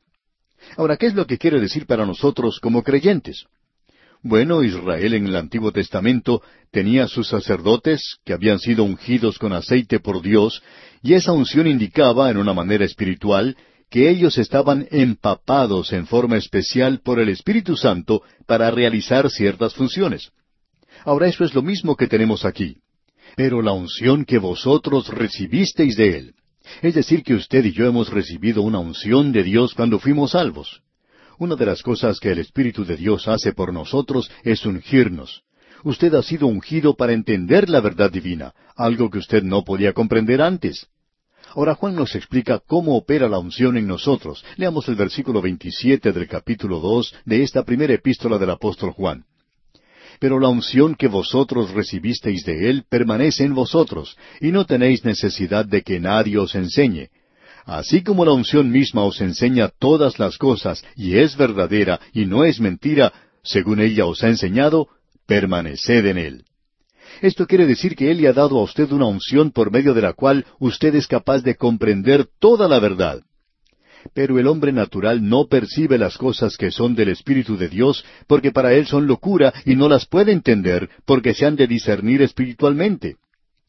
Ahora, 0.78 0.98
¿qué 0.98 1.08
es 1.08 1.16
lo 1.16 1.26
que 1.26 1.38
quiere 1.38 1.60
decir 1.60 1.86
para 1.86 2.06
nosotros 2.06 2.60
como 2.60 2.84
creyentes? 2.84 3.46
Bueno, 4.24 4.64
Israel 4.64 5.16
en 5.16 5.28
el 5.28 5.36
Antiguo 5.36 5.72
Testamento 5.72 6.44
tenía 6.72 7.08
sus 7.08 7.28
sacerdotes 7.28 8.18
que 8.24 8.34
habían 8.34 8.60
sido 8.60 8.84
ungidos 8.84 9.40
con 9.40 9.52
aceite 9.52 10.00
por 10.00 10.22
Dios, 10.22 10.62
y 11.02 11.14
esa 11.14 11.32
unción 11.32 11.66
indicaba, 11.66 12.30
en 12.30 12.38
una 12.38 12.54
manera 12.54 12.86
espiritual, 12.86 13.58
que 13.90 14.10
ellos 14.10 14.38
estaban 14.38 14.88
empapados 14.92 15.92
en 15.92 16.06
forma 16.06 16.38
especial 16.38 17.02
por 17.04 17.20
el 17.20 17.30
Espíritu 17.30 17.76
Santo 17.76 18.22
para 18.46 18.70
realizar 18.72 19.30
ciertas 19.30 19.74
funciones. 19.74 20.32
Ahora 21.04 21.28
eso 21.28 21.44
es 21.44 21.54
lo 21.54 21.62
mismo 21.62 21.96
que 21.96 22.08
tenemos 22.08 22.46
aquí. 22.46 22.78
Pero 23.36 23.62
la 23.62 23.74
unción 23.74 24.24
que 24.24 24.38
vosotros 24.38 25.08
recibisteis 25.10 25.96
de 25.96 26.18
Él. 26.18 26.36
Es 26.82 26.96
decir, 26.96 27.24
que 27.24 27.34
usted 27.34 27.66
y 27.66 27.72
yo 27.72 27.86
hemos 27.86 28.10
recibido 28.10 28.62
una 28.62 28.80
unción 28.80 29.32
de 29.32 29.44
Dios 29.44 29.74
cuando 29.74 30.00
fuimos 30.00 30.32
salvos. 30.32 30.82
Una 31.38 31.56
de 31.56 31.66
las 31.66 31.82
cosas 31.82 32.20
que 32.20 32.32
el 32.32 32.40
Espíritu 32.40 32.86
de 32.86 32.98
Dios 32.98 33.28
hace 33.28 33.54
por 33.54 33.74
nosotros 33.74 34.30
es 34.44 34.66
ungirnos. 34.66 35.44
Usted 35.84 36.14
ha 36.14 36.22
sido 36.22 36.48
ungido 36.48 36.96
para 36.96 37.14
entender 37.14 37.70
la 37.70 37.82
verdad 37.82 38.12
divina, 38.12 38.54
algo 38.76 39.10
que 39.10 39.18
usted 39.18 39.42
no 39.42 39.64
podía 39.64 39.94
comprender 39.94 40.42
antes. 40.42 40.88
Ahora 41.56 41.76
Juan 41.76 41.96
nos 41.96 42.16
explica 42.16 42.60
cómo 42.60 42.96
opera 42.96 43.28
la 43.28 43.40
unción 43.40 43.76
en 43.78 43.88
nosotros. 43.88 44.46
Leamos 44.56 44.88
el 44.88 44.96
versículo 44.96 45.42
27 45.42 46.12
del 46.12 46.28
capítulo 46.28 46.80
2 46.80 47.16
de 47.26 47.44
esta 47.44 47.64
primera 47.64 47.94
epístola 47.94 48.38
del 48.38 48.52
apóstol 48.52 48.92
Juan. 48.92 49.26
Pero 50.22 50.40
la 50.40 50.50
unción 50.50 50.94
que 50.94 51.08
vosotros 51.08 51.72
recibisteis 51.72 52.46
de 52.46 52.70
Él 52.70 52.84
permanece 52.88 53.44
en 53.44 53.56
vosotros, 53.56 54.16
y 54.40 54.52
no 54.52 54.66
tenéis 54.68 55.04
necesidad 55.04 55.66
de 55.66 55.82
que 55.82 56.00
nadie 56.00 56.38
os 56.38 56.54
enseñe. 56.54 57.10
Así 57.66 58.04
como 58.04 58.24
la 58.24 58.32
unción 58.32 58.70
misma 58.70 59.04
os 59.04 59.20
enseña 59.20 59.70
todas 59.80 60.20
las 60.20 60.38
cosas, 60.38 60.86
y 60.96 61.18
es 61.18 61.36
verdadera, 61.36 62.00
y 62.14 62.28
no 62.28 62.46
es 62.46 62.60
mentira, 62.60 63.12
según 63.42 63.82
ella 63.82 64.06
os 64.06 64.24
ha 64.24 64.28
enseñado, 64.28 64.90
permaneced 65.26 66.06
en 66.06 66.20
Él. 66.20 66.46
Esto 67.24 67.48
quiere 67.48 67.66
decir 67.66 67.96
que 67.96 68.12
Él 68.12 68.22
le 68.22 68.28
ha 68.28 68.34
dado 68.34 68.60
a 68.60 68.64
usted 68.64 68.92
una 68.92 69.08
unción 69.08 69.50
por 69.50 69.72
medio 69.72 69.96
de 69.96 70.04
la 70.04 70.14
cual 70.14 70.46
usted 70.60 70.94
es 70.94 71.08
capaz 71.08 71.42
de 71.42 71.56
comprender 71.56 72.28
toda 72.40 72.68
la 72.68 72.78
verdad. 72.78 73.24
Pero 74.14 74.40
el 74.40 74.48
hombre 74.48 74.72
natural 74.72 75.28
no 75.28 75.48
percibe 75.48 75.98
las 75.98 76.18
cosas 76.18 76.58
que 76.58 76.72
son 76.72 76.96
del 76.96 77.10
Espíritu 77.10 77.58
de 77.58 77.70
Dios 77.70 78.04
porque 78.28 78.52
para 78.52 78.74
él 78.74 78.88
son 78.88 79.08
locura 79.08 79.54
y 79.66 79.76
no 79.76 79.88
las 79.88 80.06
puede 80.06 80.32
entender 80.32 80.90
porque 81.06 81.34
se 81.34 81.46
han 81.46 81.56
de 81.56 81.68
discernir 81.68 82.22
espiritualmente. 82.22 83.18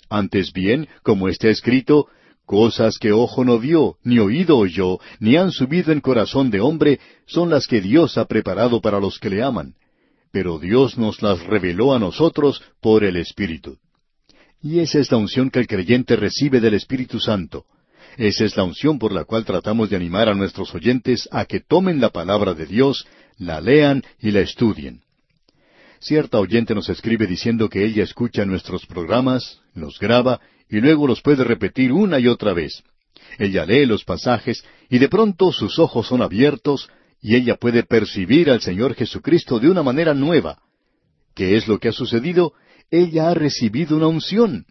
Antes 0.08 0.52
bien, 0.52 0.88
como 1.02 1.28
está 1.28 1.48
escrito, 1.48 2.06
cosas 2.44 2.98
que 2.98 3.12
ojo 3.12 3.44
no 3.44 3.58
vio, 3.58 3.96
ni 4.04 4.18
oído 4.18 4.58
oyó, 4.58 4.98
ni 5.20 5.36
han 5.36 5.52
subido 5.52 5.92
en 5.92 6.00
corazón 6.00 6.50
de 6.50 6.60
hombre, 6.60 7.00
son 7.26 7.50
las 7.50 7.66
que 7.66 7.80
Dios 7.80 8.18
ha 8.18 8.26
preparado 8.26 8.80
para 8.80 9.00
los 9.00 9.18
que 9.18 9.30
le 9.30 9.42
aman 9.42 9.74
pero 10.32 10.58
Dios 10.58 10.98
nos 10.98 11.22
las 11.22 11.40
reveló 11.44 11.94
a 11.94 11.98
nosotros 11.98 12.62
por 12.80 13.04
el 13.04 13.16
Espíritu. 13.16 13.76
Y 14.62 14.80
esa 14.80 14.98
es 14.98 15.12
la 15.12 15.18
unción 15.18 15.50
que 15.50 15.60
el 15.60 15.66
creyente 15.66 16.16
recibe 16.16 16.60
del 16.60 16.74
Espíritu 16.74 17.20
Santo. 17.20 17.66
Esa 18.16 18.44
es 18.44 18.56
la 18.56 18.64
unción 18.64 18.98
por 18.98 19.12
la 19.12 19.24
cual 19.24 19.44
tratamos 19.44 19.90
de 19.90 19.96
animar 19.96 20.28
a 20.28 20.34
nuestros 20.34 20.74
oyentes 20.74 21.28
a 21.30 21.44
que 21.46 21.60
tomen 21.60 22.00
la 22.00 22.10
palabra 22.10 22.54
de 22.54 22.66
Dios, 22.66 23.06
la 23.38 23.60
lean 23.60 24.02
y 24.20 24.30
la 24.30 24.40
estudien. 24.40 25.02
Cierta 26.00 26.38
oyente 26.38 26.74
nos 26.74 26.88
escribe 26.88 27.26
diciendo 27.26 27.68
que 27.68 27.84
ella 27.84 28.02
escucha 28.02 28.44
nuestros 28.44 28.86
programas, 28.86 29.60
los 29.74 29.98
graba 29.98 30.40
y 30.68 30.80
luego 30.80 31.06
los 31.06 31.22
puede 31.22 31.44
repetir 31.44 31.92
una 31.92 32.18
y 32.18 32.28
otra 32.28 32.52
vez. 32.52 32.82
Ella 33.38 33.64
lee 33.64 33.86
los 33.86 34.04
pasajes 34.04 34.64
y 34.90 34.98
de 34.98 35.08
pronto 35.08 35.52
sus 35.52 35.78
ojos 35.78 36.06
son 36.08 36.22
abiertos, 36.22 36.88
y 37.20 37.36
ella 37.36 37.54
puede 37.54 37.84
percibir 37.84 38.50
al 38.50 38.60
Señor 38.60 38.94
Jesucristo 38.94 39.60
de 39.60 39.70
una 39.70 39.82
manera 39.82 40.12
nueva. 40.12 40.58
¿Qué 41.34 41.56
es 41.56 41.68
lo 41.68 41.78
que 41.78 41.88
ha 41.88 41.92
sucedido? 41.92 42.52
Ella 42.90 43.30
ha 43.30 43.34
recibido 43.34 43.96
una 43.96 44.08
unción. 44.08 44.66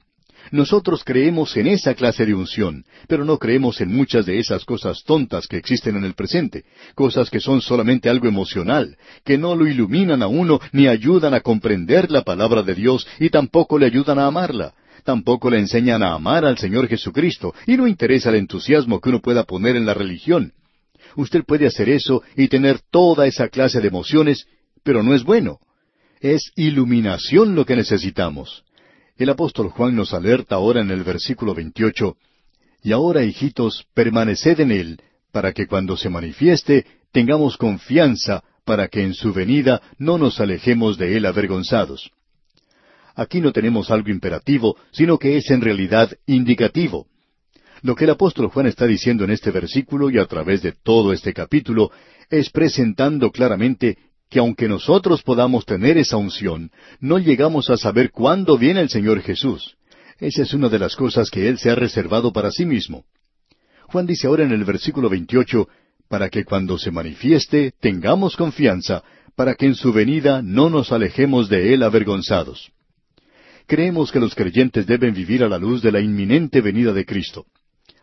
Nosotros 0.50 1.04
creemos 1.04 1.56
en 1.56 1.68
esa 1.68 1.94
clase 1.94 2.26
de 2.26 2.34
unción, 2.34 2.84
pero 3.08 3.24
no 3.24 3.38
creemos 3.38 3.80
en 3.82 3.94
muchas 3.96 4.26
de 4.26 4.40
esas 4.40 4.66
cosas 4.66 5.04
tontas 5.04 5.48
que 5.48 5.58
existen 5.58 5.96
en 5.96 6.04
el 6.04 6.14
presente, 6.14 6.66
cosas 6.96 7.30
que 7.30 7.40
son 7.40 7.62
solamente 7.62 8.10
algo 8.10 8.28
emocional, 8.28 8.98
que 9.24 9.38
no 9.38 9.56
lo 9.56 9.68
iluminan 9.68 10.24
a 10.24 10.28
uno 10.28 10.60
ni 10.72 10.88
ayudan 10.88 11.34
a 11.34 11.42
comprender 11.42 12.12
la 12.12 12.24
palabra 12.24 12.64
de 12.64 12.76
Dios 12.76 13.08
y 13.20 13.30
tampoco 13.30 13.78
le 13.78 13.86
ayudan 13.86 14.20
a 14.20 14.26
amarla. 14.26 14.74
Tampoco 15.04 15.50
le 15.50 15.60
enseñan 15.60 16.04
a 16.04 16.14
amar 16.14 16.46
al 16.46 16.58
Señor 16.58 16.88
Jesucristo 16.88 17.54
y 17.66 17.78
no 17.78 17.88
interesa 17.88 18.30
el 18.30 18.36
entusiasmo 18.36 19.00
que 19.00 19.10
uno 19.10 19.20
pueda 19.20 19.44
poner 19.44 19.76
en 19.76 19.86
la 19.86 19.94
religión. 19.94 20.54
Usted 21.16 21.44
puede 21.44 21.68
hacer 21.68 21.90
eso 21.90 22.24
y 22.36 22.48
tener 22.48 22.80
toda 22.92 23.28
esa 23.28 23.50
clase 23.50 23.82
de 23.82 23.88
emociones, 23.88 24.46
pero 24.84 25.04
no 25.04 25.14
es 25.14 25.24
bueno. 25.24 25.60
Es 26.20 26.52
iluminación 26.56 27.56
lo 27.56 27.66
que 27.66 27.76
necesitamos. 27.76 28.64
El 29.22 29.30
apóstol 29.30 29.70
Juan 29.70 29.96
nos 29.96 30.16
alerta 30.16 30.56
ahora 30.56 30.82
en 30.82 30.90
el 30.90 31.04
versículo 31.04 31.54
28, 31.54 32.18
Y 32.82 32.92
ahora, 32.92 33.24
hijitos, 33.24 33.86
permaneced 33.94 34.60
en 34.62 34.72
él, 34.72 35.00
para 35.32 35.54
que 35.54 35.68
cuando 35.68 35.96
se 35.96 36.10
manifieste 36.10 36.88
tengamos 37.12 37.56
confianza, 37.56 38.44
para 38.66 38.88
que 38.88 39.04
en 39.04 39.14
su 39.14 39.32
venida 39.32 39.80
no 40.00 40.18
nos 40.18 40.40
alejemos 40.40 40.98
de 40.98 41.18
él 41.18 41.28
avergonzados. 41.28 42.10
Aquí 43.14 43.42
no 43.42 43.52
tenemos 43.52 43.92
algo 43.92 44.10
imperativo, 44.10 44.76
sino 44.92 45.20
que 45.20 45.38
es 45.38 45.52
en 45.52 45.62
realidad 45.62 46.12
indicativo. 46.26 47.06
Lo 47.84 47.94
que 47.94 48.06
el 48.06 48.10
apóstol 48.10 48.48
Juan 48.48 48.66
está 48.66 48.88
diciendo 48.88 49.24
en 49.24 49.30
este 49.30 49.52
versículo 49.52 50.10
y 50.10 50.18
a 50.18 50.26
través 50.26 50.64
de 50.64 50.72
todo 50.72 51.14
este 51.14 51.32
capítulo 51.32 51.92
es 52.28 52.50
presentando 52.50 53.30
claramente 53.30 54.00
que 54.32 54.40
aunque 54.40 54.70
nosotros 54.70 55.22
podamos 55.24 55.66
tener 55.66 55.98
esa 55.98 56.16
unción, 56.16 56.72
no 57.02 57.20
llegamos 57.20 57.70
a 57.70 57.76
saber 57.76 58.12
cuándo 58.12 58.58
viene 58.58 58.80
el 58.80 58.90
Señor 58.90 59.22
Jesús. 59.22 59.76
Esa 60.20 60.44
es 60.44 60.54
una 60.54 60.70
de 60.70 60.80
las 60.80 60.96
cosas 60.96 61.30
que 61.30 61.50
Él 61.50 61.58
se 61.60 61.70
ha 61.70 61.76
reservado 61.76 62.32
para 62.32 62.50
sí 62.50 62.66
mismo. 62.66 63.04
Juan 63.88 64.06
dice 64.06 64.28
ahora 64.28 64.46
en 64.46 64.54
el 64.54 64.64
versículo 64.64 65.10
28, 65.10 65.68
para 66.08 66.30
que 66.30 66.46
cuando 66.46 66.78
se 66.78 66.92
manifieste 66.92 67.74
tengamos 67.82 68.38
confianza, 68.38 69.04
para 69.36 69.56
que 69.56 69.66
en 69.66 69.76
su 69.76 69.92
venida 69.92 70.42
no 70.42 70.70
nos 70.70 70.94
alejemos 70.94 71.50
de 71.50 71.74
Él 71.74 71.84
avergonzados. 71.84 72.72
Creemos 73.68 74.14
que 74.14 74.22
los 74.22 74.34
creyentes 74.34 74.88
deben 74.88 75.14
vivir 75.14 75.44
a 75.44 75.50
la 75.50 75.58
luz 75.58 75.82
de 75.82 75.92
la 75.92 76.00
inminente 76.00 76.62
venida 76.62 76.94
de 76.94 77.06
Cristo. 77.06 77.48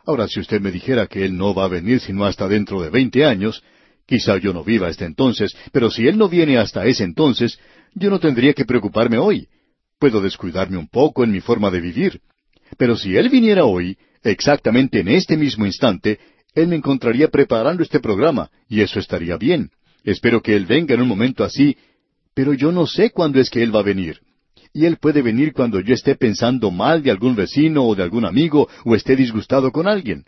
Ahora, 0.04 0.28
si 0.28 0.40
usted 0.40 0.60
me 0.60 0.70
dijera 0.70 1.06
que 1.06 1.24
Él 1.24 1.38
no 1.38 1.54
va 1.54 1.64
a 1.64 1.68
venir 1.68 2.00
sino 2.00 2.26
hasta 2.26 2.46
dentro 2.48 2.82
de 2.82 2.90
veinte 2.90 3.24
años, 3.24 3.62
quizá 4.08 4.38
yo 4.38 4.52
no 4.52 4.64
viva 4.64 4.88
hasta 4.88 5.04
entonces, 5.04 5.54
pero 5.70 5.90
si 5.90 6.08
Él 6.08 6.16
no 6.16 6.28
viene 6.28 6.56
hasta 6.56 6.86
ese 6.86 7.04
entonces, 7.04 7.60
yo 7.94 8.10
no 8.10 8.18
tendría 8.18 8.54
que 8.54 8.64
preocuparme 8.64 9.18
hoy. 9.18 9.46
Puedo 10.00 10.20
descuidarme 10.20 10.78
un 10.78 10.88
poco 10.88 11.22
en 11.22 11.30
mi 11.30 11.40
forma 11.40 11.70
de 11.70 11.80
vivir. 11.80 12.20
Pero 12.76 12.96
si 12.96 13.16
Él 13.16 13.28
viniera 13.28 13.64
hoy, 13.64 13.96
exactamente 14.22 15.00
en 15.00 15.08
este 15.08 15.36
mismo 15.36 15.66
instante, 15.66 16.18
Él 16.54 16.68
me 16.68 16.76
encontraría 16.76 17.28
preparando 17.28 17.82
este 17.82 18.00
programa, 18.00 18.50
y 18.68 18.80
eso 18.80 18.98
estaría 18.98 19.36
bien. 19.36 19.70
Espero 20.02 20.40
que 20.40 20.56
Él 20.56 20.64
venga 20.64 20.94
en 20.94 21.02
un 21.02 21.08
momento 21.08 21.44
así, 21.44 21.76
pero 22.34 22.54
yo 22.54 22.72
no 22.72 22.86
sé 22.86 23.10
cuándo 23.10 23.40
es 23.40 23.50
que 23.50 23.62
Él 23.62 23.74
va 23.74 23.80
a 23.80 23.84
venir 23.84 24.20
y 24.72 24.84
Él 24.84 24.98
puede 24.98 25.22
venir 25.22 25.52
cuando 25.52 25.80
yo 25.80 25.94
esté 25.94 26.14
pensando 26.14 26.70
mal 26.70 27.02
de 27.02 27.10
algún 27.10 27.34
vecino 27.34 27.84
o 27.84 27.94
de 27.94 28.02
algún 28.02 28.24
amigo 28.24 28.68
o 28.84 28.94
esté 28.94 29.16
disgustado 29.16 29.72
con 29.72 29.88
alguien. 29.88 30.24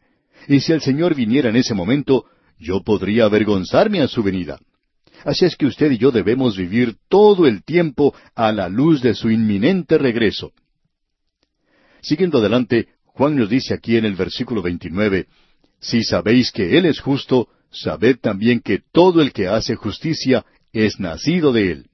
Y 0.49 0.61
si 0.61 0.72
el 0.72 0.81
Señor 0.81 1.14
viniera 1.14 1.51
en 1.51 1.57
ese 1.57 1.74
momento, 1.74 2.24
yo 2.61 2.83
podría 2.83 3.25
avergonzarme 3.25 4.03
a 4.03 4.09
su 4.09 4.23
venida. 4.23 4.61
Así 5.25 5.45
es 5.45 5.57
que 5.57 5.67
usted 5.67 5.91
y 5.91 5.99
yo 5.99 6.13
debemos 6.13 6.57
vivir 6.57 6.97
todo 7.09 7.47
el 7.47 7.65
tiempo 7.65 8.15
a 8.35 8.53
la 8.53 8.69
luz 8.69 9.03
de 9.03 9.15
su 9.15 9.31
inminente 9.31 9.99
regreso. 9.99 10.53
Siguiendo 12.01 12.39
adelante, 12.39 12.89
Juan 13.05 13.37
nos 13.37 13.51
dice 13.51 13.75
aquí 13.75 13.97
en 13.97 14.05
el 14.05 14.15
versículo 14.15 14.63
29, 14.63 15.27
Si 15.81 16.05
sabéis 16.05 16.53
que 16.53 16.79
Él 16.79 16.87
es 16.87 17.01
justo, 17.01 17.49
sabed 17.71 18.17
también 18.19 18.61
que 18.61 18.81
todo 18.93 19.21
el 19.21 19.33
que 19.33 19.49
hace 19.49 19.75
justicia 19.75 20.45
es 20.73 21.01
nacido 21.01 21.53
de 21.53 21.73
Él. 21.73 21.87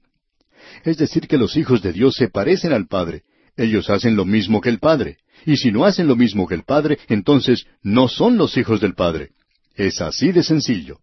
Es 0.83 0.97
decir, 0.97 1.27
que 1.27 1.37
los 1.37 1.57
hijos 1.57 1.81
de 1.81 1.93
Dios 1.93 2.15
se 2.15 2.29
parecen 2.29 2.71
al 2.71 2.87
Padre. 2.87 3.23
Ellos 3.55 3.89
hacen 3.89 4.15
lo 4.15 4.25
mismo 4.25 4.61
que 4.61 4.69
el 4.69 4.79
Padre. 4.79 5.17
Y 5.45 5.57
si 5.57 5.71
no 5.71 5.85
hacen 5.85 6.07
lo 6.07 6.15
mismo 6.15 6.47
que 6.47 6.55
el 6.55 6.63
Padre, 6.63 6.99
entonces 7.09 7.65
no 7.81 8.07
son 8.07 8.37
los 8.37 8.55
hijos 8.57 8.79
del 8.79 8.93
Padre. 8.93 9.31
Es 9.77 10.01
así 10.01 10.31
de 10.31 10.41
sencillo. 10.41 10.97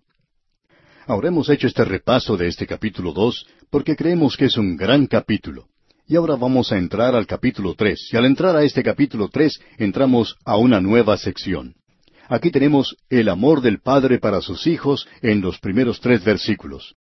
Ahora 1.06 1.28
hemos 1.28 1.48
hecho 1.48 1.68
este 1.68 1.84
repaso 1.84 2.36
de 2.36 2.48
este 2.48 2.66
capítulo 2.66 3.12
dos 3.12 3.46
porque 3.70 3.94
creemos 3.94 4.36
que 4.36 4.46
es 4.46 4.56
un 4.56 4.76
gran 4.76 5.06
capítulo. 5.06 5.68
Y 6.08 6.16
ahora 6.16 6.34
vamos 6.34 6.72
a 6.72 6.76
entrar 6.76 7.14
al 7.14 7.24
capítulo 7.24 7.74
tres. 7.76 8.10
Y 8.12 8.16
al 8.16 8.24
entrar 8.24 8.56
a 8.56 8.64
este 8.64 8.82
capítulo 8.82 9.28
tres 9.28 9.60
entramos 9.78 10.36
a 10.44 10.56
una 10.56 10.80
nueva 10.80 11.16
sección. 11.16 11.76
Aquí 12.28 12.50
tenemos 12.50 12.96
el 13.10 13.28
amor 13.28 13.60
del 13.60 13.80
Padre 13.80 14.18
para 14.18 14.40
sus 14.40 14.66
hijos 14.66 15.06
en 15.22 15.40
los 15.40 15.60
primeros 15.60 16.00
tres 16.00 16.24
versículos. 16.24 16.92